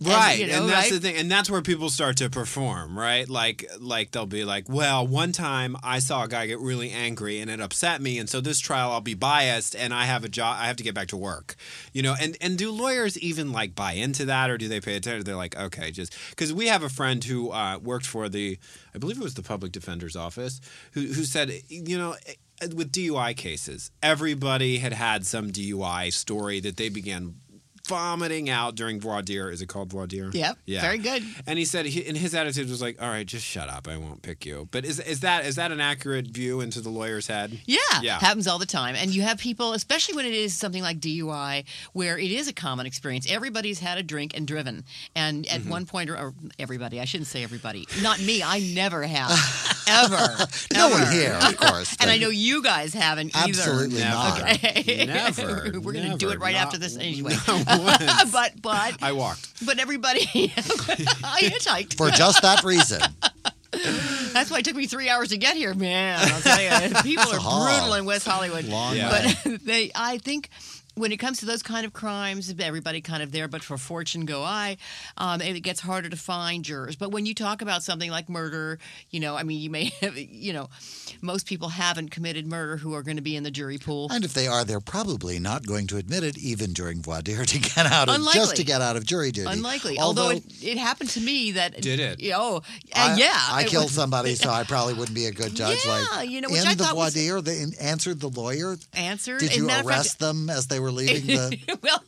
[0.06, 1.02] And, Right, you and, that's right?
[1.02, 3.28] the thing, and that's where people start to perform, right?
[3.30, 7.40] Like, like they'll be like, "Well, one time I saw a guy get really angry,
[7.40, 10.30] and it upset me, and so this trial I'll be biased, and I have a
[10.30, 11.56] job, I have to get back to work."
[11.94, 14.96] You know, and and do lawyers even like buy into that, or do they pay
[14.96, 15.24] attention?
[15.24, 18.58] They're like, "Okay, just because we have a friend who uh, worked for the,
[18.94, 20.60] I believe it was the public defender's office,
[20.94, 22.16] who who said, you know."
[22.76, 27.36] With DUI cases, everybody had had some DUI story that they began
[27.88, 29.50] vomiting out during voir dire.
[29.52, 30.30] Is it called voir dire?
[30.34, 30.82] Yep, Yeah.
[30.82, 31.24] very good.
[31.46, 33.88] And he said, he, and his attitude was like, "All right, just shut up.
[33.88, 36.90] I won't pick you." But is is that is that an accurate view into the
[36.90, 37.60] lawyer's head?
[37.66, 38.20] Yeah, Yeah.
[38.20, 38.96] happens all the time.
[38.96, 42.54] And you have people, especially when it is something like DUI, where it is a
[42.54, 43.30] common experience.
[43.30, 44.86] Everybody's had a drink and driven.
[45.16, 45.56] And Mm-hmm.
[45.68, 49.32] at one point, or, or everybody, I shouldn't say everybody, not me, I never have.
[49.88, 50.48] ever.
[50.74, 51.96] no one here, of course.
[52.04, 53.50] And I know you guys haven't either.
[53.50, 54.14] absolutely Never.
[54.14, 54.40] not.
[54.54, 55.06] Okay.
[55.06, 57.36] Never, We're going to do it right not after this anyway.
[57.80, 58.32] Once.
[58.32, 59.66] but but I walked.
[59.66, 61.96] but everybody I hitchhiked.
[61.98, 63.02] For just that reason.
[64.34, 66.20] That's why it took me three hours to get here, man.
[66.32, 68.66] I'll tell you, people are brutal in West Hollywood.
[68.66, 69.12] Long Yeah.
[69.12, 69.34] way.
[69.46, 70.50] But they, I think.
[70.96, 74.26] When it comes to those kind of crimes, everybody kind of there, but for fortune
[74.26, 74.78] go I,
[75.18, 76.96] um, it gets harder to find jurors.
[76.96, 78.78] But when you talk about something like murder,
[79.10, 80.70] you know, I mean, you may have, you know,
[81.22, 84.08] most people haven't committed murder who are going to be in the jury pool.
[84.12, 87.46] And if they are, they're probably not going to admit it even during voir dire
[87.46, 89.50] to get out of just to get out of jury duty.
[89.52, 90.00] Unlikely.
[90.00, 92.20] Although, it, it happened to me that Did it?
[92.20, 92.62] You know,
[92.96, 95.80] I, yeah, I killed was- somebody, so I probably wouldn't be a good judge.
[95.86, 98.30] Yeah, like you know, which in I the thought voir was- dire, they answered the
[98.30, 98.78] lawyer.
[98.94, 99.40] answered.
[99.40, 101.78] Did you matter of fact- arrest them as they were leaving the?
[101.82, 102.04] well,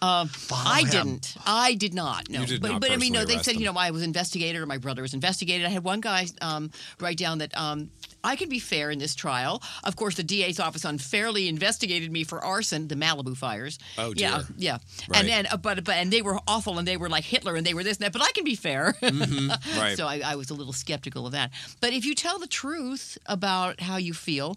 [0.00, 0.90] um, I him.
[0.90, 1.36] didn't.
[1.46, 2.28] I did not.
[2.30, 3.24] No, You did but not but I mean, no.
[3.24, 3.74] They arrest said you them.
[3.74, 5.66] know I was investigated or my brother was investigated.
[5.66, 6.70] I had one guy um,
[7.00, 7.56] write down that.
[7.56, 7.90] Um,
[8.24, 9.62] I can be fair in this trial.
[9.84, 13.78] Of course, the DA's office unfairly investigated me for arson, the Malibu fires.
[13.96, 14.46] Oh, Yeah, dear.
[14.58, 14.78] yeah.
[15.08, 15.20] Right.
[15.20, 17.64] And then, uh, but but and they were awful, and they were like Hitler, and
[17.64, 18.12] they were this and that.
[18.12, 18.94] But I can be fair.
[19.00, 19.48] Mm-hmm.
[19.78, 19.96] Right.
[19.96, 21.50] So I, I was a little skeptical of that.
[21.80, 24.56] But if you tell the truth about how you feel,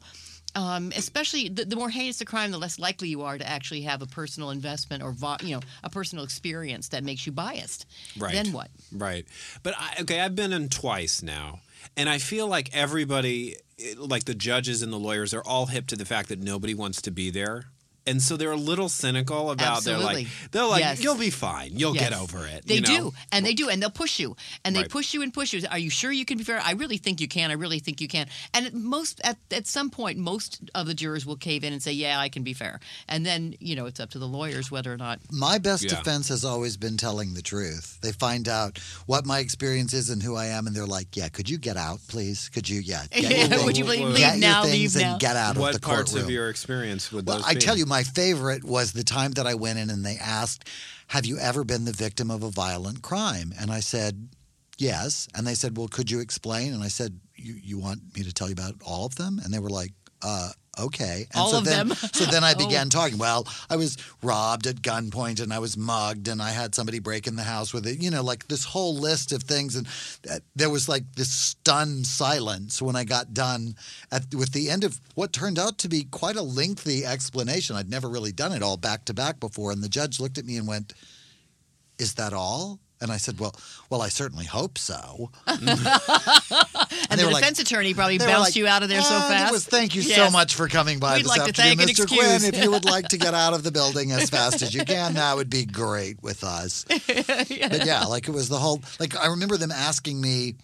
[0.55, 3.81] um, especially the, the more heinous the crime, the less likely you are to actually
[3.81, 7.85] have a personal investment or vo- you know a personal experience that makes you biased.
[8.17, 8.33] Right.
[8.33, 8.69] Then what?
[8.91, 9.25] Right.
[9.63, 11.59] But I, okay, I've been in twice now,
[11.95, 15.87] and I feel like everybody, eh, like the judges and the lawyers, are all hip
[15.87, 17.65] to the fact that nobody wants to be there.
[18.07, 20.27] And so they're a little cynical about they're like Absolutely.
[20.51, 21.03] they're like Yes.
[21.03, 22.87] you'll be fine you'll get over it They you know?
[23.11, 24.89] do, and they do, and they'll push you, and they Right.
[24.89, 25.61] push you and push you.
[25.69, 26.59] Are you sure you can be fair?
[26.59, 27.51] I really think you can.
[27.51, 28.27] I really think you can.
[28.55, 31.81] And at most, at, at some point, most of the jurors will cave in and
[31.83, 34.71] say, "Yeah, I can be fair." And then you know it's up to the lawyers
[34.71, 35.19] whether or not.
[35.31, 35.89] My best Yeah.
[35.95, 37.99] defense has always been telling the truth.
[38.01, 41.29] They find out what my experience is and who I am, and they're like, "Yeah,
[41.29, 42.49] could you get out, please?
[42.49, 44.95] Could you, yeah, get your Yeah, thing- would you please leave get your now, things
[44.95, 47.37] leave and now." get out what of the parts courtroom." of your experience would Well,
[47.37, 50.15] those I tell you, my favorite was the time that I went in and they
[50.15, 50.63] asked,
[51.07, 53.53] Have you ever been the victim of a violent crime?
[53.59, 54.29] And I said,
[54.77, 55.27] Yes.
[55.35, 56.73] And they said, Well, could you explain?
[56.73, 59.41] And I said, You, you want me to tell you about all of them?
[59.43, 59.91] And they were like,
[60.23, 61.27] uh, Okay.
[61.33, 61.97] And All so of then, them?
[62.13, 62.57] so then I Oh.
[62.57, 63.17] began talking.
[63.17, 67.27] Well, I was robbed at gunpoint and I was mugged and I had somebody break
[67.27, 69.75] in the house with it, you know, like this whole list of things.
[69.75, 69.85] And
[70.29, 73.75] uh, there was like this stunned silence when I got done
[74.11, 77.75] at, with the end of what turned out to be quite a lengthy explanation.
[77.75, 79.71] I'd never really done it all back to back before.
[79.71, 80.93] And the judge looked at me and went,
[81.99, 82.79] Is that all?
[83.01, 83.55] And I said, Well,
[83.89, 85.31] well, I certainly hope so.
[87.09, 89.15] And, they the were like- defense attorney probably bounced like, you out of there so
[89.15, 89.51] ah, fast.
[89.51, 92.07] It was thank you so much for coming by We'd this like afternoon, and Mr.
[92.07, 92.43] Quinn.
[92.43, 95.15] If you would like to get out of the building as fast as you can,
[95.15, 96.85] that would be great with us.
[97.07, 100.55] But yeah, like it was the whole like I remember them asking me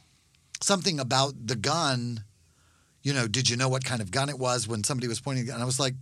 [0.61, 2.23] something about the gun.
[3.03, 5.49] You know, did you know what kind of gun it was when somebody was pointing?
[5.49, 5.95] And I was like,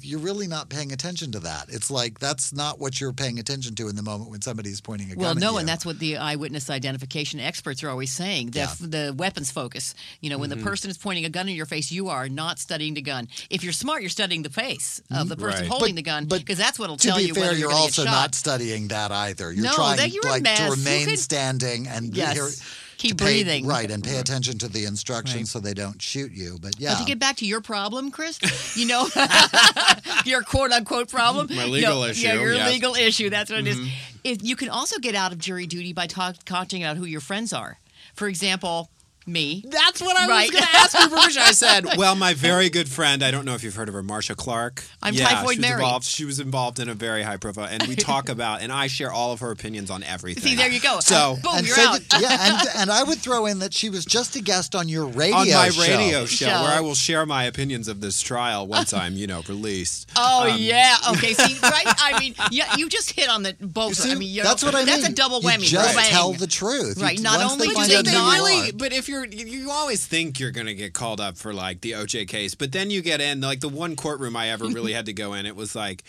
[0.00, 1.66] you're really not paying attention to that.
[1.68, 5.12] It's like that's not what you're paying attention to in the moment when somebody's pointing
[5.12, 5.40] a Well, gun.
[5.40, 5.58] Well, no, at you.
[5.60, 8.50] and that's what the eyewitness identification experts are always saying.
[8.50, 9.94] The, the weapons focus.
[10.20, 10.60] You know, when Mm-hmm.
[10.60, 13.28] the person is pointing a gun in your face, you are not studying the gun.
[13.50, 15.68] If you're smart, you're studying the face of the person Right.
[15.70, 17.78] holding But- the gun because that's what'll to tell be you fair, whether you're you're
[17.78, 19.52] also not studying that either.
[19.52, 20.58] You're No, trying that you're a like mess.
[20.58, 22.60] to You remain could- standing and Yes.
[23.02, 23.66] Hear- Keep to pay- breathing.
[23.66, 25.48] right, and pay attention to the instructions Right.
[25.48, 26.58] so they don't shoot you.
[26.60, 28.38] But yeah, But to get back to your problem, Chris,
[28.76, 29.08] you know,
[30.24, 31.48] your quote unquote problem.
[31.54, 32.70] My legal know, issue, Yeah, your yes.
[32.72, 33.30] legal issue.
[33.30, 33.76] That's what it is.
[33.78, 33.90] Mhm.
[34.24, 37.20] If you can also get out of jury duty by talk, talking about who your
[37.20, 37.78] friends are.
[38.14, 38.88] For example,
[39.26, 39.64] me.
[39.68, 40.50] That's what I right.
[40.50, 41.42] was going to ask you permission.
[41.42, 44.02] I said, well, my very good friend, I don't know if you've heard of her,
[44.02, 44.82] Marcia Clark.
[45.02, 45.74] I'm yeah, Typhoid she Mary.
[45.74, 48.86] Involved, she was involved in a very high profile, and we talk about, and I
[48.86, 50.42] share all of her opinions on everything.
[50.42, 51.00] See, there you go.
[51.00, 52.00] So, boom, and you're say out.
[52.00, 54.88] that- yeah, and, and I would throw in that she was just a guest on
[54.88, 55.82] your radio on my show.
[55.82, 59.42] radio show, where I will share my opinions of this trial once I'm, you know,
[59.48, 60.10] released.
[60.16, 60.96] Oh Um, yeah.
[61.12, 61.34] Okay.
[61.34, 61.84] See, right?
[61.86, 64.04] I mean, yeah, you just hit on the both.
[64.06, 64.86] I mean, you that's what I mean.
[64.86, 65.60] That's a double whammy.
[65.60, 65.70] You whammy.
[65.70, 66.10] just bang.
[66.10, 66.96] tell the truth.
[66.98, 67.20] You- Right.
[67.20, 68.72] Not only they do find they out who you not are.
[68.74, 71.82] But if you're, you you always think you're going to get called up for like
[71.82, 74.92] the OJ case, but then you get in like the one courtroom I ever really
[74.98, 75.46] had to go in.
[75.46, 76.02] It was like.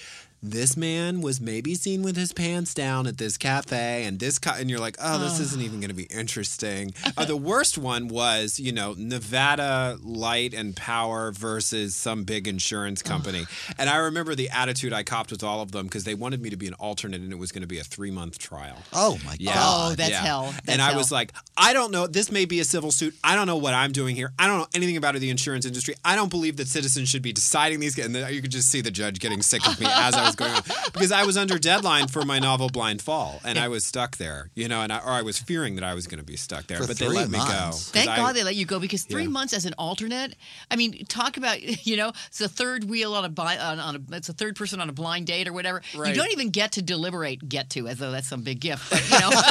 [0.46, 4.52] This man was maybe seen with his pants down at this cafe, and this, co-,
[4.52, 5.44] and you're like, oh, this Oh.
[5.44, 6.94] isn't even going to be interesting.
[7.16, 13.02] uh, the worst one was, you know, Nevada Light and Power versus some big insurance
[13.02, 13.46] company,
[13.78, 16.50] and I remember the attitude I copped with all of them because they wanted me
[16.50, 18.78] to be an alternate, and it was going to be a three month trial.
[18.92, 19.54] Oh my Yeah.
[19.56, 20.22] Oh, that's Yeah.
[20.24, 20.54] hell.
[20.68, 20.98] and I hell.
[20.98, 22.06] was like, I don't know.
[22.06, 23.16] This may be a civil suit.
[23.24, 24.34] I don't know what I'm doing here.
[24.38, 25.96] I don't know anything about the insurance industry.
[26.04, 27.98] I don't believe that citizens should be deciding these.
[27.98, 30.52] And you could just see the judge getting sick of me as I was going
[30.52, 30.62] on
[30.94, 34.50] because I was under deadline for my novel Blind Fall, and I was stuck there.
[34.56, 36.68] You know, and I, or I was fearing that I was going to be stuck
[36.68, 36.78] there.
[36.80, 37.72] For but they three let me go.
[37.74, 39.30] Thank I- God they let you go because three Yeah.
[39.30, 40.36] months as an alternate.
[40.72, 43.96] I mean, talk about you know it's a third wheel on a bi- on, on
[44.12, 45.82] a it's a third person on a blind date or whatever.
[45.94, 47.48] You don't even get to deliberate.
[47.48, 48.90] Get to as though that's some big gift.
[48.90, 49.30] But, you know,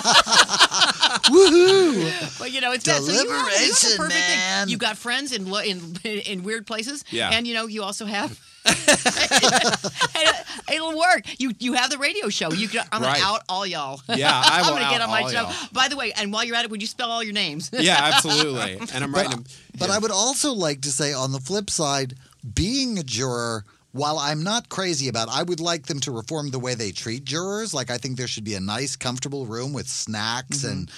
[1.33, 2.39] Woohoo!
[2.39, 3.03] but you know it's that.
[3.03, 4.65] So you have, you have the perfect man.
[4.67, 4.71] thing.
[4.71, 7.05] You've got friends in lo- in in weird places.
[7.11, 7.31] Yeah.
[7.33, 8.39] and you know you also have.
[10.15, 11.25] And uh, It'll work.
[11.39, 12.53] You you have the radio show.
[12.53, 13.21] You can, I'm Right.
[13.21, 14.01] gonna out all y'all.
[14.09, 15.43] Yeah, I I'm gonna get out on my all show.
[15.43, 15.69] y'all.
[15.73, 17.71] By the way, and while you're at it, would you spell all your names?
[17.83, 18.79] Yeah, absolutely.
[18.95, 19.45] And I'm writing them.
[19.79, 22.15] But I would also like to say, on the flip side,
[22.55, 26.61] being a juror, while I'm not crazy about, I would like them to reform the
[26.61, 27.75] way they treat jurors.
[27.75, 30.73] Like I think there should be a nice, comfortable room with snacks mm-hmm.
[30.73, 30.91] and.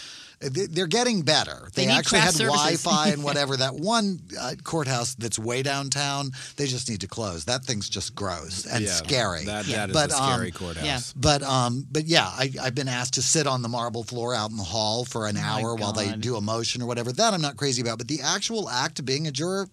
[0.48, 1.68] They- They're getting better.
[1.74, 2.82] They They, actually had services.
[2.82, 3.56] Wi-Fi and whatever.
[3.56, 7.44] That one uh, courthouse that's way downtown, they just need to close.
[7.44, 9.44] That thing's just gross and Yeah, scary.
[9.44, 10.84] That, that is But, a scary um, courthouse.
[10.84, 11.00] Yeah.
[11.16, 14.50] But um, but yeah, I, I've been asked to sit on the marble floor out
[14.50, 17.12] in the hall for an Oh hour while they do a motion or whatever.
[17.12, 17.98] That I'm not crazy about.
[17.98, 19.68] But the actual act of being a juror,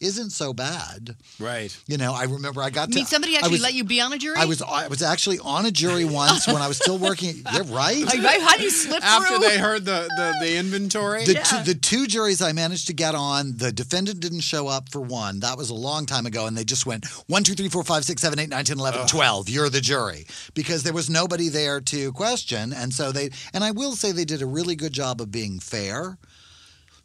[0.00, 1.16] isn't so bad.
[1.38, 1.76] Right.
[1.86, 2.94] You know, I remember I got I to.
[2.96, 4.36] mean, somebody actually was- let you be on a jury?
[4.38, 7.42] I was I was actually on a jury once when I was still working.
[7.52, 8.04] Yeah, right.
[8.04, 8.40] Like, right?
[8.40, 9.08] How do you slip through?
[9.08, 9.48] After through?
[9.48, 11.24] they heard the, the, the inventory?
[11.24, 14.88] The, two, the two juries I managed to get on, the defendant didn't show up
[14.90, 15.40] for one.
[15.40, 18.04] That was a long time ago, and they just went one, two, three, four, five,
[18.04, 19.48] six, seven, eight, nine, 10, 11, 12.
[19.48, 20.26] You're the jury.
[20.54, 22.72] Because there was nobody there to question.
[22.72, 25.58] And so they, and I will say they did a really good job of being
[25.58, 26.18] fair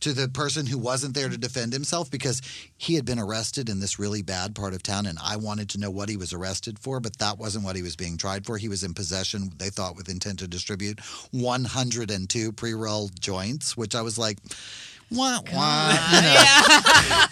[0.02, 2.42] to the person who wasn't there to defend himself because
[2.78, 5.80] he had been arrested in this really bad part of town and I wanted to
[5.80, 8.58] know what he was arrested for, but that wasn't what he was being tried for.
[8.58, 11.00] He was in possession, they thought, with intent to distribute
[11.32, 14.38] 102 pre rolled joints, which I was like,
[15.12, 17.26] wah, wah, you know.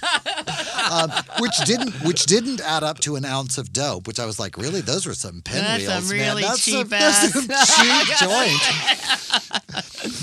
[0.91, 4.39] um, which didn't which didn't add up to an ounce of dope, which I was
[4.39, 6.27] like, really, those were some That's pinwheels, some man.
[6.29, 7.75] really That's some, cheap that's some ass.
[8.07, 9.59] cheap joint.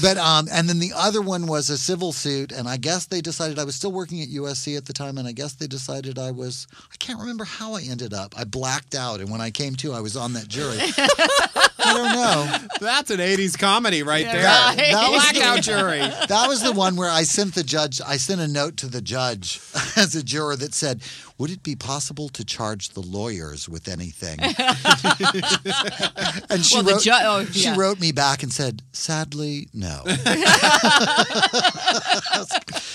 [0.03, 3.21] But um, and then the other one was a civil suit, and I guess they
[3.21, 6.19] decided I was still working at USC at the time, and I guess they decided
[6.19, 6.67] I was.
[6.93, 8.35] I can't remember how I ended up.
[8.39, 10.77] I blacked out, and when I came to, I was on that jury.
[10.81, 12.67] I don't know.
[12.81, 14.45] That's an 80s comedy right Yeah, there.
[14.45, 14.77] right.
[14.93, 15.99] That was Blackout the- jury.
[16.01, 18.01] That was the one where I sent the judge.
[18.07, 19.61] I sent a note to the judge
[19.97, 21.01] as a juror that said,
[21.39, 24.39] "Would it be possible to charge the lawyers with anything?"
[26.51, 27.03] and she Well, wrote.
[27.03, 30.03] ju- oh, She wrote me back and said, "Sadly, no."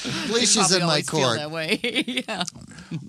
[0.03, 1.37] At least she's in my always feel court.
[1.37, 1.79] that way.
[2.27, 2.43] yeah.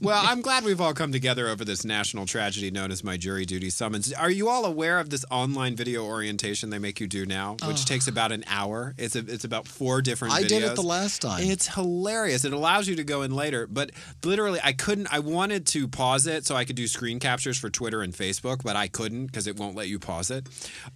[0.00, 3.44] Well, I'm glad we've all come together over this national tragedy known as my jury
[3.44, 4.12] duty summons.
[4.12, 7.84] Are you all aware of this online video orientation they make you do now, which
[7.84, 8.94] takes about an hour?
[8.98, 10.34] It's a, it's about four different.
[10.34, 10.48] I videos.
[10.48, 11.42] did it the last time.
[11.44, 12.44] It's hilarious.
[12.44, 13.90] It allows you to go in later, but
[14.24, 15.08] literally, I couldn't.
[15.12, 18.62] I wanted to pause it so I could do screen captures for Twitter and Facebook,
[18.62, 20.46] but I couldn't because it won't let you pause it.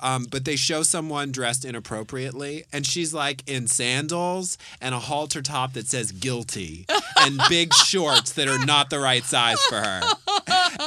[0.00, 5.42] Um, but they show someone dressed inappropriately, and she's like in sandals and a halter
[5.42, 6.86] top that says "guilty"
[7.20, 10.02] and big shorts that are not the right size for her.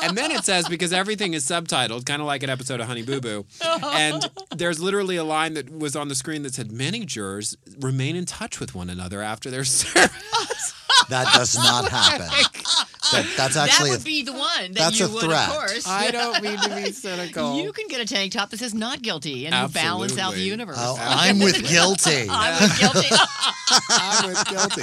[0.04, 3.02] And then it says because everything is subtitled, kind of like an episode of Honey
[3.02, 3.46] Boo Boo,
[3.84, 8.16] and there's literally a line that was on the screen that said, "Many jurors remain
[8.16, 10.74] in touch with one another after their service."
[11.10, 12.28] That does not happen.
[13.12, 15.50] That, that's actually that a, would be the one that that's you a would, threat.
[15.50, 15.88] of course.
[15.88, 17.58] I don't mean to be cynical.
[17.58, 20.42] You can get a tank top that says "not guilty" and you balance out the
[20.42, 20.78] universe.
[20.80, 22.28] Oh, I'm with guilty.
[22.30, 23.08] I'm with guilty.
[23.90, 24.82] I'm with guilty.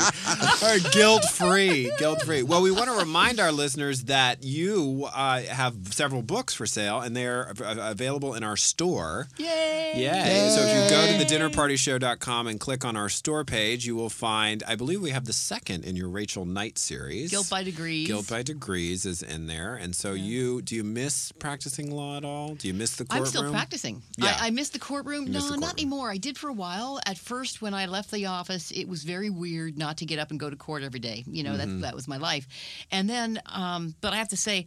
[0.65, 1.93] or guilt free.
[1.99, 2.43] Guilt free.
[2.43, 7.01] Well, we want to remind our listeners that you uh, have several books for sale
[7.01, 9.29] and they're available in our store.
[9.37, 9.93] Yay!
[9.97, 10.51] Yay.
[10.55, 14.11] So if you go to the dinnerpartyshow.com and click on our store page, you will
[14.11, 17.31] find, I believe we have the second in your Rachel Knight series.
[17.31, 18.07] Guilt by degrees.
[18.07, 19.77] Guilt by Degrees is in there.
[19.77, 22.55] And so you, do you miss practicing law at all?
[22.55, 23.23] Do you miss the courtroom?
[23.25, 24.03] I'm still practicing.
[24.17, 24.37] Yeah.
[24.41, 25.27] I, I miss the courtroom.
[25.27, 26.11] You no, the not anymore.
[26.11, 27.01] I did for a while.
[27.07, 30.31] At first, when I left the office, it was very weird not to get up
[30.31, 31.25] and go to court every day.
[31.27, 31.81] You know, Mm-hmm.
[31.81, 32.47] that that was my life.
[32.91, 34.67] And then, um, but I have to say.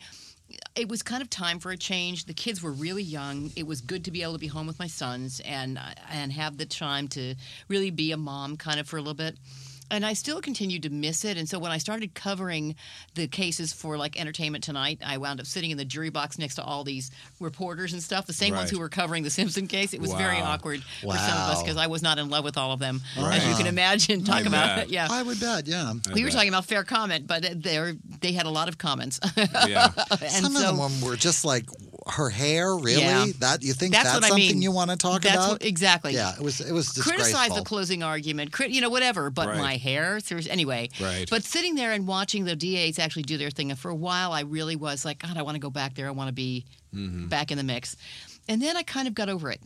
[0.76, 2.26] It was kind of time for a change.
[2.26, 3.52] The kids were really young.
[3.56, 5.80] It was good to be able to be home with my sons and
[6.10, 7.36] and have the time to
[7.68, 9.38] really be a mom, kind of for a little bit.
[9.92, 11.38] And I still continued to miss it.
[11.38, 12.76] And so when I started covering
[13.16, 16.56] the cases for like Entertainment Tonight, I wound up sitting in the jury box next
[16.56, 17.10] to all these
[17.40, 19.94] reporters and stuff, the same ones who were covering the Simpson case.
[19.94, 20.52] It was very Wow.
[20.52, 23.02] awkward for some of us because I was not in love with all of them,
[23.18, 24.24] as you can imagine.
[24.24, 24.90] Talk I about bet.
[24.90, 25.08] Yeah.
[25.10, 25.94] I would bet, yeah.
[26.14, 29.20] we were talking about fair comment, but they they had a lot of comments.
[29.68, 29.90] Yeah.
[30.12, 31.66] and Some so, of them were just like
[32.12, 32.76] her hair.
[32.76, 33.02] Really?
[33.02, 33.26] Yeah.
[33.40, 34.62] That you think That's that's, what I something mean.
[34.62, 35.50] you want to talk That's about?
[35.54, 36.14] what- exactly.
[36.14, 36.60] Yeah, it was.
[36.62, 37.26] It was disgraceful.
[37.26, 39.30] criticize the closing argument, crit, you know, whatever.
[39.30, 39.58] But Right.
[39.58, 40.52] my hair, seriously.
[40.52, 41.28] Anyway, Right.
[41.30, 44.32] But sitting there and watching the DAs actually do their thing, and for a while,
[44.32, 46.08] I really was like, God, I want to go back there.
[46.08, 46.66] I want to be
[46.96, 47.28] Mm-hmm.
[47.28, 47.96] back in the mix.
[48.48, 49.62] And then I kind of got over it.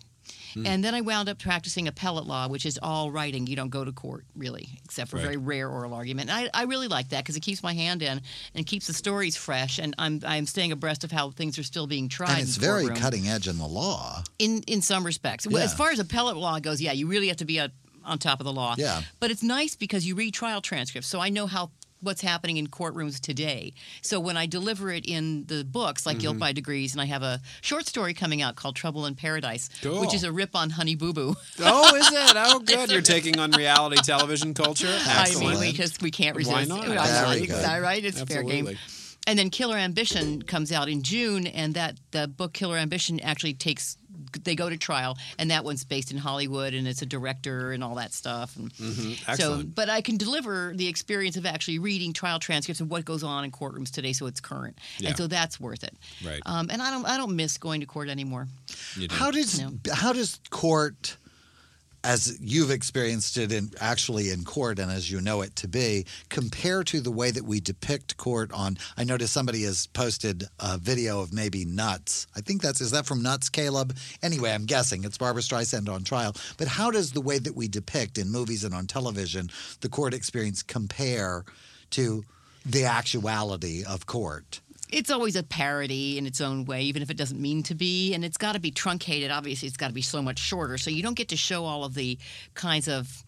[0.53, 0.65] Hmm.
[0.67, 3.47] And then I wound up practicing appellate law, which is all writing.
[3.47, 5.23] You don't go to court, really, except for Right.
[5.23, 6.29] very rare oral argument.
[6.29, 8.21] And I, I really like that because it keeps my hand in
[8.55, 9.79] and keeps the stories fresh.
[9.79, 12.31] And I'm, I'm staying abreast of how things are still being tried.
[12.33, 14.23] and it's very courtroom cutting edge in the law.
[14.39, 15.47] in in some respects.
[15.47, 15.65] Well, Yeah.
[15.65, 17.71] As far as appellate law goes, yeah, you really have to be a,
[18.05, 18.75] on top of the law.
[18.77, 19.01] Yeah.
[19.19, 21.71] But it's nice because you read trial transcripts, so I know how
[22.03, 23.73] what's happening in courtrooms today.
[24.01, 26.21] So when I deliver it in the books like Mm-hmm.
[26.21, 29.69] Guilt by Degrees, and I have a short story coming out called Trouble in Paradise,
[29.81, 29.99] Cool.
[30.01, 31.35] which is a rip on Honey Boo Boo.
[31.59, 32.33] Oh, is it?
[32.45, 32.91] Oh, good.
[32.91, 34.95] You're taking on reality television culture.
[35.05, 36.53] I mean, we just we can't resist.
[36.55, 36.85] Why not?
[36.85, 37.63] Very good.
[37.63, 38.03] right, right?
[38.05, 38.69] It's fair game.
[39.25, 43.53] And then Killer Ambition comes out in June, and that the book Killer Ambition actually
[43.53, 43.97] takes.
[44.43, 47.83] They go to trial, and that one's based in Hollywood, and it's a director and
[47.83, 48.55] all that stuff.
[48.55, 49.31] And so, Mm-hmm.
[49.31, 49.75] Excellent.
[49.75, 53.43] but I can deliver the experience of actually reading trial transcripts of what goes on
[53.43, 55.09] in courtrooms today, so it's current, Yeah.
[55.09, 55.95] and so that's worth it.
[56.25, 56.41] Right.
[56.45, 58.47] Um, and I don't, I don't miss going to court anymore.
[58.97, 59.15] You do.
[59.15, 59.71] How does No.
[59.93, 61.17] how does court
[62.03, 66.05] as you've experienced it in actually in court and as you know it to be,
[66.29, 68.77] compare to the way that we depict court on.
[68.97, 72.27] I noticed somebody has posted a video of maybe Nuts.
[72.35, 73.95] I think that's is that from Nuts, Caleb.
[74.21, 76.35] Anyway, I'm guessing it's Barbra Streisand on trial.
[76.57, 79.49] But how does the way that we depict in movies and on television
[79.81, 81.45] the court experience compare
[81.91, 82.23] to
[82.65, 84.59] the actuality of court?
[84.93, 88.13] It's always a parody in its own way, even if it doesn't mean to be.
[88.13, 89.31] And it's got to be truncated.
[89.31, 90.77] Obviously, it's got to be so much shorter.
[90.77, 92.19] So you don't get to show all of the
[92.53, 93.23] kinds of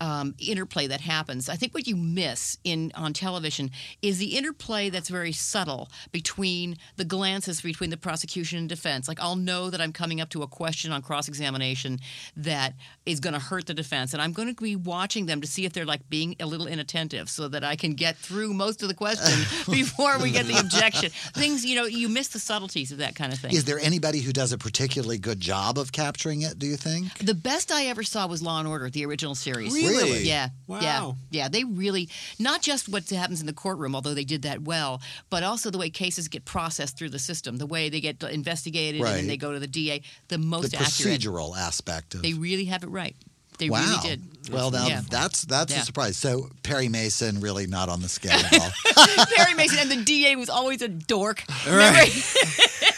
[0.00, 1.48] um, interplay that happens.
[1.48, 3.70] I think what you miss in on television
[4.02, 9.08] is the interplay that's very subtle between the glances between the prosecution and defense.
[9.08, 11.98] Like I'll know that I'm coming up to a question on cross examination
[12.36, 12.74] that
[13.04, 15.64] is going to hurt the defense, and I'm going to be watching them to see
[15.64, 18.88] if they're like being a little inattentive, so that I can get through most of
[18.88, 21.10] the question before we get the objection.
[21.10, 23.54] Things you know, you miss the subtleties of that kind of thing.
[23.54, 27.18] Is there anybody who does a particularly good job of capturing it, do you think?
[27.18, 29.74] The best I ever saw was Law and Order, the original series.
[29.74, 29.85] Really?
[30.24, 30.48] Yeah.
[30.68, 31.00] Yeah.
[31.00, 31.16] Wow.
[31.30, 31.48] Yeah.
[31.48, 32.08] They really
[32.38, 35.00] not just what happens in the courtroom, although they did that well,
[35.30, 39.00] but also the way cases get processed through the system, the way they get investigated
[39.00, 40.02] and then they go to the DA.
[40.28, 41.20] The most the accurate.
[41.20, 43.16] procedural aspect of They really have it right.
[43.58, 43.80] They wow.
[43.80, 44.22] really did.
[44.52, 45.00] Well, now Yeah.
[45.10, 46.16] that's that's a surprise.
[46.16, 49.26] So Perry Mason really not on the scale at all.
[49.36, 51.42] Perry Mason and the DA was always a dork.
[51.66, 51.98] Remember?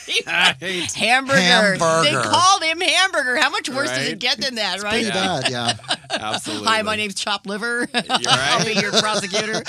[0.27, 1.79] Hamburger.
[2.03, 3.37] They called him Hamburger.
[3.37, 5.05] How much worse does it get than that, right?
[5.05, 5.75] Pretty bad, yeah.
[6.11, 6.67] Absolutely.
[6.67, 7.89] Hi, my name's Chop Liver.
[7.95, 9.63] I'll be your prosecutor.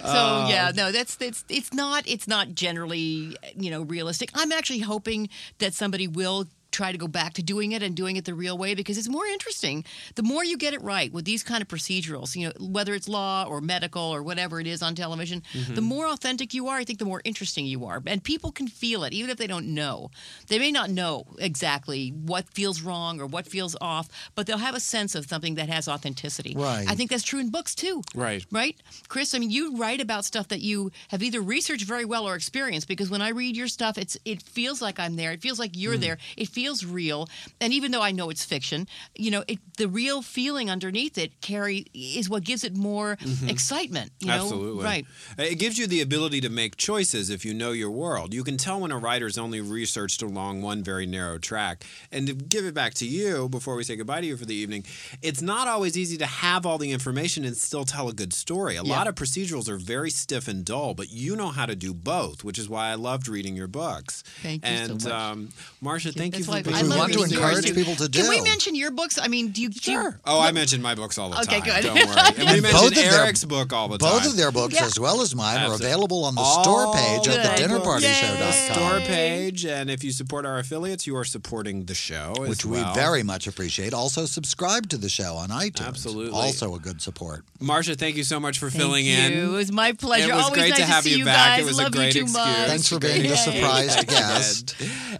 [0.00, 4.30] so um, yeah, no, that's it's it's not it's not generally you know realistic.
[4.34, 5.28] I'm actually hoping
[5.58, 8.58] that somebody will try to go back to doing it and doing it the real
[8.58, 9.84] way because it's more interesting.
[10.14, 13.08] The more you get it right with these kind of procedurals, you know, whether it's
[13.08, 15.84] law or medical or whatever it is on television, the mm-hmm.
[15.84, 18.02] more authentic you are, I think the more interesting you are.
[18.06, 20.10] And people can feel it even if they don't know.
[20.48, 24.74] They may not know exactly what feels wrong or what feels off, but they'll have
[24.74, 26.54] a sense of something that has authenticity.
[26.56, 26.86] Right.
[26.88, 28.02] I think that's true in books too.
[28.14, 28.44] Right.
[28.50, 28.76] Right?
[29.08, 32.34] Chris, I mean, you write about stuff that you have either researched very well or
[32.34, 35.32] experienced because when I read your stuff, it's it feels like I'm there.
[35.32, 36.00] It feels like you're mm.
[36.00, 36.18] there.
[36.36, 37.28] It feels real.
[37.60, 38.86] And even though I know it's fiction,
[39.16, 43.16] you know, it, the real feeling underneath it carry is what gives it more
[43.46, 44.12] excitement.
[44.20, 44.34] You know?
[44.34, 44.84] Absolutely.
[44.84, 45.06] Right.
[45.38, 48.32] Uh, It gives you the ability to make choices if you know your world.
[48.34, 51.84] You can tell when a writer's only researched along one very narrow track.
[52.10, 54.54] And to give it back to you before we say goodbye to you for the
[54.54, 54.84] evening,
[55.20, 58.76] it's not always easy to have all the information and still tell a good story.
[58.76, 58.92] A Yeah.
[58.96, 62.44] lot of procedurals are very stiff and dull, but you know how to do both,
[62.44, 64.22] which is why I loved reading your books.
[64.42, 65.12] Thank you so and much.
[65.12, 65.48] um,
[65.80, 67.66] Marcia, thank you That's for why being I we love want to reading yours, encourage
[67.66, 67.74] too.
[67.74, 68.20] people to do.
[68.20, 69.18] Can we mention your books?
[69.20, 70.20] I mean, do you do you- Sure.
[70.24, 71.44] Oh, I mention my books all the time.
[71.46, 71.82] Okay, time.
[71.82, 71.82] good.
[71.94, 72.22] Don't worry.
[72.38, 74.10] And we mention both of their- Eric's book all the time.
[74.10, 74.84] Both of their books, Yeah.
[74.86, 75.86] as well as mine, are Absolutely.
[75.86, 77.68] available on the All store page at good.
[77.68, 78.74] the thedinnerpartyshow.com.
[78.74, 82.64] store page, and if you support our affiliates, you are supporting the show, as Which
[82.64, 83.92] we very much appreciate.
[83.94, 85.86] Also, subscribe to the show on iTunes.
[85.86, 86.32] Absolutely.
[86.38, 87.44] Also, a good support.
[87.60, 89.16] Marcia, thank you so much for Thank filling you.
[89.16, 89.32] in.
[89.32, 90.30] It was my pleasure.
[90.30, 91.58] It was Always great nice to have see you you back.
[91.58, 91.60] guys.
[91.60, 92.46] It was a Love great you too excuse.
[92.46, 92.66] much.
[92.68, 93.28] Thanks for being Yay.
[93.28, 94.74] the surprised guest.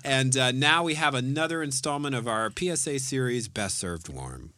[0.04, 4.52] And uh, now we have another installment of our PSA series, Best Served Warm.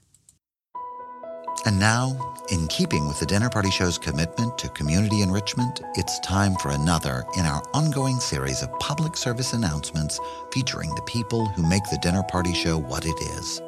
[1.66, 6.54] And now, in keeping with the Dinner Party Show's commitment to community enrichment, it's time
[6.56, 10.18] for another in our ongoing series of public service announcements
[10.52, 13.60] featuring the people who make the Dinner Party Show what it is.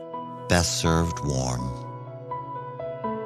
[0.49, 1.71] Best served warm.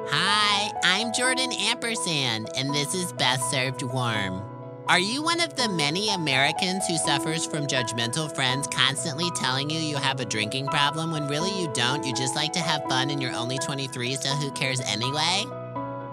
[0.09, 4.50] Hi, I'm Jordan Ampersand, and this is Best Served Warm.
[4.87, 9.79] Are you one of the many Americans who suffers from judgmental friends constantly telling you
[9.79, 12.05] you have a drinking problem when really you don't?
[12.05, 15.45] You just like to have fun and you're only 23, so who cares anyway?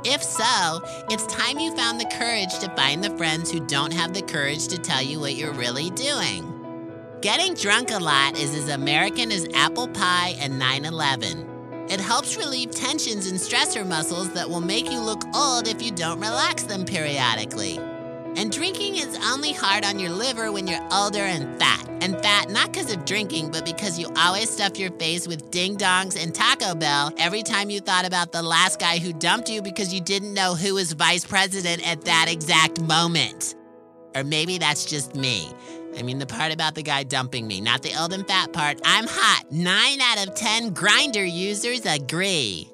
[0.04, 0.80] If so,
[1.10, 4.68] it's time you found the courage to find the friends who don't have the courage
[4.68, 6.54] to tell you what you're really doing.
[7.22, 11.86] Getting drunk a lot is as American as apple pie and 9 11.
[11.88, 15.90] It helps relieve tensions and stressor muscles that will make you look old if you
[15.90, 17.80] don't relax them periodically.
[18.36, 21.88] And drinking is only hard on your liver when you're older and fat.
[22.00, 25.76] And fat not because of drinking, but because you always stuff your face with ding
[25.76, 29.62] dongs and Taco Bell every time you thought about the last guy who dumped you
[29.62, 33.54] because you didn't know who was vice president at that exact moment.
[34.14, 35.52] Or maybe that's just me.
[35.96, 38.80] I mean, the part about the guy dumping me, not the old and fat part.
[38.84, 39.50] I'm hot.
[39.50, 42.70] Nine out of 10 Grindr users agree.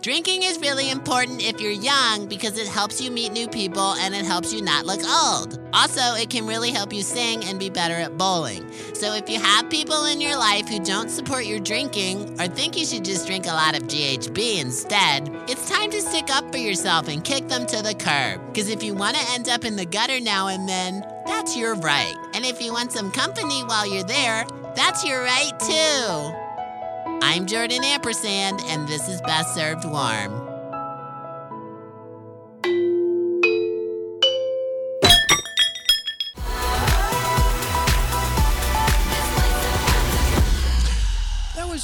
[0.00, 4.14] Drinking is really important if you're young because it helps you meet new people and
[4.14, 5.58] it helps you not look old.
[5.72, 8.64] Also, it can really help you sing and be better at bowling.
[8.94, 12.78] So if you have people in your life who don't support your drinking or think
[12.78, 16.58] you should just drink a lot of GHB instead, it's time to stick up for
[16.58, 18.40] yourself and kick them to the curb.
[18.52, 21.74] Because if you want to end up in the gutter now and then, that's your
[21.74, 22.14] right.
[22.34, 24.46] And if you want some company while you're there,
[24.78, 26.47] That's your right, too.
[27.20, 30.47] I'm Jordan Ampersand, and this is Best Served Warm.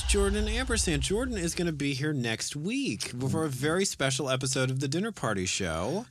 [0.09, 1.03] Jordan Ampersand.
[1.03, 4.87] Jordan is going to be here next week for a very special episode of the
[4.87, 6.07] Dinner Party Show.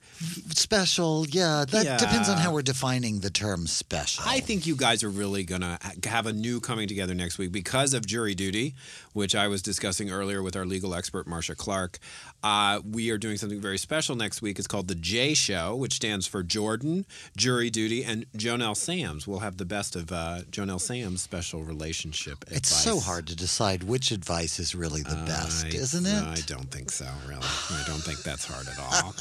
[0.50, 1.64] Special, yeah.
[1.70, 1.98] That Yeah.
[1.98, 4.24] depends on how we're defining the term special.
[4.28, 7.54] I think you guys are really going to have a new coming together next week
[7.54, 8.76] because of jury duty,
[9.14, 11.98] which I was discussing earlier with our legal expert, Marcia Clark.
[12.44, 14.60] Uh, we are doing something very special next week.
[14.60, 17.06] It's called the J Show, which stands for Jordan,
[17.38, 19.26] Jury Duty, and Jonelle Sams.
[19.26, 22.84] We'll have the best of uh, Jonelle Sams' special relationship It's advice.
[22.84, 26.22] so hard to decide which advice is really the best, I- isn't it?
[26.22, 27.40] I don't think so, really.
[27.44, 29.16] I don't think that's hard at all.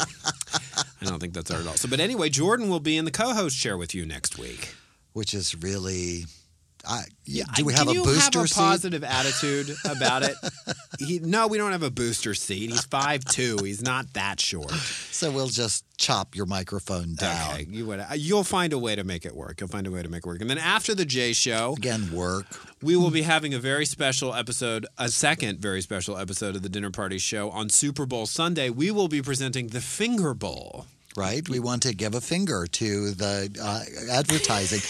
[1.00, 1.74] I don't think that's hard at all.
[1.76, 4.74] So, but anyway, Jordan will be in the co-host chair with you next week.
[5.12, 6.24] Which is really.
[6.88, 8.54] I, Yeah, do we can have a you booster have a seat?
[8.60, 10.34] positive attitude about it?
[10.98, 12.70] he, no, we don't have a booster seat.
[12.70, 13.58] He's five two.
[13.62, 14.70] He's not that short.
[14.72, 17.52] So we'll just chop your microphone down.
[17.54, 18.00] Okay, you would.
[18.00, 19.60] uh, You'll find a way to make it work.
[19.60, 20.40] You'll find a way to make it work.
[20.40, 22.46] And then after the J show, Again, work.
[22.82, 26.68] we will be having a very special episode, a second very special episode of the
[26.68, 28.70] Dinner Party Show on Super Bowl Sunday.
[28.70, 30.86] We will be presenting the Finger Bowl.
[31.16, 31.48] right?
[31.48, 34.80] We want to give a finger to the uh, advertising.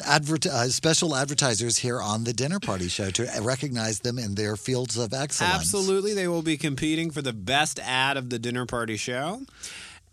[0.00, 4.56] Advert, uh, special advertisers here on the dinner party show to recognize them in their
[4.56, 5.54] fields of excellence.
[5.54, 9.42] Absolutely, they will be competing for the best ad of the Dinner Party Show.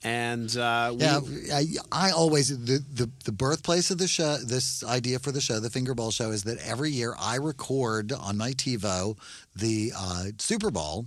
[0.03, 1.19] And uh, we, Yeah,
[1.53, 4.37] I, I always the, the the birthplace of the show.
[4.37, 8.11] This idea for the show, the Finger Bowl show, is that every year I record
[8.11, 9.17] on my TiVo
[9.55, 11.05] the uh, Super Bowl,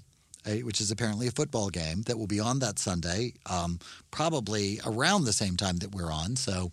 [0.62, 3.80] which is apparently a football game that will be on that Sunday, um,
[4.12, 6.36] probably around the same time that we're on.
[6.36, 6.70] So,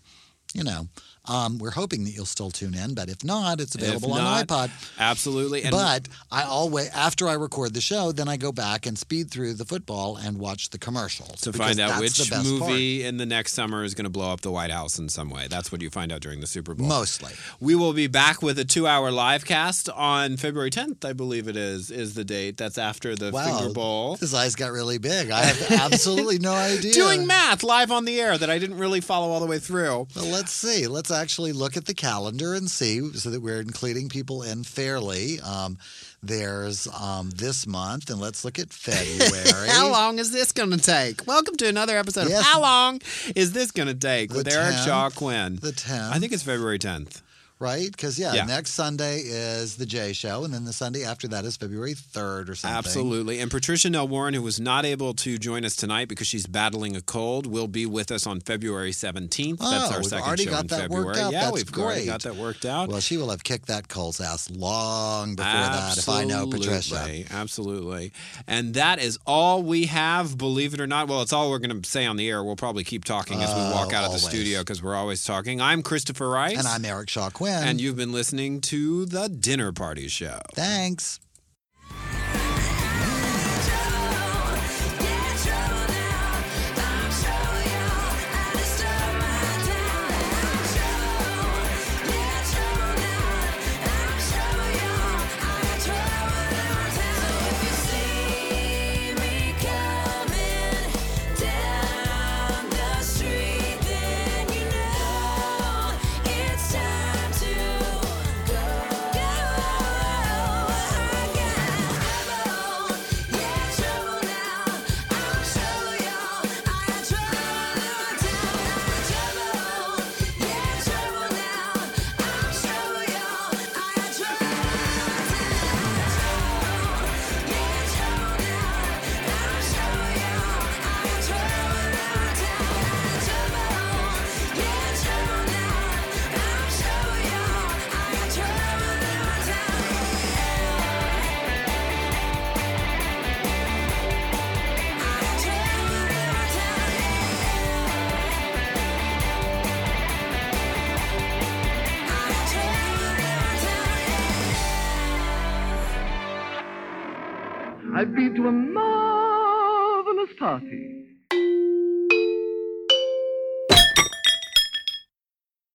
[0.53, 0.87] you know,
[1.25, 2.93] um, we're hoping that you'll still tune in.
[2.95, 4.71] But if not, it's available on iPod.
[4.99, 5.63] Absolutely.
[5.63, 9.29] And but I always after I record the show, then I go back and speed
[9.29, 12.45] through the football and watch the commercials to find out which best part.
[12.71, 15.29] movie in the next summer is going to blow up the White House in some
[15.29, 15.47] way.
[15.47, 16.87] That's what you find out during the Super Bowl.
[16.87, 17.33] Mostly.
[17.59, 21.55] We will be back with a two-hour live cast on February 10th, I believe it
[21.55, 22.57] is, is the date.
[22.57, 23.59] That's after the Wow.
[23.59, 24.15] Finger Bowl.
[24.17, 25.29] His eyes got really big.
[25.29, 26.93] I have absolutely no idea.
[26.93, 30.07] Doing math live on the air that I didn't really follow all the way through.
[30.15, 30.87] Well, let's see.
[30.87, 35.39] Let's actually look at the calendar and see so that we're including people in fairly.
[35.41, 35.77] Um,
[36.23, 39.67] there's um, this month, and let's look at February.
[39.69, 41.25] How long is this going to take?
[41.27, 42.39] Welcome to another episode Yes.
[42.41, 43.01] of How Long
[43.35, 44.85] is This Going to Take The with Eric 10th.
[44.85, 45.57] Shaw Quinn.
[45.61, 46.11] The 10th.
[46.11, 47.21] I think it's February 10th.
[47.61, 47.89] Right?
[47.91, 48.45] Because yeah, Yeah.
[48.45, 52.49] next Sunday is the J Show, and then the Sunday after that is February third
[52.49, 52.77] or something.
[52.77, 53.39] Absolutely.
[53.39, 56.95] And Patricia Nell Warren, who was not able to join us tonight because she's battling
[56.95, 59.59] a cold, will be with us on February 17th.
[59.59, 61.05] That's Oh, our we've second already show got in that February.
[61.05, 61.31] worked out.
[61.33, 62.89] Yeah, That's we've already got that worked out.
[62.89, 66.95] Well, she will have kicked that Cole's ass long before that, if I know Patricia.
[66.95, 68.11] Absolutely, Absolutely.
[68.47, 71.07] And that is all we have, believe it or not.
[71.07, 72.43] Well, it's all we're going to say on the air.
[72.43, 74.23] We'll probably keep talking as we walk Oh, out of the always.
[74.23, 75.61] studio because we're always talking.
[75.61, 76.57] I'm Christopher Rice.
[76.57, 77.50] And I'm Eric Shaw Quinn.
[77.59, 80.39] And you've been listening to The Dinner Party Show.
[80.53, 81.19] Thanks.